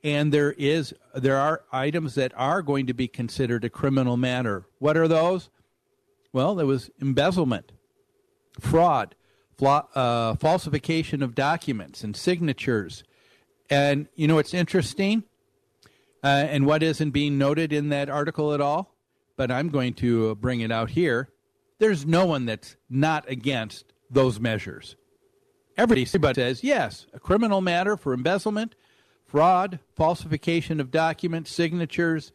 and 0.04 0.34
there 0.34 0.52
is 0.58 0.94
there 1.16 1.38
are 1.38 1.64
items 1.72 2.16
that 2.16 2.34
are 2.36 2.62
going 2.62 2.88
to 2.88 2.94
be 2.94 3.08
considered 3.08 3.64
a 3.64 3.70
criminal 3.70 4.18
matter. 4.18 4.66
What 4.80 4.98
are 4.98 5.08
those? 5.08 5.50
Well, 6.34 6.56
there 6.56 6.66
was 6.66 6.90
embezzlement, 7.00 7.72
fraud, 8.60 9.16
fla- 9.58 9.88
uh, 9.96 10.36
falsification 10.36 11.24
of 11.24 11.36
documents 11.36 12.04
and 12.04 12.16
signatures, 12.16 13.04
and 13.70 14.08
you 14.16 14.28
know 14.28 14.40
it's 14.40 14.54
interesting, 14.54 15.24
uh, 16.24 16.28
and 16.28 16.66
what 16.66 16.84
isn't 16.84 17.12
being 17.12 17.38
noted 17.38 17.72
in 17.72 17.90
that 17.90 18.10
article 18.10 18.54
at 18.54 18.62
all. 18.62 18.96
But 19.36 19.50
I'm 19.50 19.70
going 19.70 19.94
to 19.96 20.32
uh, 20.32 20.36
bring 20.36 20.62
it 20.62 20.72
out 20.72 20.92
here. 20.92 21.30
There's 21.80 22.06
no 22.06 22.26
one 22.26 22.46
that's 22.46 22.76
not 22.90 23.28
against 23.30 23.94
those 24.10 24.40
measures. 24.40 24.96
Everybody 25.76 26.06
says 26.06 26.64
yes, 26.64 27.08
a 27.14 27.20
criminal 27.20 27.62
matter 27.62 27.98
for 27.98 28.14
embezzlement 28.14 28.76
fraud, 29.34 29.80
falsification 29.96 30.80
of 30.80 30.92
documents, 30.92 31.50
signatures, 31.50 32.32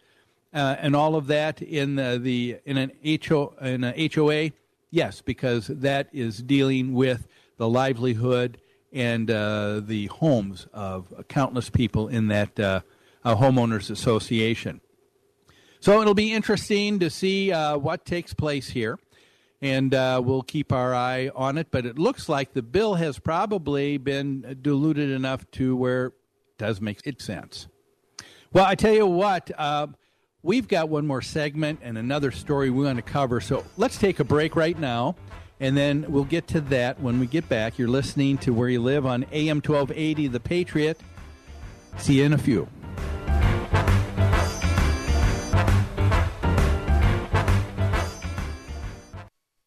uh, 0.52 0.74
and 0.80 0.96
all 0.96 1.14
of 1.14 1.28
that 1.28 1.62
in 1.62 1.94
the, 1.94 2.18
the 2.20 2.56
in 2.64 2.76
an 2.76 2.90
HO 3.24 3.54
in 3.60 3.84
a 3.84 4.10
HOA. 4.12 4.50
Yes, 4.90 5.20
because 5.20 5.68
that 5.68 6.08
is 6.12 6.42
dealing 6.42 6.94
with 6.94 7.28
the 7.56 7.68
livelihood 7.68 8.60
and 8.92 9.30
uh, 9.30 9.80
the 9.80 10.06
homes 10.06 10.66
of 10.72 11.24
countless 11.28 11.70
people 11.70 12.08
in 12.08 12.26
that 12.28 12.58
uh, 12.58 12.80
homeowners 13.24 13.90
association. 13.90 14.80
So 15.78 16.00
it'll 16.00 16.14
be 16.14 16.32
interesting 16.32 16.98
to 16.98 17.10
see 17.10 17.52
uh, 17.52 17.76
what 17.76 18.06
takes 18.06 18.34
place 18.34 18.70
here, 18.70 18.98
and 19.62 19.94
uh, 19.94 20.20
we'll 20.24 20.42
keep 20.42 20.72
our 20.72 20.96
eye 20.96 21.30
on 21.36 21.58
it. 21.58 21.68
But 21.70 21.86
it 21.86 21.96
looks 21.96 22.28
like 22.28 22.54
the 22.54 22.62
bill 22.62 22.96
has 22.96 23.20
probably 23.20 23.98
been 23.98 24.58
diluted 24.60 25.10
enough 25.10 25.48
to 25.52 25.76
where 25.76 26.12
does 26.58 26.80
make 26.80 27.00
sense. 27.20 27.68
Well, 28.52 28.64
I 28.64 28.74
tell 28.74 28.92
you 28.92 29.06
what, 29.06 29.50
uh, 29.56 29.86
we've 30.42 30.68
got 30.68 30.88
one 30.88 31.06
more 31.06 31.22
segment 31.22 31.80
and 31.82 31.96
another 31.96 32.30
story 32.30 32.70
we 32.70 32.84
want 32.84 32.96
to 32.96 33.02
cover. 33.02 33.40
So 33.40 33.64
let's 33.76 33.98
take 33.98 34.20
a 34.20 34.24
break 34.24 34.56
right 34.56 34.78
now, 34.78 35.16
and 35.60 35.76
then 35.76 36.04
we'll 36.08 36.24
get 36.24 36.46
to 36.48 36.60
that 36.62 37.00
when 37.00 37.20
we 37.20 37.26
get 37.26 37.48
back. 37.48 37.78
You're 37.78 37.88
listening 37.88 38.38
to 38.38 38.52
Where 38.52 38.68
You 38.68 38.80
Live 38.80 39.06
on 39.06 39.24
AM 39.32 39.58
1280, 39.58 40.28
The 40.28 40.40
Patriot. 40.40 41.00
See 41.98 42.18
you 42.18 42.24
in 42.24 42.32
a 42.32 42.38
few. 42.38 42.68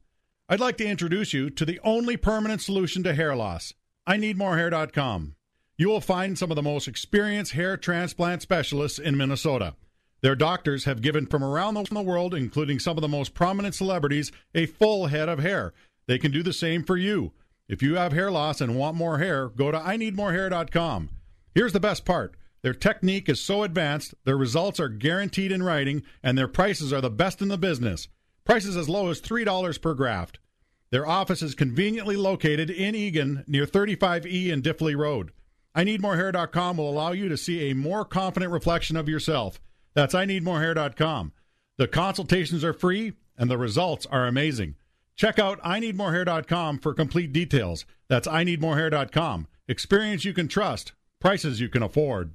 I'd 0.48 0.60
like 0.60 0.76
to 0.76 0.86
introduce 0.86 1.32
you 1.32 1.50
to 1.50 1.64
the 1.64 1.80
only 1.82 2.16
permanent 2.16 2.62
solution 2.62 3.02
to 3.02 3.14
hair 3.14 3.34
loss. 3.34 3.74
IneedMoreHair.com. 4.08 5.34
You 5.76 5.88
will 5.88 6.00
find 6.00 6.38
some 6.38 6.52
of 6.52 6.54
the 6.54 6.62
most 6.62 6.86
experienced 6.86 7.54
hair 7.54 7.76
transplant 7.76 8.42
specialists 8.42 9.00
in 9.00 9.16
Minnesota. 9.16 9.74
Their 10.20 10.36
doctors 10.36 10.84
have 10.84 11.02
given 11.02 11.26
from 11.26 11.42
around 11.42 11.74
the 11.74 12.00
world, 12.00 12.32
including 12.32 12.78
some 12.78 12.96
of 12.96 13.02
the 13.02 13.08
most 13.08 13.34
prominent 13.34 13.74
celebrities, 13.74 14.30
a 14.54 14.66
full 14.66 15.06
head 15.06 15.28
of 15.28 15.40
hair. 15.40 15.72
They 16.06 16.18
can 16.18 16.30
do 16.30 16.44
the 16.44 16.52
same 16.52 16.84
for 16.84 16.96
you. 16.96 17.32
If 17.68 17.82
you 17.82 17.96
have 17.96 18.12
hair 18.12 18.30
loss 18.30 18.60
and 18.60 18.76
want 18.76 18.96
more 18.96 19.18
hair, 19.18 19.48
go 19.48 19.72
to 19.72 19.78
IneedMoreHair.com. 19.78 21.10
Here's 21.52 21.72
the 21.72 21.80
best 21.80 22.04
part. 22.04 22.36
Their 22.62 22.74
technique 22.74 23.28
is 23.28 23.40
so 23.40 23.62
advanced, 23.62 24.14
their 24.24 24.36
results 24.36 24.78
are 24.80 24.88
guaranteed 24.88 25.50
in 25.50 25.62
writing, 25.62 26.02
and 26.22 26.36
their 26.36 26.48
prices 26.48 26.92
are 26.92 27.00
the 27.00 27.10
best 27.10 27.40
in 27.40 27.48
the 27.48 27.56
business. 27.56 28.08
Prices 28.44 28.76
as 28.76 28.88
low 28.88 29.08
as 29.08 29.20
$3 29.20 29.80
per 29.80 29.94
graft. 29.94 30.38
Their 30.90 31.06
office 31.06 31.40
is 31.40 31.54
conveniently 31.54 32.16
located 32.16 32.68
in 32.68 32.94
Eagan 32.94 33.44
near 33.46 33.64
35E 33.64 34.52
and 34.52 34.62
Diffley 34.62 34.96
Road. 34.96 35.30
I 35.74 35.84
IneedMoreHair.com 35.84 36.76
will 36.76 36.90
allow 36.90 37.12
you 37.12 37.28
to 37.28 37.36
see 37.36 37.70
a 37.70 37.74
more 37.74 38.04
confident 38.04 38.50
reflection 38.52 38.96
of 38.96 39.08
yourself. 39.08 39.60
That's 39.94 40.14
I 40.14 40.26
IneedMoreHair.com. 40.26 41.32
The 41.78 41.88
consultations 41.88 42.64
are 42.64 42.72
free 42.72 43.12
and 43.38 43.48
the 43.48 43.56
results 43.56 44.04
are 44.06 44.26
amazing. 44.26 44.74
Check 45.16 45.38
out 45.38 45.60
I 45.62 45.80
IneedMoreHair.com 45.80 46.80
for 46.80 46.92
complete 46.92 47.32
details. 47.32 47.86
That's 48.08 48.26
I 48.26 48.44
IneedMoreHair.com. 48.44 49.46
Experience 49.68 50.24
you 50.24 50.32
can 50.32 50.48
trust, 50.48 50.92
prices 51.20 51.60
you 51.60 51.68
can 51.68 51.82
afford. 51.82 52.34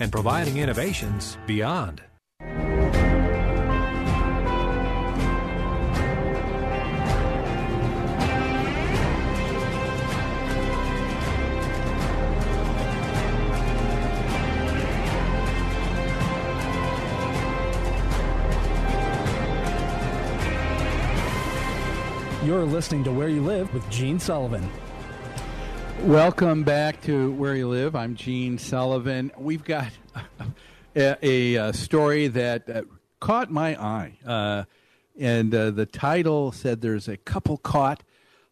and 0.00 0.10
providing 0.10 0.56
innovations 0.56 1.36
beyond. 1.46 2.02
You're 22.42 22.64
listening 22.64 23.04
to 23.04 23.12
Where 23.12 23.28
You 23.28 23.42
Live 23.42 23.72
with 23.72 23.88
Gene 23.90 24.18
Sullivan. 24.18 24.68
Welcome 26.04 26.64
back 26.64 27.02
to 27.02 27.30
Where 27.32 27.54
You 27.54 27.68
Live. 27.68 27.94
I'm 27.94 28.14
Gene 28.14 28.56
Sullivan. 28.56 29.30
We've 29.36 29.62
got 29.62 29.92
a, 30.96 31.16
a, 31.22 31.54
a 31.56 31.72
story 31.74 32.26
that 32.28 32.68
uh, 32.70 32.82
caught 33.20 33.50
my 33.50 33.80
eye. 33.80 34.18
Uh, 34.24 34.64
and 35.18 35.54
uh, 35.54 35.70
the 35.70 35.84
title 35.84 36.52
said 36.52 36.80
there's 36.80 37.06
a 37.06 37.18
couple 37.18 37.58
caught 37.58 38.02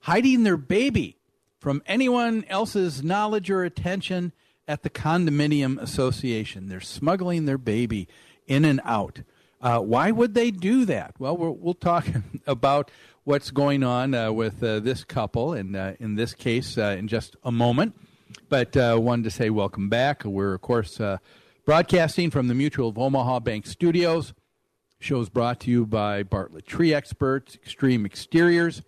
hiding 0.01 0.43
their 0.43 0.59
baby 0.59 1.17
from 1.59 1.83
anyone 1.87 2.45
else's 2.49 3.03
knowledge 3.03 3.51
or 3.51 3.65
attention 3.65 4.33
at 4.69 4.83
the 4.83 4.91
condominium 4.91 5.81
association. 5.81 6.69
They're 6.69 6.81
smuggling 6.81 7.47
their 7.47 7.59
baby 7.59 8.09
in 8.47 8.67
and 8.67 8.81
out. 8.85 9.23
Uh, 9.61 9.81
why 9.81 10.11
would 10.11 10.35
they 10.35 10.51
do 10.51 10.85
that? 10.85 11.15
Well, 11.19 11.37
we'll, 11.37 11.55
we'll 11.55 11.75
talk 11.75 12.07
about 12.47 12.91
what's 13.29 13.51
going 13.51 13.85
on 13.85 14.15
uh, 14.15 14.33
with 14.33 14.63
uh, 14.63 14.81
this 14.81 15.05
couple, 15.05 15.53
and 15.53 15.77
uh, 15.77 15.93
in 16.01 16.15
this 16.15 16.33
case, 16.33 16.79
uh, 16.79 16.97
in 16.99 17.07
just 17.07 17.37
a 17.45 17.53
moment. 17.53 17.95
But 18.49 18.75
uh, 18.75 18.97
wanted 18.99 19.25
to 19.25 19.31
say 19.31 19.51
welcome 19.51 19.91
back. 19.91 20.25
We're, 20.25 20.55
of 20.55 20.63
course, 20.63 20.99
uh, 20.99 21.19
broadcasting 21.67 22.31
from 22.31 22.49
the 22.49 22.55
Mutual 22.55 22.89
of 22.89 22.97
Omaha 22.97 23.41
Bank 23.41 23.67
Studios. 23.67 24.33
Shows 24.99 25.29
brought 25.29 25.61
to 25.61 25.71
you 25.71 25.85
by 25.85 26.23
Bartlett 26.23 26.67
Tree 26.67 26.95
Experts, 26.95 27.55
Extreme 27.57 28.07
Exteriors. 28.07 28.81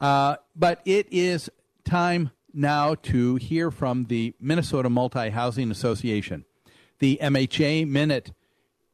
but 0.00 0.80
it 0.84 1.06
is 1.12 1.48
time 1.84 2.32
now 2.52 2.96
to 2.96 3.36
hear 3.36 3.70
from 3.70 4.06
the 4.06 4.34
Minnesota 4.40 4.90
Multi 4.90 5.30
Housing 5.30 5.70
Association. 5.70 6.44
The 6.98 7.20
MHA 7.22 7.86
Minute 7.86 8.32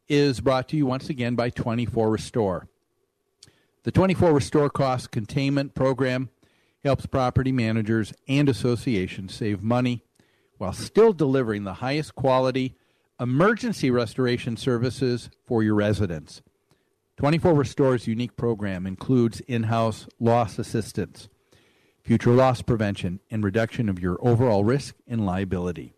is 0.07 0.43
brought 0.43 0.69
to 0.69 0.77
you 0.77 0.85
once 0.85 1.09
again 1.09 1.35
by 1.35 1.49
24 1.49 2.11
Restore. 2.11 2.69
The 3.83 3.91
24 3.91 4.35
Restore 4.35 4.69
Cost 4.69 5.11
Containment 5.11 5.75
Program 5.75 6.29
helps 6.85 7.07
property 7.07 7.51
managers 7.51 8.13
and 8.29 8.47
associations 8.47 9.35
save 9.35 9.63
money 9.63 10.05
while 10.59 10.75
still 10.75 11.15
delivering 11.15 11.65
the 11.65 11.75
highest 11.75 12.15
quality 12.15 12.77
emergency 13.19 13.91
restoration 13.91 14.59
services 14.59 15.31
for 15.47 15.63
your 15.63 15.75
residents. 15.75 16.43
24 17.17 17.55
Restore's 17.55 18.07
unique 18.07 18.37
program 18.37 18.87
includes 18.87 19.41
in 19.41 19.63
house 19.65 20.07
loss 20.19 20.59
assistance, 20.59 21.31
future 22.03 22.33
loss 22.33 22.61
prevention, 22.61 23.21
and 23.31 23.43
reduction 23.43 23.89
of 23.89 23.99
your 23.99 24.19
overall 24.21 24.63
risk 24.63 24.95
and 25.09 25.25
liability. 25.25 25.95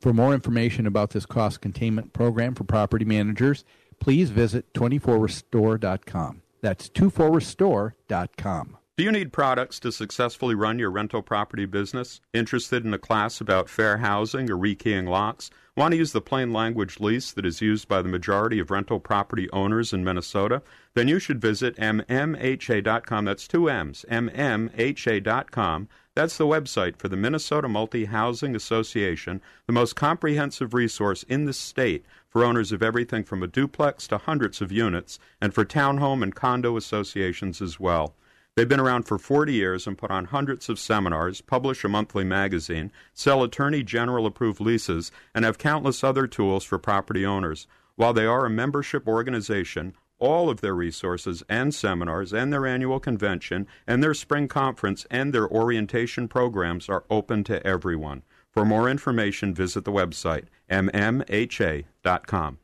For 0.00 0.14
more 0.14 0.32
information 0.32 0.86
about 0.86 1.10
this 1.10 1.26
cost 1.26 1.60
containment 1.60 2.14
program 2.14 2.54
for 2.54 2.64
property 2.64 3.04
managers, 3.04 3.62
please 3.98 4.30
visit 4.30 4.72
24restore.com. 4.72 6.40
That's 6.60 6.88
24restore.com. 6.88 8.76
Do 9.00 9.04
you 9.04 9.12
need 9.12 9.32
products 9.32 9.80
to 9.80 9.92
successfully 9.92 10.54
run 10.54 10.78
your 10.78 10.90
rental 10.90 11.22
property 11.22 11.64
business? 11.64 12.20
Interested 12.34 12.84
in 12.84 12.92
a 12.92 12.98
class 12.98 13.40
about 13.40 13.70
fair 13.70 13.96
housing 13.96 14.50
or 14.50 14.56
rekeying 14.56 15.08
locks? 15.08 15.48
Want 15.74 15.92
to 15.92 15.96
use 15.96 16.12
the 16.12 16.20
plain 16.20 16.52
language 16.52 17.00
lease 17.00 17.32
that 17.32 17.46
is 17.46 17.62
used 17.62 17.88
by 17.88 18.02
the 18.02 18.10
majority 18.10 18.58
of 18.58 18.70
rental 18.70 19.00
property 19.00 19.48
owners 19.54 19.94
in 19.94 20.04
Minnesota? 20.04 20.60
Then 20.92 21.08
you 21.08 21.18
should 21.18 21.40
visit 21.40 21.76
mmha.com. 21.76 23.24
That's 23.24 23.48
two 23.48 23.70
M's, 23.70 24.04
mmha.com. 24.10 25.88
That's 26.14 26.36
the 26.36 26.46
website 26.46 26.96
for 26.96 27.08
the 27.08 27.16
Minnesota 27.16 27.68
Multi 27.68 28.04
Housing 28.04 28.54
Association, 28.54 29.40
the 29.66 29.72
most 29.72 29.96
comprehensive 29.96 30.74
resource 30.74 31.22
in 31.22 31.46
the 31.46 31.54
state 31.54 32.04
for 32.30 32.44
owners 32.44 32.72
of 32.72 32.82
everything 32.82 33.24
from 33.24 33.42
a 33.42 33.46
duplex 33.46 34.06
to 34.08 34.16
hundreds 34.16 34.62
of 34.62 34.72
units, 34.72 35.18
and 35.40 35.52
for 35.52 35.64
townhome 35.64 36.22
and 36.22 36.34
condo 36.34 36.76
associations 36.76 37.60
as 37.60 37.78
well. 37.78 38.14
They've 38.56 38.68
been 38.68 38.80
around 38.80 39.04
for 39.04 39.18
40 39.18 39.52
years 39.52 39.86
and 39.86 39.98
put 39.98 40.10
on 40.10 40.26
hundreds 40.26 40.68
of 40.68 40.78
seminars, 40.78 41.40
publish 41.40 41.84
a 41.84 41.88
monthly 41.88 42.24
magazine, 42.24 42.90
sell 43.12 43.42
attorney 43.42 43.82
general 43.82 44.26
approved 44.26 44.60
leases, 44.60 45.12
and 45.34 45.44
have 45.44 45.58
countless 45.58 46.02
other 46.02 46.26
tools 46.26 46.64
for 46.64 46.78
property 46.78 47.24
owners. 47.24 47.66
While 47.96 48.12
they 48.12 48.26
are 48.26 48.46
a 48.46 48.50
membership 48.50 49.06
organization, 49.06 49.94
all 50.18 50.50
of 50.50 50.60
their 50.60 50.74
resources 50.74 51.42
and 51.48 51.74
seminars 51.74 52.32
and 52.32 52.52
their 52.52 52.66
annual 52.66 53.00
convention 53.00 53.66
and 53.86 54.02
their 54.02 54.14
spring 54.14 54.46
conference 54.46 55.06
and 55.10 55.32
their 55.32 55.48
orientation 55.48 56.28
programs 56.28 56.88
are 56.88 57.04
open 57.10 57.42
to 57.44 57.66
everyone. 57.66 58.22
For 58.52 58.64
more 58.64 58.88
information, 58.88 59.54
visit 59.54 59.84
the 59.84 59.92
website 59.92 60.46
mmha.com. 60.70 62.58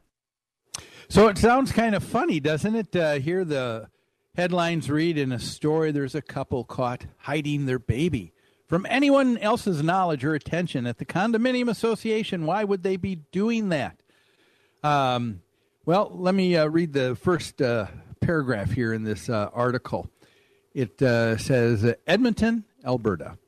So 1.09 1.29
it 1.29 1.39
sounds 1.39 1.73
kind 1.73 1.95
of 1.95 2.03
funny, 2.03 2.41
doesn't 2.41 2.75
it? 2.75 2.97
Uh, 2.97 3.15
here 3.15 3.45
the 3.45 3.89
headlines 4.35 4.91
read 4.91 5.17
in 5.17 5.33
a 5.33 5.39
story 5.39 5.93
there's 5.93 6.15
a 6.15 6.23
couple 6.23 6.65
caught 6.65 7.07
hiding 7.19 7.67
their 7.67 7.79
baby 7.79 8.33
from 8.67 8.87
anyone 8.91 9.39
else's 9.39 9.83
knowledge 9.83 10.25
or 10.25 10.35
attention 10.35 10.87
at 10.87 10.99
the 10.99 11.05
condominium 11.05 11.69
association. 11.71 12.45
Why 12.45 12.65
would 12.65 12.83
they 12.83 12.97
be 12.97 13.17
doing 13.31 13.69
that? 13.69 13.97
Um, 14.83 15.43
well, 15.85 16.11
let 16.13 16.35
me 16.35 16.57
uh, 16.57 16.67
read 16.67 16.93
the 16.93 17.15
first 17.15 17.63
uh, 17.63 17.87
paragraph 18.21 18.73
here 18.73 18.93
in 18.93 19.05
this 19.05 19.29
uh, 19.29 19.51
article. 19.53 20.11
It 20.75 21.01
uh, 21.01 21.39
says 21.39 21.95
Edmonton, 22.07 22.65
Alberta. 22.85 23.39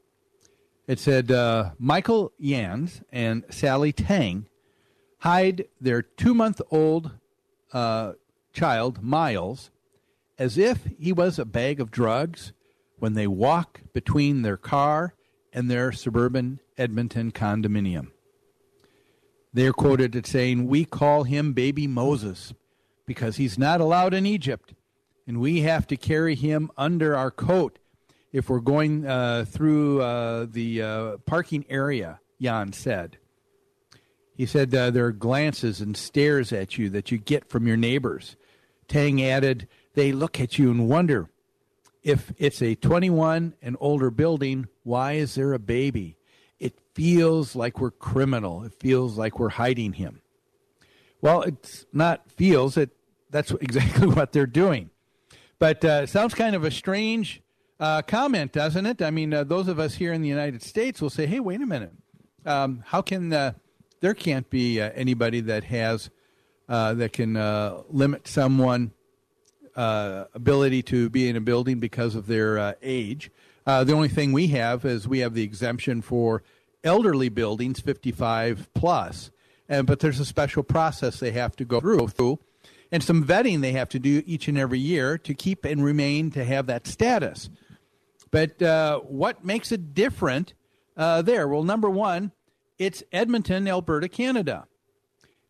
It 0.88 0.98
said 0.98 1.30
uh, 1.30 1.72
Michael 1.78 2.32
Janz 2.42 3.02
and 3.12 3.44
Sally 3.50 3.92
Tang 3.92 4.46
hide 5.18 5.66
their 5.78 6.00
two 6.00 6.32
month 6.32 6.62
old 6.70 7.10
uh, 7.74 8.14
child, 8.54 9.02
Miles, 9.02 9.70
as 10.38 10.56
if 10.56 10.88
he 10.98 11.12
was 11.12 11.38
a 11.38 11.44
bag 11.44 11.78
of 11.78 11.90
drugs 11.90 12.54
when 12.98 13.12
they 13.12 13.26
walk 13.26 13.82
between 13.92 14.40
their 14.40 14.56
car 14.56 15.14
and 15.52 15.70
their 15.70 15.92
suburban 15.92 16.58
Edmonton 16.78 17.32
condominium. 17.32 18.08
They're 19.52 19.74
quoted 19.74 20.16
as 20.16 20.26
saying, 20.26 20.68
We 20.68 20.86
call 20.86 21.24
him 21.24 21.52
Baby 21.52 21.86
Moses 21.86 22.54
because 23.04 23.36
he's 23.36 23.58
not 23.58 23.82
allowed 23.82 24.14
in 24.14 24.24
Egypt, 24.24 24.72
and 25.26 25.38
we 25.38 25.60
have 25.60 25.86
to 25.88 25.98
carry 25.98 26.34
him 26.34 26.70
under 26.78 27.14
our 27.14 27.30
coat 27.30 27.78
if 28.32 28.48
we're 28.48 28.60
going 28.60 29.06
uh, 29.06 29.44
through 29.48 30.02
uh, 30.02 30.46
the 30.50 30.82
uh, 30.82 31.16
parking 31.26 31.64
area, 31.68 32.20
Jan 32.40 32.72
said. 32.72 33.18
He 34.36 34.46
said 34.46 34.74
uh, 34.74 34.90
there 34.90 35.06
are 35.06 35.12
glances 35.12 35.80
and 35.80 35.96
stares 35.96 36.52
at 36.52 36.78
you 36.78 36.88
that 36.90 37.10
you 37.10 37.18
get 37.18 37.48
from 37.48 37.66
your 37.66 37.76
neighbors. 37.76 38.36
Tang 38.86 39.22
added, 39.22 39.68
they 39.94 40.12
look 40.12 40.40
at 40.40 40.58
you 40.58 40.70
and 40.70 40.88
wonder 40.88 41.28
if 42.02 42.32
it's 42.38 42.62
a 42.62 42.74
21 42.74 43.54
and 43.60 43.76
older 43.80 44.10
building, 44.10 44.68
why 44.84 45.14
is 45.14 45.34
there 45.34 45.52
a 45.52 45.58
baby? 45.58 46.16
It 46.58 46.78
feels 46.94 47.54
like 47.56 47.80
we're 47.80 47.90
criminal. 47.90 48.64
It 48.64 48.74
feels 48.80 49.18
like 49.18 49.38
we're 49.38 49.50
hiding 49.50 49.94
him. 49.94 50.22
Well, 51.20 51.42
it's 51.42 51.86
not 51.92 52.30
feels. 52.30 52.76
It 52.76 52.90
that's 53.30 53.50
exactly 53.60 54.06
what 54.06 54.32
they're 54.32 54.46
doing. 54.46 54.90
But 55.58 55.84
uh, 55.84 56.00
it 56.04 56.08
sounds 56.08 56.34
kind 56.34 56.54
of 56.54 56.64
a 56.64 56.70
strange 56.70 57.42
uh, 57.80 58.02
comment, 58.02 58.52
doesn't 58.52 58.86
it? 58.86 59.02
I 59.02 59.10
mean, 59.10 59.32
uh, 59.32 59.44
those 59.44 59.68
of 59.68 59.78
us 59.78 59.94
here 59.94 60.12
in 60.12 60.22
the 60.22 60.28
United 60.28 60.62
States 60.62 61.00
will 61.00 61.10
say, 61.10 61.26
"Hey, 61.26 61.40
wait 61.40 61.60
a 61.60 61.66
minute. 61.66 61.92
Um, 62.46 62.82
how 62.86 63.02
can 63.02 63.32
uh, 63.32 63.52
there 64.00 64.14
can't 64.14 64.48
be 64.50 64.80
uh, 64.80 64.90
anybody 64.94 65.40
that 65.42 65.64
has 65.64 66.10
uh, 66.68 66.94
that 66.94 67.12
can 67.12 67.34
limit 67.90 68.28
someone 68.28 68.92
uh, 69.78 70.24
ability 70.34 70.82
to 70.82 71.08
be 71.08 71.28
in 71.28 71.36
a 71.36 71.40
building 71.40 71.78
because 71.78 72.16
of 72.16 72.26
their 72.26 72.58
uh, 72.58 72.72
age. 72.82 73.30
Uh, 73.64 73.84
the 73.84 73.92
only 73.92 74.08
thing 74.08 74.32
we 74.32 74.48
have 74.48 74.84
is 74.84 75.06
we 75.06 75.20
have 75.20 75.34
the 75.34 75.44
exemption 75.44 76.02
for 76.02 76.42
elderly 76.82 77.28
buildings, 77.28 77.78
55 77.80 78.68
plus, 78.74 79.30
and 79.68 79.86
but 79.86 80.00
there's 80.00 80.18
a 80.18 80.24
special 80.24 80.64
process 80.64 81.20
they 81.20 81.30
have 81.30 81.54
to 81.54 81.64
go 81.64 81.80
through, 81.80 82.40
and 82.90 83.04
some 83.04 83.24
vetting 83.24 83.60
they 83.60 83.70
have 83.70 83.88
to 83.90 84.00
do 84.00 84.22
each 84.26 84.48
and 84.48 84.58
every 84.58 84.80
year 84.80 85.16
to 85.16 85.32
keep 85.32 85.64
and 85.64 85.84
remain 85.84 86.32
to 86.32 86.44
have 86.44 86.66
that 86.66 86.86
status. 86.88 87.48
But 88.30 88.60
uh, 88.62 89.00
what 89.00 89.44
makes 89.44 89.72
it 89.72 89.94
different 89.94 90.54
uh, 90.96 91.22
there? 91.22 91.48
Well, 91.48 91.62
number 91.62 91.88
one, 91.88 92.32
it's 92.78 93.02
Edmonton, 93.12 93.66
Alberta, 93.66 94.08
Canada. 94.08 94.66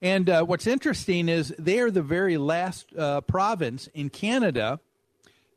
And 0.00 0.30
uh, 0.30 0.44
what's 0.44 0.66
interesting 0.66 1.28
is 1.28 1.54
they 1.58 1.80
are 1.80 1.90
the 1.90 2.02
very 2.02 2.38
last 2.38 2.94
uh, 2.96 3.20
province 3.22 3.88
in 3.94 4.10
Canada 4.10 4.80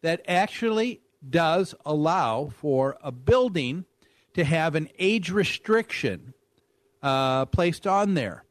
that 0.02 0.22
actually 0.28 1.02
does 1.30 1.76
allow 1.86 2.50
for 2.50 2.98
a 3.04 3.12
building 3.12 3.86
to 4.34 4.44
have 4.44 4.76
an 4.76 4.90
age 4.98 5.30
restriction 5.30 6.34
uh, 7.04 7.46
placed 7.46 7.86
on 7.86 8.16
there. 8.16 8.44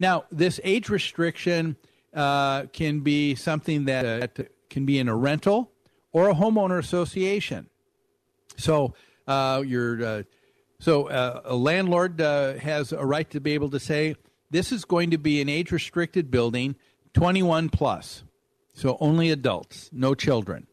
Now, 0.00 0.24
this 0.32 0.58
age 0.64 0.88
restriction 0.88 1.76
uh, 2.14 2.64
can 2.66 3.00
be 3.00 3.34
something 3.36 3.84
that 3.84 4.38
uh, 4.40 4.42
can 4.68 4.84
be 4.84 4.98
in 4.98 5.08
a 5.08 5.16
rental 5.16 5.70
or 6.12 6.28
a 6.28 6.34
homeowner 6.34 6.78
association. 6.78 7.69
So, 8.60 8.94
uh, 9.26 9.62
your 9.66 10.24
so 10.78 11.08
a 11.44 11.54
landlord 11.54 12.20
has 12.20 12.92
a 12.92 13.04
right 13.04 13.28
to 13.30 13.40
be 13.40 13.52
able 13.52 13.70
to 13.70 13.80
say, 13.80 14.14
this 14.50 14.72
is 14.72 14.84
going 14.84 15.10
to 15.10 15.18
be 15.18 15.40
an 15.40 15.48
age 15.48 15.70
restricted 15.70 16.30
building, 16.30 16.74
21 17.14 17.68
plus. 17.70 18.24
So 18.74 18.96
only 19.00 19.30
adults, 19.30 19.90
no 19.92 20.14
children. 20.14 20.66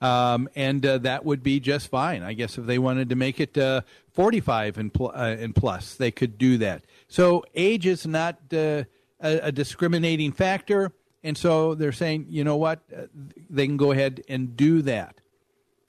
Um, 0.00 0.48
and 0.54 0.84
uh, 0.84 0.98
that 0.98 1.24
would 1.24 1.42
be 1.42 1.58
just 1.58 1.88
fine. 1.88 2.22
I 2.22 2.34
guess 2.34 2.58
if 2.58 2.66
they 2.66 2.78
wanted 2.78 3.08
to 3.08 3.16
make 3.16 3.40
it 3.40 3.56
uh, 3.56 3.80
45 4.12 4.78
and, 4.78 4.92
pl- 4.92 5.12
uh, 5.14 5.36
and 5.38 5.54
plus, 5.54 5.94
they 5.94 6.10
could 6.10 6.36
do 6.36 6.58
that. 6.58 6.84
So 7.08 7.44
age 7.54 7.86
is 7.86 8.06
not 8.06 8.38
uh, 8.52 8.84
a, 9.20 9.38
a, 9.44 9.52
discriminating 9.52 10.32
factor. 10.32 10.92
And 11.24 11.36
so 11.36 11.74
they're 11.74 11.92
saying, 11.92 12.26
you 12.28 12.44
know 12.44 12.56
what? 12.56 12.80
Uh, 12.94 13.04
they 13.48 13.66
can 13.66 13.78
go 13.78 13.90
ahead 13.90 14.22
and 14.28 14.54
do 14.54 14.82
that. 14.82 15.18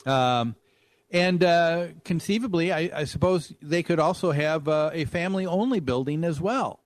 Um, 0.05 0.55
and 1.12 1.43
uh, 1.43 1.88
conceivably, 2.03 2.72
I, 2.72 2.91
I, 2.93 3.03
suppose 3.05 3.53
they 3.62 3.82
could 3.82 3.99
also 3.99 4.32
have 4.32 4.68
a 4.68 5.05
family 5.05 5.45
only 5.45 5.80
building 5.80 6.26
as 6.26 6.41
well. 6.41 6.82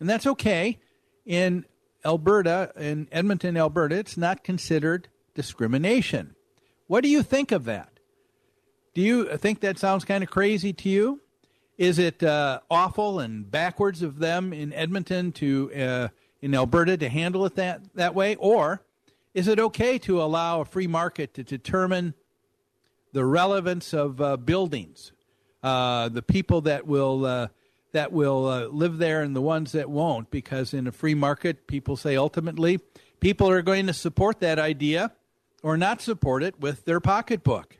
And 0.00 0.08
that's 0.08 0.26
okay. 0.26 0.78
In 1.24 1.64
Alberta, 2.04 2.72
in 2.76 3.08
Edmonton, 3.12 3.56
Alberta, 3.56 3.96
it's 3.96 4.16
not 4.16 4.44
considered 4.44 5.08
discrimination. 5.34 6.34
What 6.86 7.02
do 7.02 7.08
you 7.08 7.22
think 7.22 7.52
of 7.52 7.64
that? 7.64 8.00
Do 8.94 9.02
you 9.02 9.36
think 9.36 9.60
that 9.60 9.78
sounds 9.78 10.04
kind 10.04 10.24
of 10.24 10.30
crazy 10.30 10.72
to 10.72 10.88
you? 10.88 11.20
Is 11.76 11.98
it 11.98 12.22
uh, 12.22 12.60
awful 12.70 13.20
and 13.20 13.50
backwards 13.50 14.02
of 14.02 14.18
them 14.18 14.52
in 14.52 14.72
Edmonton 14.72 15.32
to 15.32 15.70
uh, 15.74 16.08
in 16.40 16.54
Alberta 16.54 16.96
to 16.96 17.08
handle 17.08 17.44
it 17.44 17.56
that 17.56 17.82
that 17.94 18.14
way, 18.14 18.36
or 18.36 18.82
is 19.34 19.48
it 19.48 19.60
okay 19.60 19.98
to 19.98 20.22
allow 20.22 20.62
a 20.62 20.64
free 20.64 20.86
market 20.86 21.34
to 21.34 21.44
determine 21.44 22.14
the 23.12 23.24
relevance 23.24 23.94
of 23.94 24.20
uh, 24.20 24.36
buildings, 24.36 25.12
uh, 25.62 26.08
the 26.08 26.22
people 26.22 26.62
that 26.62 26.86
will 26.86 27.24
uh, 27.24 27.48
that 27.92 28.12
will 28.12 28.46
uh, 28.46 28.66
live 28.66 28.98
there 28.98 29.22
and 29.22 29.34
the 29.34 29.40
ones 29.40 29.72
that 29.72 29.88
won't, 29.88 30.30
because 30.30 30.74
in 30.74 30.86
a 30.86 30.92
free 30.92 31.14
market, 31.14 31.66
people 31.66 31.96
say 31.96 32.16
ultimately 32.16 32.78
people 33.20 33.48
are 33.48 33.62
going 33.62 33.86
to 33.86 33.92
support 33.94 34.40
that 34.40 34.58
idea 34.58 35.12
or 35.62 35.76
not 35.76 36.02
support 36.02 36.42
it 36.42 36.60
with 36.60 36.84
their 36.84 37.00
pocketbook. 37.00 37.78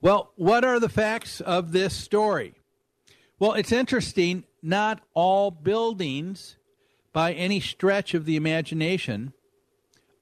Well, 0.00 0.32
what 0.36 0.64
are 0.64 0.78
the 0.78 0.88
facts 0.88 1.40
of 1.40 1.72
this 1.72 1.94
story? 1.94 2.54
Well, 3.38 3.54
it's 3.54 3.72
interesting. 3.72 4.44
Not 4.62 5.00
all 5.14 5.50
buildings, 5.50 6.56
by 7.12 7.32
any 7.32 7.60
stretch 7.60 8.14
of 8.14 8.24
the 8.24 8.36
imagination, 8.36 9.32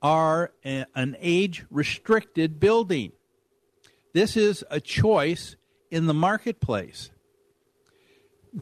are 0.00 0.52
an 0.64 1.16
age 1.20 1.64
restricted 1.70 2.60
building. 2.60 3.12
This 4.14 4.36
is 4.36 4.64
a 4.70 4.80
choice 4.80 5.56
in 5.90 6.06
the 6.06 6.14
marketplace. 6.14 7.10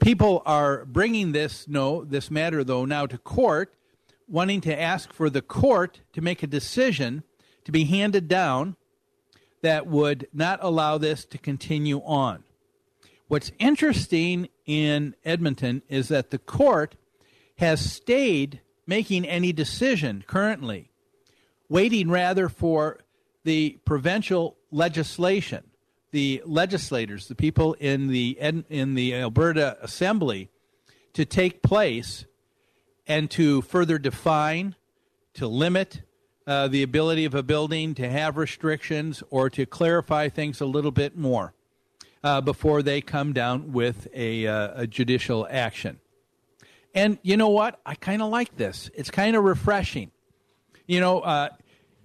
People 0.01 0.43
are 0.47 0.87
bringing 0.87 1.33
this 1.33 1.69
no 1.69 2.05
this 2.05 2.31
matter 2.31 2.65
though 2.65 2.87
now 2.87 3.05
to 3.05 3.19
court, 3.19 3.75
wanting 4.27 4.63
to 4.63 4.81
ask 4.81 5.13
for 5.13 5.29
the 5.29 5.43
court 5.43 6.01
to 6.15 6.23
make 6.23 6.43
a 6.43 6.47
decision 6.47 7.23
to 7.65 7.71
be 7.71 7.85
handed 7.85 8.29
down 8.29 8.77
that 9.61 9.87
would 9.87 10.27
not 10.33 10.59
allow 10.63 10.97
this 10.97 11.27
to 11.27 11.37
continue 11.37 11.99
on. 11.99 12.45
What's 13.29 13.53
interesting 13.59 14.49
in 14.65 15.15
Edmonton 15.23 15.83
is 15.87 16.09
that 16.09 16.31
the 16.31 16.39
court 16.39 16.97
has 17.59 17.93
stayed 17.93 18.63
making 18.87 19.27
any 19.27 19.53
decision 19.53 20.25
currently, 20.27 20.91
waiting 21.69 22.09
rather 22.09 22.49
for 22.49 23.01
the 23.45 23.79
provincial 23.85 24.57
legislation, 24.71 25.65
the 26.11 26.43
legislators, 26.45 27.29
the 27.29 27.35
people 27.35 27.75
in 27.75 28.09
the 28.09 28.37
in 28.41 28.95
the 28.95 29.15
Alberta 29.15 29.77
Assembly, 29.81 30.51
to 31.13 31.25
take 31.25 31.63
place 31.63 32.25
and 33.07 33.31
to 33.31 33.63
further 33.63 33.99
define, 33.99 34.77
to 35.35 35.47
limit 35.47 36.03
uh, 36.47 36.69
the 36.69 36.83
ability 36.83 37.25
of 37.25 37.35
a 37.35 37.43
building 37.43 37.95
to 37.95 38.09
have 38.09 38.37
restrictions 38.37 39.23
or 39.31 39.49
to 39.51 39.67
clarify 39.67 40.29
things 40.29 40.61
a 40.61 40.67
little 40.67 40.91
bit 40.91 41.17
more 41.17 41.55
uh, 42.25 42.41
before 42.41 42.83
they 42.83 43.01
come 43.01 43.33
down 43.33 43.73
with 43.73 44.09
a, 44.15 44.47
uh, 44.47 44.83
a 44.83 44.87
judicial 44.87 45.47
action. 45.51 45.99
And 46.95 47.19
you 47.23 47.37
know 47.37 47.49
what? 47.49 47.81
I 47.87 47.95
kind 47.95 48.23
of 48.23 48.31
like 48.31 48.57
this. 48.57 48.91
It's 48.95 49.11
kind 49.11 49.37
of 49.37 49.45
refreshing. 49.45 50.11
You 50.87 51.01
know, 51.01 51.21
uh, 51.21 51.51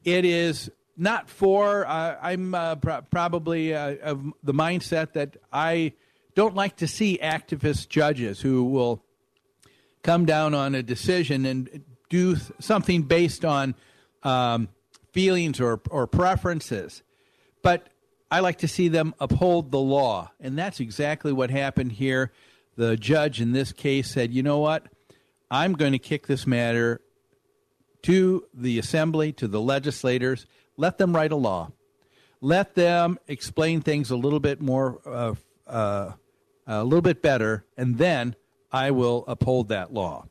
it 0.06 0.24
is 0.24 0.72
not 0.98 1.30
for, 1.30 1.86
uh, 1.88 2.18
I'm 2.22 2.56
uh, 2.56 2.76
pr- 2.76 3.02
probably 3.12 3.76
of 3.76 4.34
the 4.44 4.54
mindset 4.54 5.14
that 5.14 5.38
I 5.54 5.94
don't 6.36 6.56
like 6.56 6.78
to 6.78 6.88
see 6.88 7.20
activist 7.22 7.90
judges 7.90 8.42
who 8.42 8.64
will 8.64 9.04
come 10.04 10.26
down 10.26 10.54
on 10.54 10.76
a 10.76 10.84
decision 10.84 11.46
and 11.46 11.84
do 12.10 12.38
something 12.60 13.04
based 13.04 13.46
on 13.46 13.76
um, 14.24 14.70
feelings 15.12 15.60
or, 15.60 15.82
or 15.90 16.08
preferences. 16.08 17.04
But 17.62 17.90
I 18.30 18.40
like 18.40 18.60
to 18.60 18.68
see 18.68 18.88
them 18.88 19.14
uphold 19.20 19.72
the 19.72 19.80
law. 19.80 20.32
And 20.40 20.58
that's 20.58 20.80
exactly 20.80 21.32
what 21.32 21.50
happened 21.50 21.94
here. 21.94 22.32
The 22.76 22.98
judge 22.98 23.42
in 23.42 23.52
this 23.52 23.72
case 23.72 24.10
said, 24.10 24.34
you 24.34 24.44
know 24.44 24.60
what? 24.60 24.86
I'm 25.50 25.74
going 25.74 25.94
to 25.94 26.00
kick 26.00 26.28
this 26.28 26.46
matter 26.46 27.02
to 28.04 28.46
the 28.54 28.80
assembly, 28.80 29.32
to 29.34 29.48
the 29.48 29.62
legislators. 29.62 30.46
Let 30.78 30.98
them 30.98 31.16
write 31.16 31.32
a 31.32 31.36
law. 31.36 31.72
Let 32.40 32.76
them 32.76 33.18
explain 33.28 33.82
things 33.82 34.12
a 34.12 34.16
little 34.16 34.40
bit 34.40 34.62
more, 34.62 35.02
uh, 35.06 35.34
uh, 35.68 36.12
a 36.68 36.84
little 36.84 37.02
bit 37.02 37.22
better, 37.22 37.66
and 37.76 37.98
then 37.98 38.36
I 38.72 38.92
will 38.92 39.26
uphold 39.28 39.70
that 39.70 39.92
law. 39.92 40.28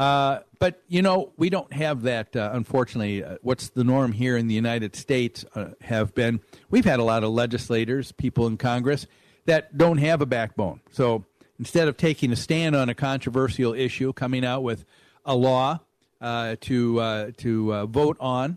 Uh, 0.00 0.40
but 0.58 0.82
you 0.88 1.02
know, 1.02 1.32
we 1.36 1.50
don't 1.50 1.72
have 1.74 2.02
that. 2.02 2.34
Uh, 2.34 2.50
unfortunately, 2.54 3.22
uh, 3.22 3.36
what's 3.42 3.68
the 3.68 3.84
norm 3.84 4.12
here 4.12 4.36
in 4.36 4.48
the 4.48 4.54
United 4.54 4.96
States 4.96 5.44
uh, 5.54 5.72
have 5.82 6.14
been? 6.14 6.40
We've 6.70 6.86
had 6.86 7.00
a 7.00 7.04
lot 7.04 7.22
of 7.22 7.30
legislators, 7.30 8.10
people 8.10 8.46
in 8.46 8.56
Congress 8.56 9.06
that 9.44 9.76
don't 9.76 9.98
have 9.98 10.22
a 10.22 10.26
backbone. 10.26 10.80
So 10.90 11.26
instead 11.58 11.86
of 11.86 11.98
taking 11.98 12.32
a 12.32 12.36
stand 12.36 12.74
on 12.74 12.88
a 12.88 12.94
controversial 12.94 13.74
issue, 13.74 14.14
coming 14.14 14.42
out 14.42 14.62
with 14.62 14.86
a 15.26 15.36
law 15.36 15.80
uh, 16.20 16.56
to 16.62 17.00
uh, 17.00 17.30
to 17.36 17.86
vote 17.86 18.16
on, 18.20 18.56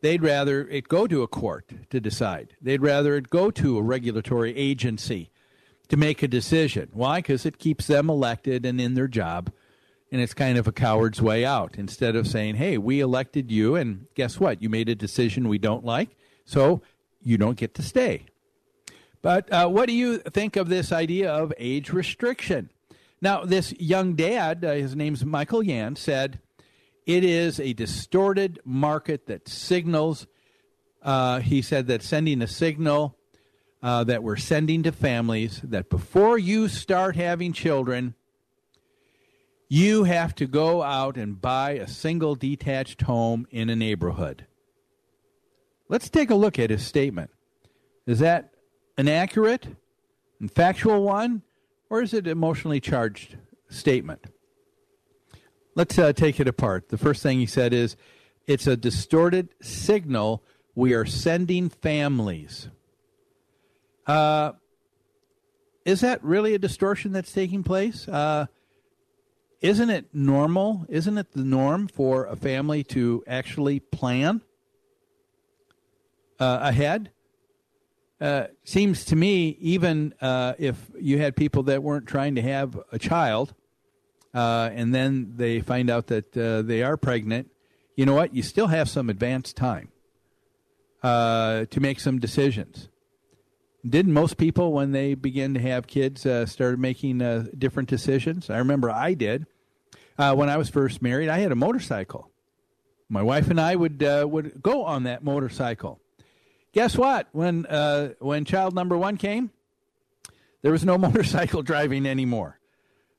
they'd 0.00 0.22
rather 0.22 0.66
it 0.68 0.88
go 0.88 1.06
to 1.06 1.22
a 1.22 1.28
court 1.28 1.70
to 1.90 2.00
decide. 2.00 2.56
They'd 2.60 2.82
rather 2.82 3.16
it 3.16 3.30
go 3.30 3.50
to 3.50 3.78
a 3.78 3.82
regulatory 3.82 4.56
agency 4.56 5.30
to 5.88 5.96
make 5.96 6.22
a 6.22 6.28
decision. 6.28 6.90
Why? 6.92 7.18
Because 7.18 7.44
it 7.44 7.58
keeps 7.58 7.86
them 7.86 8.08
elected 8.08 8.64
and 8.64 8.80
in 8.80 8.94
their 8.94 9.08
job 9.08 9.50
and 10.12 10.20
it's 10.20 10.34
kind 10.34 10.58
of 10.58 10.66
a 10.66 10.72
coward's 10.72 11.22
way 11.22 11.44
out 11.44 11.76
instead 11.76 12.16
of 12.16 12.26
saying, 12.26 12.56
hey, 12.56 12.78
we 12.78 13.00
elected 13.00 13.50
you, 13.50 13.76
and 13.76 14.06
guess 14.14 14.40
what? 14.40 14.60
You 14.60 14.68
made 14.68 14.88
a 14.88 14.94
decision 14.94 15.48
we 15.48 15.58
don't 15.58 15.84
like, 15.84 16.16
so 16.44 16.82
you 17.22 17.38
don't 17.38 17.56
get 17.56 17.74
to 17.74 17.82
stay. 17.82 18.26
But 19.22 19.52
uh, 19.52 19.68
what 19.68 19.86
do 19.86 19.92
you 19.92 20.18
think 20.18 20.56
of 20.56 20.68
this 20.68 20.92
idea 20.92 21.30
of 21.30 21.52
age 21.58 21.92
restriction? 21.92 22.70
Now, 23.20 23.44
this 23.44 23.72
young 23.74 24.14
dad, 24.14 24.64
uh, 24.64 24.72
his 24.72 24.96
name's 24.96 25.24
Michael 25.24 25.62
Yan, 25.62 25.94
said 25.94 26.40
it 27.16 27.24
is 27.24 27.58
a 27.58 27.72
distorted 27.72 28.60
market 28.64 29.26
that 29.26 29.48
signals, 29.48 30.26
uh, 31.02 31.40
he 31.40 31.60
said 31.60 31.88
that 31.88 32.02
sending 32.02 32.40
a 32.40 32.46
signal 32.46 33.16
uh, 33.82 34.04
that 34.04 34.22
we're 34.22 34.36
sending 34.36 34.82
to 34.84 34.92
families 34.92 35.60
that 35.64 35.88
before 35.90 36.38
you 36.38 36.68
start 36.68 37.16
having 37.16 37.52
children, 37.52 38.14
you 39.68 40.04
have 40.04 40.34
to 40.36 40.46
go 40.46 40.82
out 40.82 41.16
and 41.16 41.40
buy 41.40 41.72
a 41.72 41.88
single 41.88 42.34
detached 42.34 43.02
home 43.02 43.46
in 43.50 43.70
a 43.70 43.76
neighborhood. 43.76 44.46
Let's 45.88 46.10
take 46.10 46.30
a 46.30 46.34
look 46.36 46.58
at 46.58 46.70
his 46.70 46.86
statement. 46.86 47.30
Is 48.06 48.20
that 48.20 48.52
an 48.96 49.08
accurate 49.08 49.66
and 50.38 50.50
factual 50.50 51.02
one, 51.02 51.42
or 51.88 52.02
is 52.02 52.14
it 52.14 52.26
an 52.26 52.32
emotionally 52.32 52.80
charged 52.80 53.36
statement? 53.68 54.26
Let's 55.80 55.98
uh, 55.98 56.12
take 56.12 56.38
it 56.38 56.46
apart. 56.46 56.90
The 56.90 56.98
first 56.98 57.22
thing 57.22 57.38
he 57.38 57.46
said 57.46 57.72
is 57.72 57.96
it's 58.46 58.66
a 58.66 58.76
distorted 58.76 59.48
signal 59.62 60.44
we 60.74 60.92
are 60.92 61.06
sending 61.06 61.70
families. 61.70 62.68
Uh, 64.06 64.52
is 65.86 66.02
that 66.02 66.22
really 66.22 66.52
a 66.52 66.58
distortion 66.58 67.12
that's 67.12 67.32
taking 67.32 67.62
place? 67.62 68.06
Uh, 68.06 68.44
isn't 69.62 69.88
it 69.88 70.10
normal? 70.12 70.84
Isn't 70.90 71.16
it 71.16 71.32
the 71.32 71.44
norm 71.44 71.88
for 71.88 72.26
a 72.26 72.36
family 72.36 72.84
to 72.84 73.24
actually 73.26 73.80
plan 73.80 74.42
uh, 76.38 76.58
ahead? 76.60 77.10
Uh, 78.20 78.48
seems 78.64 79.06
to 79.06 79.16
me, 79.16 79.56
even 79.60 80.12
uh, 80.20 80.52
if 80.58 80.90
you 81.00 81.16
had 81.16 81.36
people 81.36 81.62
that 81.62 81.82
weren't 81.82 82.06
trying 82.06 82.34
to 82.34 82.42
have 82.42 82.78
a 82.92 82.98
child, 82.98 83.54
uh, 84.32 84.70
and 84.72 84.94
then 84.94 85.34
they 85.36 85.60
find 85.60 85.90
out 85.90 86.06
that 86.08 86.36
uh, 86.36 86.62
they 86.62 86.82
are 86.82 86.96
pregnant, 86.96 87.50
you 87.96 88.06
know 88.06 88.14
what? 88.14 88.34
You 88.34 88.42
still 88.42 88.68
have 88.68 88.88
some 88.88 89.10
advanced 89.10 89.56
time 89.56 89.90
uh, 91.02 91.64
to 91.66 91.80
make 91.80 92.00
some 92.00 92.18
decisions. 92.18 92.88
Didn't 93.88 94.12
most 94.12 94.36
people, 94.36 94.72
when 94.72 94.92
they 94.92 95.14
begin 95.14 95.54
to 95.54 95.60
have 95.60 95.86
kids, 95.86 96.26
uh, 96.26 96.46
start 96.46 96.78
making 96.78 97.22
uh, 97.22 97.46
different 97.56 97.88
decisions? 97.88 98.50
I 98.50 98.58
remember 98.58 98.90
I 98.90 99.14
did. 99.14 99.46
When 100.16 100.50
I 100.50 100.58
was 100.58 100.68
first 100.68 101.00
married, 101.00 101.30
I 101.30 101.38
had 101.38 101.50
a 101.50 101.56
motorcycle. 101.56 102.30
My 103.08 103.22
wife 103.22 103.48
and 103.48 103.58
I 103.58 103.74
would 103.74 104.02
would 104.02 104.62
go 104.62 104.84
on 104.84 105.04
that 105.04 105.24
motorcycle. 105.24 105.98
Guess 106.72 106.98
what? 106.98 107.28
When 107.32 107.64
when 108.18 108.44
child 108.44 108.74
number 108.74 108.98
one 108.98 109.16
came, 109.16 109.50
there 110.60 110.72
was 110.72 110.84
no 110.84 110.98
motorcycle 111.08 111.62
driving 111.62 112.04
anymore. 112.04 112.59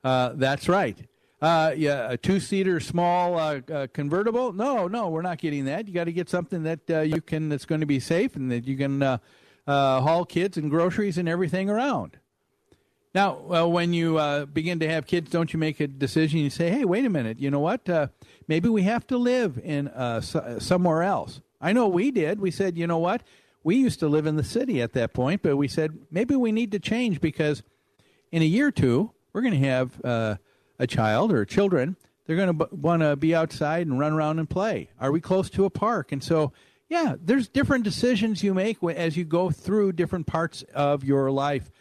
Uh, 0.04 0.32
that's 0.36 0.68
right. 0.68 0.97
yeah, 1.41 2.12
a 2.12 2.18
two 2.18 2.39
seater 2.39 2.80
small 2.80 3.62
convertible. 3.93 4.54
No, 4.54 4.88
no, 4.88 5.10
we're 5.10 5.22
not 5.22 5.38
getting 5.38 5.66
that. 5.66 5.88
You 5.88 5.93
got 5.93 6.06
to 6.06 6.14
get 6.14 6.30
something 6.30 6.64
that 6.64 7.08
you 7.08 7.22
can 7.22 7.49
that's 7.49 7.66
going 7.66 7.82
to 7.82 7.88
be 7.88 7.99
safe 7.99 8.36
and 8.36 8.52
that 8.52 8.66
you 8.66 8.78
can 8.78 9.02
uh, 9.68 10.02
haul 10.02 10.26
kids 10.26 10.58
and 10.58 10.70
groceries 10.70 11.18
and 11.18 11.30
everything 11.30 11.70
around. 11.70 12.18
Now, 13.14 13.39
well, 13.39 13.70
when 13.72 13.93
you 13.93 14.18
uh, 14.18 14.45
begin 14.45 14.80
to 14.80 14.88
have 14.88 15.06
kids, 15.06 15.30
don't 15.30 15.52
you 15.52 15.60
make 15.60 15.80
a 15.82 15.88
decision? 15.88 16.39
You 16.39 16.49
say, 16.49 16.70
"Hey, 16.70 16.86
wait 16.86 17.04
a 17.04 17.10
minute. 17.10 17.39
You 17.39 17.52
know 17.52 17.60
what? 17.60 17.88
Uh, 17.89 18.08
maybe 18.47 18.70
we 18.70 18.84
have 18.84 19.06
to 19.08 19.18
live 19.18 19.60
in 19.62 19.89
uh, 19.89 20.22
somewhere 20.22 21.04
else." 21.04 21.41
I 21.60 21.74
know 21.74 21.88
we 21.88 22.12
did. 22.12 22.39
We 22.39 22.52
said, 22.52 22.78
"You 22.78 22.88
know 22.88 22.99
what? 22.99 23.22
We 23.64 23.76
used 23.76 23.99
to 23.99 24.08
live 24.08 24.26
in 24.26 24.38
the 24.38 24.43
city 24.43 24.82
at 24.82 24.93
that 24.93 25.14
point, 25.14 25.41
but 25.41 25.58
we 25.58 25.68
said 25.68 25.99
maybe 26.10 26.36
we 26.36 26.52
need 26.52 26.72
to 26.72 26.80
change 26.80 27.20
because 27.20 27.64
in 28.32 28.41
a 28.41 28.45
year 28.45 28.68
or 28.68 28.72
two, 28.72 29.12
we're 29.34 29.41
going 29.41 29.59
to 29.59 29.67
have 29.67 30.01
uh, 30.03 30.36
a 30.79 30.88
child 30.88 31.32
or 31.32 31.45
children. 31.45 31.95
They're 32.25 32.36
going 32.36 32.57
to 32.57 32.65
b- 32.65 32.75
want 32.75 33.01
to 33.01 33.15
be 33.15 33.36
outside 33.36 33.88
and 33.88 33.99
run 33.99 34.13
around 34.13 34.39
and 34.39 34.49
play. 34.49 34.89
Are 34.99 35.11
we 35.11 35.21
close 35.21 35.49
to 35.51 35.65
a 35.65 35.69
park? 35.69 36.11
And 36.11 36.23
so 36.23 36.53
yeah, 36.91 37.15
there's 37.23 37.47
different 37.47 37.86
decisions 37.86 38.43
you 38.43 38.53
make 38.53 38.84
as 38.84 39.15
you 39.15 39.23
go 39.23 39.49
through 39.49 39.93
different 39.93 40.27
parts 40.27 40.61
of 40.73 41.05
your 41.05 41.32
life, 41.32 41.71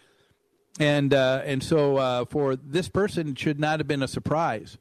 and 0.79 1.13
uh, 1.13 1.43
and 1.45 1.65
so 1.65 1.97
uh, 1.97 2.25
for 2.27 2.55
this 2.55 2.89
person, 2.89 3.35
should 3.35 3.59
not 3.59 3.81
have 3.81 3.89
been 3.89 4.05
a 4.05 4.09
surprise. 4.09 4.79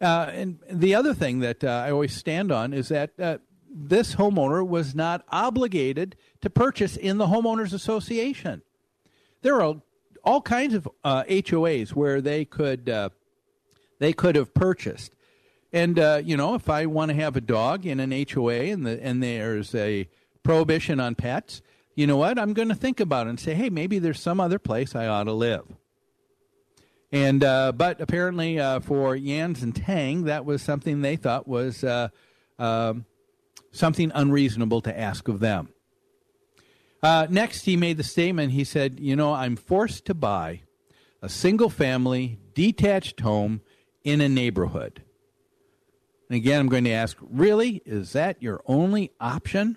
Uh, 0.00 0.28
and 0.32 0.58
the 0.68 0.96
other 0.96 1.14
thing 1.14 1.38
that 1.38 1.62
uh, 1.62 1.68
I 1.68 1.92
always 1.92 2.12
stand 2.12 2.50
on 2.50 2.74
is 2.74 2.88
that 2.88 3.12
uh, 3.20 3.38
this 3.72 4.16
homeowner 4.16 4.66
was 4.66 4.96
not 4.96 5.24
obligated 5.28 6.16
to 6.40 6.50
purchase 6.50 6.96
in 6.96 7.18
the 7.18 7.26
homeowners 7.26 7.72
association. 7.72 8.62
There 9.42 9.62
are 9.62 9.76
all 10.24 10.40
kinds 10.40 10.74
of 10.74 10.88
HOAs 11.04 11.92
uh, 11.92 11.94
where 11.94 12.20
they 12.20 12.44
could 12.44 13.10
they 13.98 14.12
could 14.12 14.36
have 14.36 14.52
purchased. 14.52 15.14
And 15.72 15.98
uh, 15.98 16.20
you 16.22 16.36
know, 16.36 16.54
if 16.54 16.68
I 16.68 16.86
want 16.86 17.10
to 17.10 17.14
have 17.14 17.36
a 17.36 17.40
dog 17.40 17.86
in 17.86 18.00
an 18.00 18.12
HOA 18.30 18.54
and 18.54 18.84
the 18.86 19.02
and 19.02 19.22
there's 19.22 19.74
a 19.74 20.08
prohibition 20.42 21.00
on 21.00 21.14
pets, 21.14 21.62
you 21.94 22.06
know 22.06 22.16
what? 22.16 22.38
I'm 22.38 22.52
going 22.52 22.68
to 22.68 22.74
think 22.74 23.00
about 23.00 23.26
it 23.26 23.30
and 23.30 23.40
say, 23.40 23.54
hey, 23.54 23.70
maybe 23.70 23.98
there's 23.98 24.20
some 24.20 24.40
other 24.40 24.58
place 24.58 24.94
I 24.94 25.06
ought 25.06 25.24
to 25.24 25.32
live. 25.32 25.64
And 27.10 27.44
uh, 27.44 27.72
but 27.72 28.00
apparently 28.00 28.58
uh, 28.58 28.80
for 28.80 29.16
Janz 29.16 29.62
and 29.62 29.74
Tang, 29.74 30.24
that 30.24 30.44
was 30.44 30.62
something 30.62 31.02
they 31.02 31.16
thought 31.16 31.46
was 31.46 31.84
uh, 31.84 32.08
um, 32.58 33.04
something 33.70 34.10
unreasonable 34.14 34.80
to 34.82 34.98
ask 34.98 35.28
of 35.28 35.40
them. 35.40 35.68
Uh, 37.02 37.26
next, 37.28 37.62
he 37.64 37.76
made 37.76 37.96
the 37.96 38.04
statement. 38.04 38.52
He 38.52 38.64
said, 38.64 39.00
"You 39.00 39.16
know, 39.16 39.32
I'm 39.32 39.56
forced 39.56 40.04
to 40.06 40.14
buy 40.14 40.62
a 41.20 41.28
single-family 41.28 42.38
detached 42.54 43.20
home 43.20 43.60
in 44.04 44.20
a 44.20 44.28
neighborhood." 44.28 45.02
And 46.28 46.36
again, 46.36 46.60
I'm 46.60 46.68
going 46.68 46.84
to 46.84 46.90
ask, 46.90 47.18
really, 47.20 47.82
is 47.84 48.12
that 48.12 48.42
your 48.42 48.62
only 48.66 49.10
option? 49.20 49.76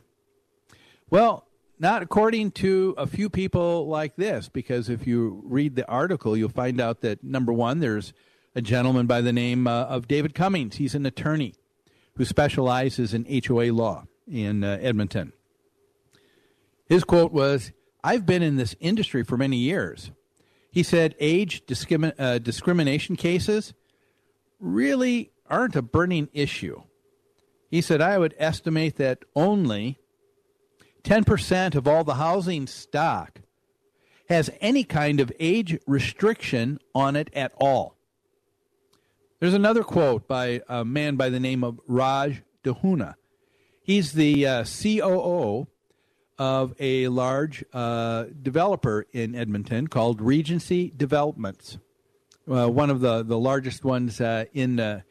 Well, 1.09 1.47
not 1.78 2.01
according 2.01 2.51
to 2.51 2.95
a 2.97 3.05
few 3.05 3.30
people 3.30 3.88
like 3.88 4.15
this, 4.15 4.47
because 4.47 4.88
if 4.88 5.05
you 5.05 5.41
read 5.43 5.76
the 5.76 5.86
article, 5.89 6.38
you'll 6.38 6.47
find 6.47 6.80
out 6.80 7.01
that 7.01 7.23
number 7.23 7.51
one, 7.51 7.80
there's 7.80 8.13
a 8.55 8.61
gentleman 8.61 9.05
by 9.05 9.19
the 9.19 9.34
name 9.34 9.67
uh, 9.67 9.84
of 9.84 10.07
David 10.07 10.34
Cummings. 10.34 10.78
He's 10.78 10.95
an 10.95 11.05
attorney 11.05 11.55
who 12.15 12.23
specializes 12.23 13.13
in 13.13 13.26
HOA 13.45 13.73
law 13.73 14.05
in 14.26 14.63
uh, 14.63 14.78
Edmonton. 14.82 15.34
His 16.88 17.04
quote 17.04 17.32
was 17.32 17.72
I've 18.04 18.26
been 18.26 18.44
in 18.44 18.56
this 18.56 18.76
industry 18.80 19.24
for 19.24 19.38
many 19.38 19.58
years. 19.58 20.12
He 20.72 20.84
said 20.84 21.16
age 21.20 21.66
discrimin- 21.66 22.14
uh, 22.20 22.38
discrimination 22.40 23.16
cases 23.16 23.74
really 24.60 25.32
aren't 25.50 25.76
a 25.76 25.82
burning 25.82 26.30
issue. 26.34 26.82
He 27.70 27.82
said, 27.82 28.02
I 28.02 28.18
would 28.18 28.36
estimate 28.38 28.98
that 28.98 29.24
only 29.36 29.98
10% 31.04 31.76
of 31.76 31.88
all 31.88 32.04
the 32.04 32.16
housing 32.16 32.68
stock 32.68 33.42
has 34.30 34.50
any 34.60 34.84
kind 34.84 35.20
of 35.20 35.32
age 35.40 35.78
restriction 35.86 36.80
on 36.94 37.16
it 37.16 37.30
at 37.34 37.54
all. 37.58 37.96
There's 39.40 39.54
another 39.54 39.84
quote 39.84 40.28
by 40.28 40.62
a 40.68 40.84
man 40.84 41.16
by 41.16 41.30
the 41.30 41.40
name 41.40 41.64
of 41.64 41.80
Raj 41.88 42.42
Dhunna. 42.64 43.16
He's 43.82 44.14
the 44.14 44.48
uh, 44.48 44.64
COO 44.66 45.68
of 46.38 46.74
a 46.80 47.08
large 47.08 47.64
uh, 47.74 48.26
developer 48.42 49.06
in 49.14 49.36
Edmonton 49.36 49.88
called 49.88 50.22
Regency 50.22 50.92
Developments, 50.96 51.78
uh, 52.50 52.68
one 52.68 52.90
of 52.90 53.00
the, 53.00 53.24
the 53.24 53.40
largest 53.40 53.84
ones 53.84 54.20
uh, 54.20 54.46
in, 54.54 54.80
uh, 54.80 55.02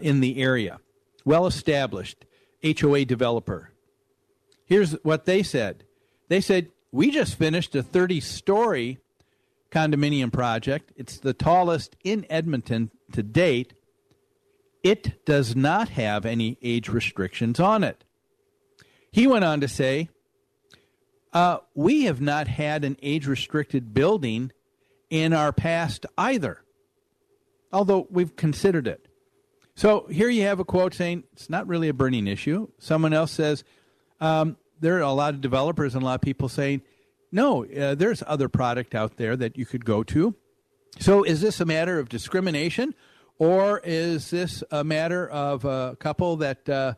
in 0.00 0.20
the 0.20 0.40
area. 0.40 0.78
Well 1.24 1.46
established 1.46 2.24
HOA 2.62 3.04
developer. 3.04 3.72
Here's 4.64 4.92
what 5.02 5.24
they 5.24 5.42
said 5.42 5.84
they 6.28 6.40
said, 6.40 6.68
We 6.90 7.10
just 7.10 7.36
finished 7.36 7.74
a 7.74 7.82
30 7.82 8.20
story 8.20 8.98
condominium 9.70 10.32
project. 10.32 10.92
It's 10.96 11.18
the 11.18 11.34
tallest 11.34 11.96
in 12.04 12.24
Edmonton 12.30 12.90
to 13.12 13.22
date. 13.22 13.74
It 14.82 15.24
does 15.24 15.54
not 15.54 15.90
have 15.90 16.24
any 16.24 16.58
age 16.62 16.88
restrictions 16.88 17.60
on 17.60 17.84
it. 17.84 18.04
He 19.10 19.26
went 19.26 19.44
on 19.44 19.60
to 19.60 19.68
say, 19.68 20.08
uh, 21.32 21.58
We 21.74 22.04
have 22.04 22.20
not 22.20 22.48
had 22.48 22.84
an 22.84 22.96
age 23.02 23.26
restricted 23.26 23.94
building 23.94 24.52
in 25.10 25.32
our 25.32 25.52
past 25.52 26.06
either, 26.16 26.62
although 27.72 28.06
we've 28.10 28.34
considered 28.36 28.86
it. 28.86 29.06
So 29.74 30.06
here 30.10 30.28
you 30.28 30.42
have 30.42 30.60
a 30.60 30.64
quote 30.64 30.94
saying 30.94 31.24
it's 31.32 31.48
not 31.48 31.66
really 31.66 31.88
a 31.88 31.94
burning 31.94 32.26
issue. 32.26 32.68
Someone 32.78 33.12
else 33.12 33.32
says, 33.32 33.64
um, 34.20 34.56
there 34.80 34.96
are 34.96 35.02
a 35.02 35.12
lot 35.12 35.34
of 35.34 35.40
developers 35.40 35.94
and 35.94 36.02
a 36.02 36.06
lot 36.06 36.14
of 36.16 36.20
people 36.20 36.48
saying, 36.48 36.82
no, 37.30 37.64
uh, 37.64 37.94
there's 37.94 38.22
other 38.26 38.48
product 38.48 38.94
out 38.94 39.16
there 39.16 39.36
that 39.36 39.56
you 39.56 39.64
could 39.64 39.84
go 39.84 40.02
to. 40.04 40.34
So 40.98 41.22
is 41.22 41.40
this 41.40 41.60
a 41.60 41.64
matter 41.64 41.98
of 41.98 42.08
discrimination 42.08 42.94
or 43.38 43.80
is 43.84 44.30
this 44.30 44.62
a 44.70 44.84
matter 44.84 45.28
of 45.28 45.64
a 45.64 45.96
couple 45.98 46.36
that 46.36 46.68
uh, 46.68 46.94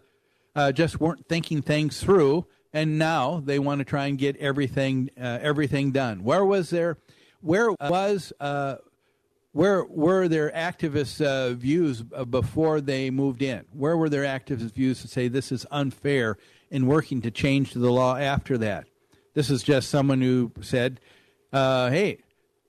uh, 0.57 0.73
just 0.73 1.01
weren't 1.01 1.29
thinking 1.29 1.63
things 1.63 2.01
through 2.01 2.47
and 2.75 2.99
now 2.99 3.41
they 3.43 3.59
want 3.59 3.79
to 3.79 3.85
try 3.85 4.07
and 4.07 4.19
get 4.19 4.37
everything 4.37 5.09
uh, 5.19 5.39
everything 5.41 5.93
done? 5.93 6.23
Where 6.25 6.45
was 6.45 6.69
there? 6.69 6.99
Where 7.41 7.71
was 7.73 8.33
uh, 8.41 8.77
where 9.53 9.85
were 9.85 10.27
their 10.27 10.51
activist 10.51 11.25
uh, 11.25 11.55
views 11.55 12.03
before 12.03 12.81
they 12.81 13.11
moved 13.11 13.41
in? 13.41 13.65
Where 13.73 13.97
were 13.97 14.09
their 14.09 14.25
activist 14.25 14.73
views 14.73 15.01
to 15.03 15.09
say 15.09 15.29
this 15.29 15.53
is 15.53 15.65
unfair 15.71 16.37
in 16.71 16.87
working 16.87 17.23
to 17.23 17.31
change 17.31 17.73
the 17.73 17.93
law 17.93 18.17
after 18.17 18.59
that? 18.59 18.89
This 19.35 19.51
is 19.51 19.63
just 19.63 19.91
someone 19.91 20.21
who 20.21 20.51
said, 20.61 21.01
uh, 21.53 21.91
hey, 21.91 22.19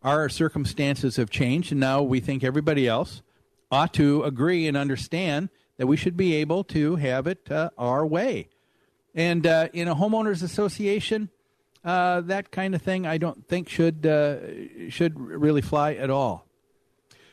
our 0.03 0.29
circumstances 0.29 1.15
have 1.15 1.31
changed, 1.31 1.71
and 1.71 1.79
now 1.79 2.03
we 2.03 2.19
think 2.19 2.43
everybody 2.43 2.87
else 2.87 3.23
ought 3.71 3.93
to 3.95 4.21
agree 4.23 4.67
and 4.67 4.77
understand 4.77 5.49
that 5.77 5.87
we 5.87 5.97
should 5.97 6.15
be 6.15 6.35
able 6.35 6.63
to 6.65 6.97
have 6.97 7.25
it 7.25 7.51
uh, 7.51 7.71
our 7.77 8.05
way. 8.05 8.47
And 9.15 9.47
uh, 9.47 9.69
in 9.71 9.87
a 9.87 9.95
homeowners 9.95 10.43
association, 10.43 11.29
uh, 11.85 12.21
that 12.21 12.51
kind 12.51 12.75
of 12.75 12.81
thing 12.81 13.07
I 13.07 13.17
don't 13.17 13.47
think 13.47 13.69
should 13.69 14.05
uh, 14.05 14.89
should 14.89 15.17
really 15.17 15.61
fly 15.61 15.93
at 15.93 16.09
all. 16.09 16.45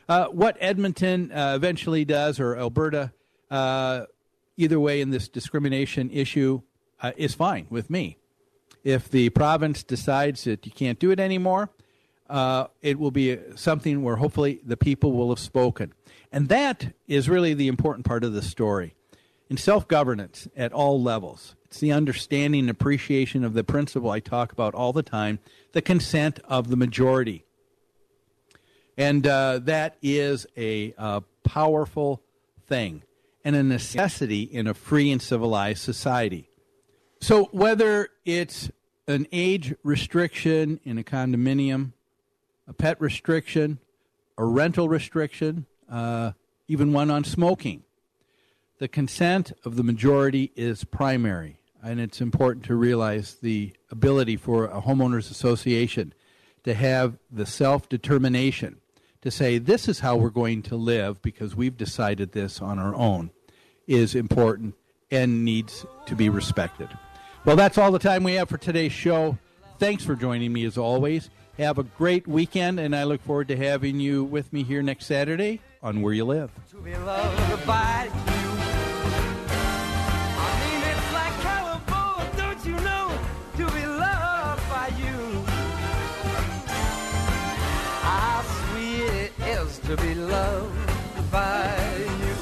Uh, 0.07 0.27
what 0.27 0.55
Edmonton 0.59 1.31
uh, 1.31 1.53
eventually 1.55 2.05
does, 2.05 2.39
or 2.39 2.55
Alberta, 2.55 3.11
uh, 3.51 4.05
either 4.57 4.79
way 4.79 5.01
in 5.01 5.09
this 5.09 5.27
discrimination 5.27 6.09
issue, 6.11 6.61
is 7.17 7.33
fine 7.33 7.67
with 7.69 7.89
me. 7.89 8.17
If 8.83 9.09
the 9.09 9.29
province 9.29 9.83
decides 9.83 10.45
that 10.45 10.65
you 10.65 10.71
can't 10.71 10.99
do 10.99 11.11
it 11.11 11.19
anymore, 11.19 11.69
it 12.81 12.99
will 12.99 13.11
be 13.11 13.37
something 13.55 14.03
where 14.03 14.17
hopefully 14.17 14.61
the 14.63 14.77
people 14.77 15.11
will 15.11 15.29
have 15.29 15.39
spoken. 15.39 15.93
And 16.31 16.47
that 16.49 16.93
is 17.07 17.27
really 17.27 17.53
the 17.53 17.67
important 17.67 18.05
part 18.05 18.23
of 18.23 18.33
the 18.33 18.41
story. 18.41 18.95
In 19.49 19.57
self 19.57 19.87
governance 19.87 20.47
at 20.55 20.71
all 20.73 21.01
levels, 21.01 21.55
it's 21.73 21.79
the 21.79 21.91
understanding 21.91 22.59
and 22.59 22.69
appreciation 22.69 23.43
of 23.43 23.55
the 23.55 23.63
principle 23.63 24.11
I 24.11 24.19
talk 24.19 24.51
about 24.51 24.75
all 24.75 24.93
the 24.93 25.01
time 25.01 25.39
the 25.71 25.81
consent 25.81 26.39
of 26.43 26.69
the 26.69 26.75
majority. 26.75 27.45
And 28.95 29.25
uh, 29.25 29.57
that 29.63 29.97
is 29.99 30.45
a 30.55 30.93
uh, 30.99 31.21
powerful 31.43 32.21
thing 32.67 33.01
and 33.43 33.55
a 33.55 33.63
necessity 33.63 34.43
in 34.43 34.67
a 34.67 34.75
free 34.75 35.11
and 35.11 35.19
civilized 35.19 35.79
society. 35.79 36.47
So, 37.19 37.45
whether 37.45 38.09
it's 38.23 38.69
an 39.07 39.25
age 39.31 39.73
restriction 39.81 40.79
in 40.83 40.99
a 40.99 41.03
condominium, 41.03 41.93
a 42.67 42.73
pet 42.73 43.01
restriction, 43.01 43.79
a 44.37 44.45
rental 44.45 44.89
restriction, 44.89 45.65
uh, 45.89 46.33
even 46.67 46.93
one 46.93 47.09
on 47.09 47.23
smoking, 47.23 47.81
the 48.77 48.87
consent 48.87 49.53
of 49.65 49.75
the 49.75 49.83
majority 49.83 50.51
is 50.55 50.83
primary. 50.83 51.57
And 51.83 51.99
it's 51.99 52.21
important 52.21 52.65
to 52.65 52.75
realize 52.75 53.35
the 53.41 53.73
ability 53.91 54.37
for 54.37 54.65
a 54.65 54.81
homeowners 54.81 55.29
association 55.29 56.13
to 56.63 56.73
have 56.73 57.17
the 57.29 57.45
self 57.45 57.89
determination 57.89 58.77
to 59.21 59.31
say 59.31 59.57
this 59.57 59.87
is 59.87 59.99
how 59.99 60.15
we're 60.15 60.29
going 60.29 60.61
to 60.63 60.75
live 60.75 61.21
because 61.21 61.55
we've 61.55 61.77
decided 61.77 62.31
this 62.31 62.61
on 62.61 62.79
our 62.79 62.95
own 62.95 63.31
is 63.87 64.15
important 64.15 64.75
and 65.11 65.45
needs 65.45 65.85
to 66.05 66.15
be 66.15 66.29
respected. 66.29 66.89
Well, 67.45 67.55
that's 67.55 67.77
all 67.77 67.91
the 67.91 67.99
time 67.99 68.23
we 68.23 68.33
have 68.33 68.49
for 68.49 68.57
today's 68.57 68.91
show. 68.91 69.37
Thanks 69.77 70.03
for 70.03 70.15
joining 70.15 70.53
me 70.53 70.65
as 70.65 70.77
always. 70.77 71.29
Have 71.57 71.77
a 71.77 71.83
great 71.83 72.27
weekend, 72.27 72.79
and 72.79 72.95
I 72.95 73.03
look 73.03 73.21
forward 73.21 73.49
to 73.49 73.57
having 73.57 73.99
you 73.99 74.23
with 74.23 74.51
me 74.51 74.63
here 74.63 74.81
next 74.81 75.05
Saturday 75.05 75.61
on 75.81 76.01
Where 76.01 76.13
You 76.13 76.25
Live. 76.25 76.51
To 89.95 90.01
be 90.01 90.15
loved 90.15 91.31
by 91.31 91.75
you. 92.21 92.35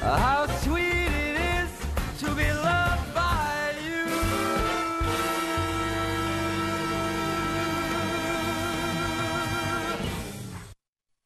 How 0.00 0.41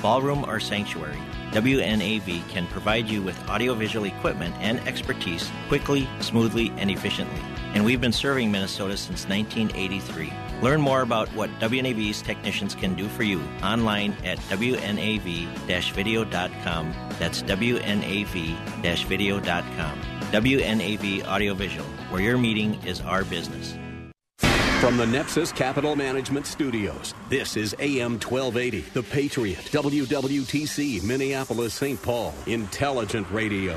ballroom, 0.00 0.44
or 0.44 0.60
sanctuary, 0.60 1.18
WNAV 1.50 2.46
can 2.48 2.66
provide 2.66 3.08
you 3.08 3.22
with 3.22 3.48
audiovisual 3.48 4.04
equipment 4.04 4.54
and 4.60 4.78
expertise 4.86 5.50
quickly, 5.68 6.06
smoothly, 6.20 6.70
and 6.76 6.90
efficiently. 6.90 7.40
And 7.74 7.84
we've 7.84 8.00
been 8.00 8.12
serving 8.12 8.52
Minnesota 8.52 8.96
since 8.96 9.28
1983. 9.28 10.32
Learn 10.62 10.80
more 10.80 11.02
about 11.02 11.28
what 11.34 11.50
WNAV's 11.60 12.22
technicians 12.22 12.74
can 12.74 12.94
do 12.94 13.06
for 13.08 13.22
you 13.22 13.42
online 13.62 14.14
at 14.24 14.38
WNAV-video.com. 14.38 16.94
That's 17.18 17.42
WNAV-video.com. 17.42 20.00
WNAV 20.30 21.24
Audiovisual, 21.24 21.86
where 22.10 22.20
your 22.20 22.36
meeting 22.36 22.74
is 22.84 23.00
our 23.00 23.24
business. 23.24 23.74
From 24.80 24.96
the 24.96 25.04
Nexus 25.04 25.50
Capital 25.50 25.96
Management 25.96 26.46
Studios, 26.46 27.12
this 27.28 27.56
is 27.56 27.74
AM 27.80 28.12
1280, 28.12 28.82
The 28.92 29.02
Patriot, 29.02 29.58
WWTC, 29.72 31.02
Minneapolis, 31.02 31.74
St. 31.74 32.00
Paul, 32.00 32.32
Intelligent 32.46 33.26
Radio. 33.32 33.76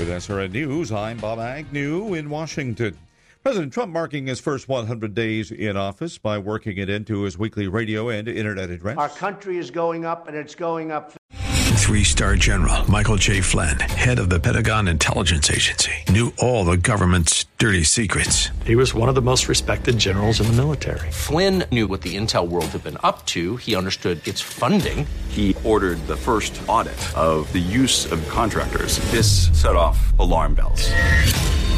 With 0.00 0.08
SRN 0.08 0.50
News, 0.50 0.90
I'm 0.90 1.18
Bob 1.18 1.38
Agnew 1.38 2.14
in 2.14 2.28
Washington. 2.28 2.98
President 3.46 3.72
Trump 3.72 3.92
marking 3.92 4.26
his 4.26 4.40
first 4.40 4.66
100 4.66 5.14
days 5.14 5.52
in 5.52 5.76
office 5.76 6.18
by 6.18 6.36
working 6.36 6.78
it 6.78 6.90
into 6.90 7.22
his 7.22 7.38
weekly 7.38 7.68
radio 7.68 8.08
and 8.08 8.26
internet 8.26 8.70
address. 8.70 8.98
Our 8.98 9.08
country 9.08 9.56
is 9.56 9.70
going 9.70 10.04
up, 10.04 10.26
and 10.26 10.36
it's 10.36 10.56
going 10.56 10.90
up. 10.90 11.12
Three 11.30 12.02
star 12.02 12.34
general 12.34 12.90
Michael 12.90 13.14
J. 13.14 13.40
Flynn, 13.40 13.78
head 13.78 14.18
of 14.18 14.30
the 14.30 14.40
Pentagon 14.40 14.88
Intelligence 14.88 15.48
Agency, 15.48 15.92
knew 16.08 16.32
all 16.40 16.64
the 16.64 16.76
government's 16.76 17.44
dirty 17.58 17.84
secrets. 17.84 18.48
He 18.64 18.74
was 18.74 18.94
one 18.94 19.08
of 19.08 19.14
the 19.14 19.22
most 19.22 19.46
respected 19.46 19.96
generals 19.96 20.40
in 20.40 20.48
the 20.48 20.54
military. 20.54 21.08
Flynn 21.12 21.62
knew 21.70 21.86
what 21.86 22.02
the 22.02 22.16
intel 22.16 22.48
world 22.48 22.66
had 22.66 22.82
been 22.82 22.98
up 23.04 23.26
to, 23.26 23.58
he 23.58 23.76
understood 23.76 24.26
its 24.26 24.40
funding. 24.40 25.06
He 25.28 25.54
ordered 25.62 26.04
the 26.08 26.16
first 26.16 26.60
audit 26.66 26.98
of 27.16 27.52
the 27.52 27.60
use 27.60 28.10
of 28.10 28.28
contractors. 28.28 28.98
This 29.12 29.48
set 29.56 29.76
off 29.76 30.18
alarm 30.18 30.54
bells. 30.54 30.90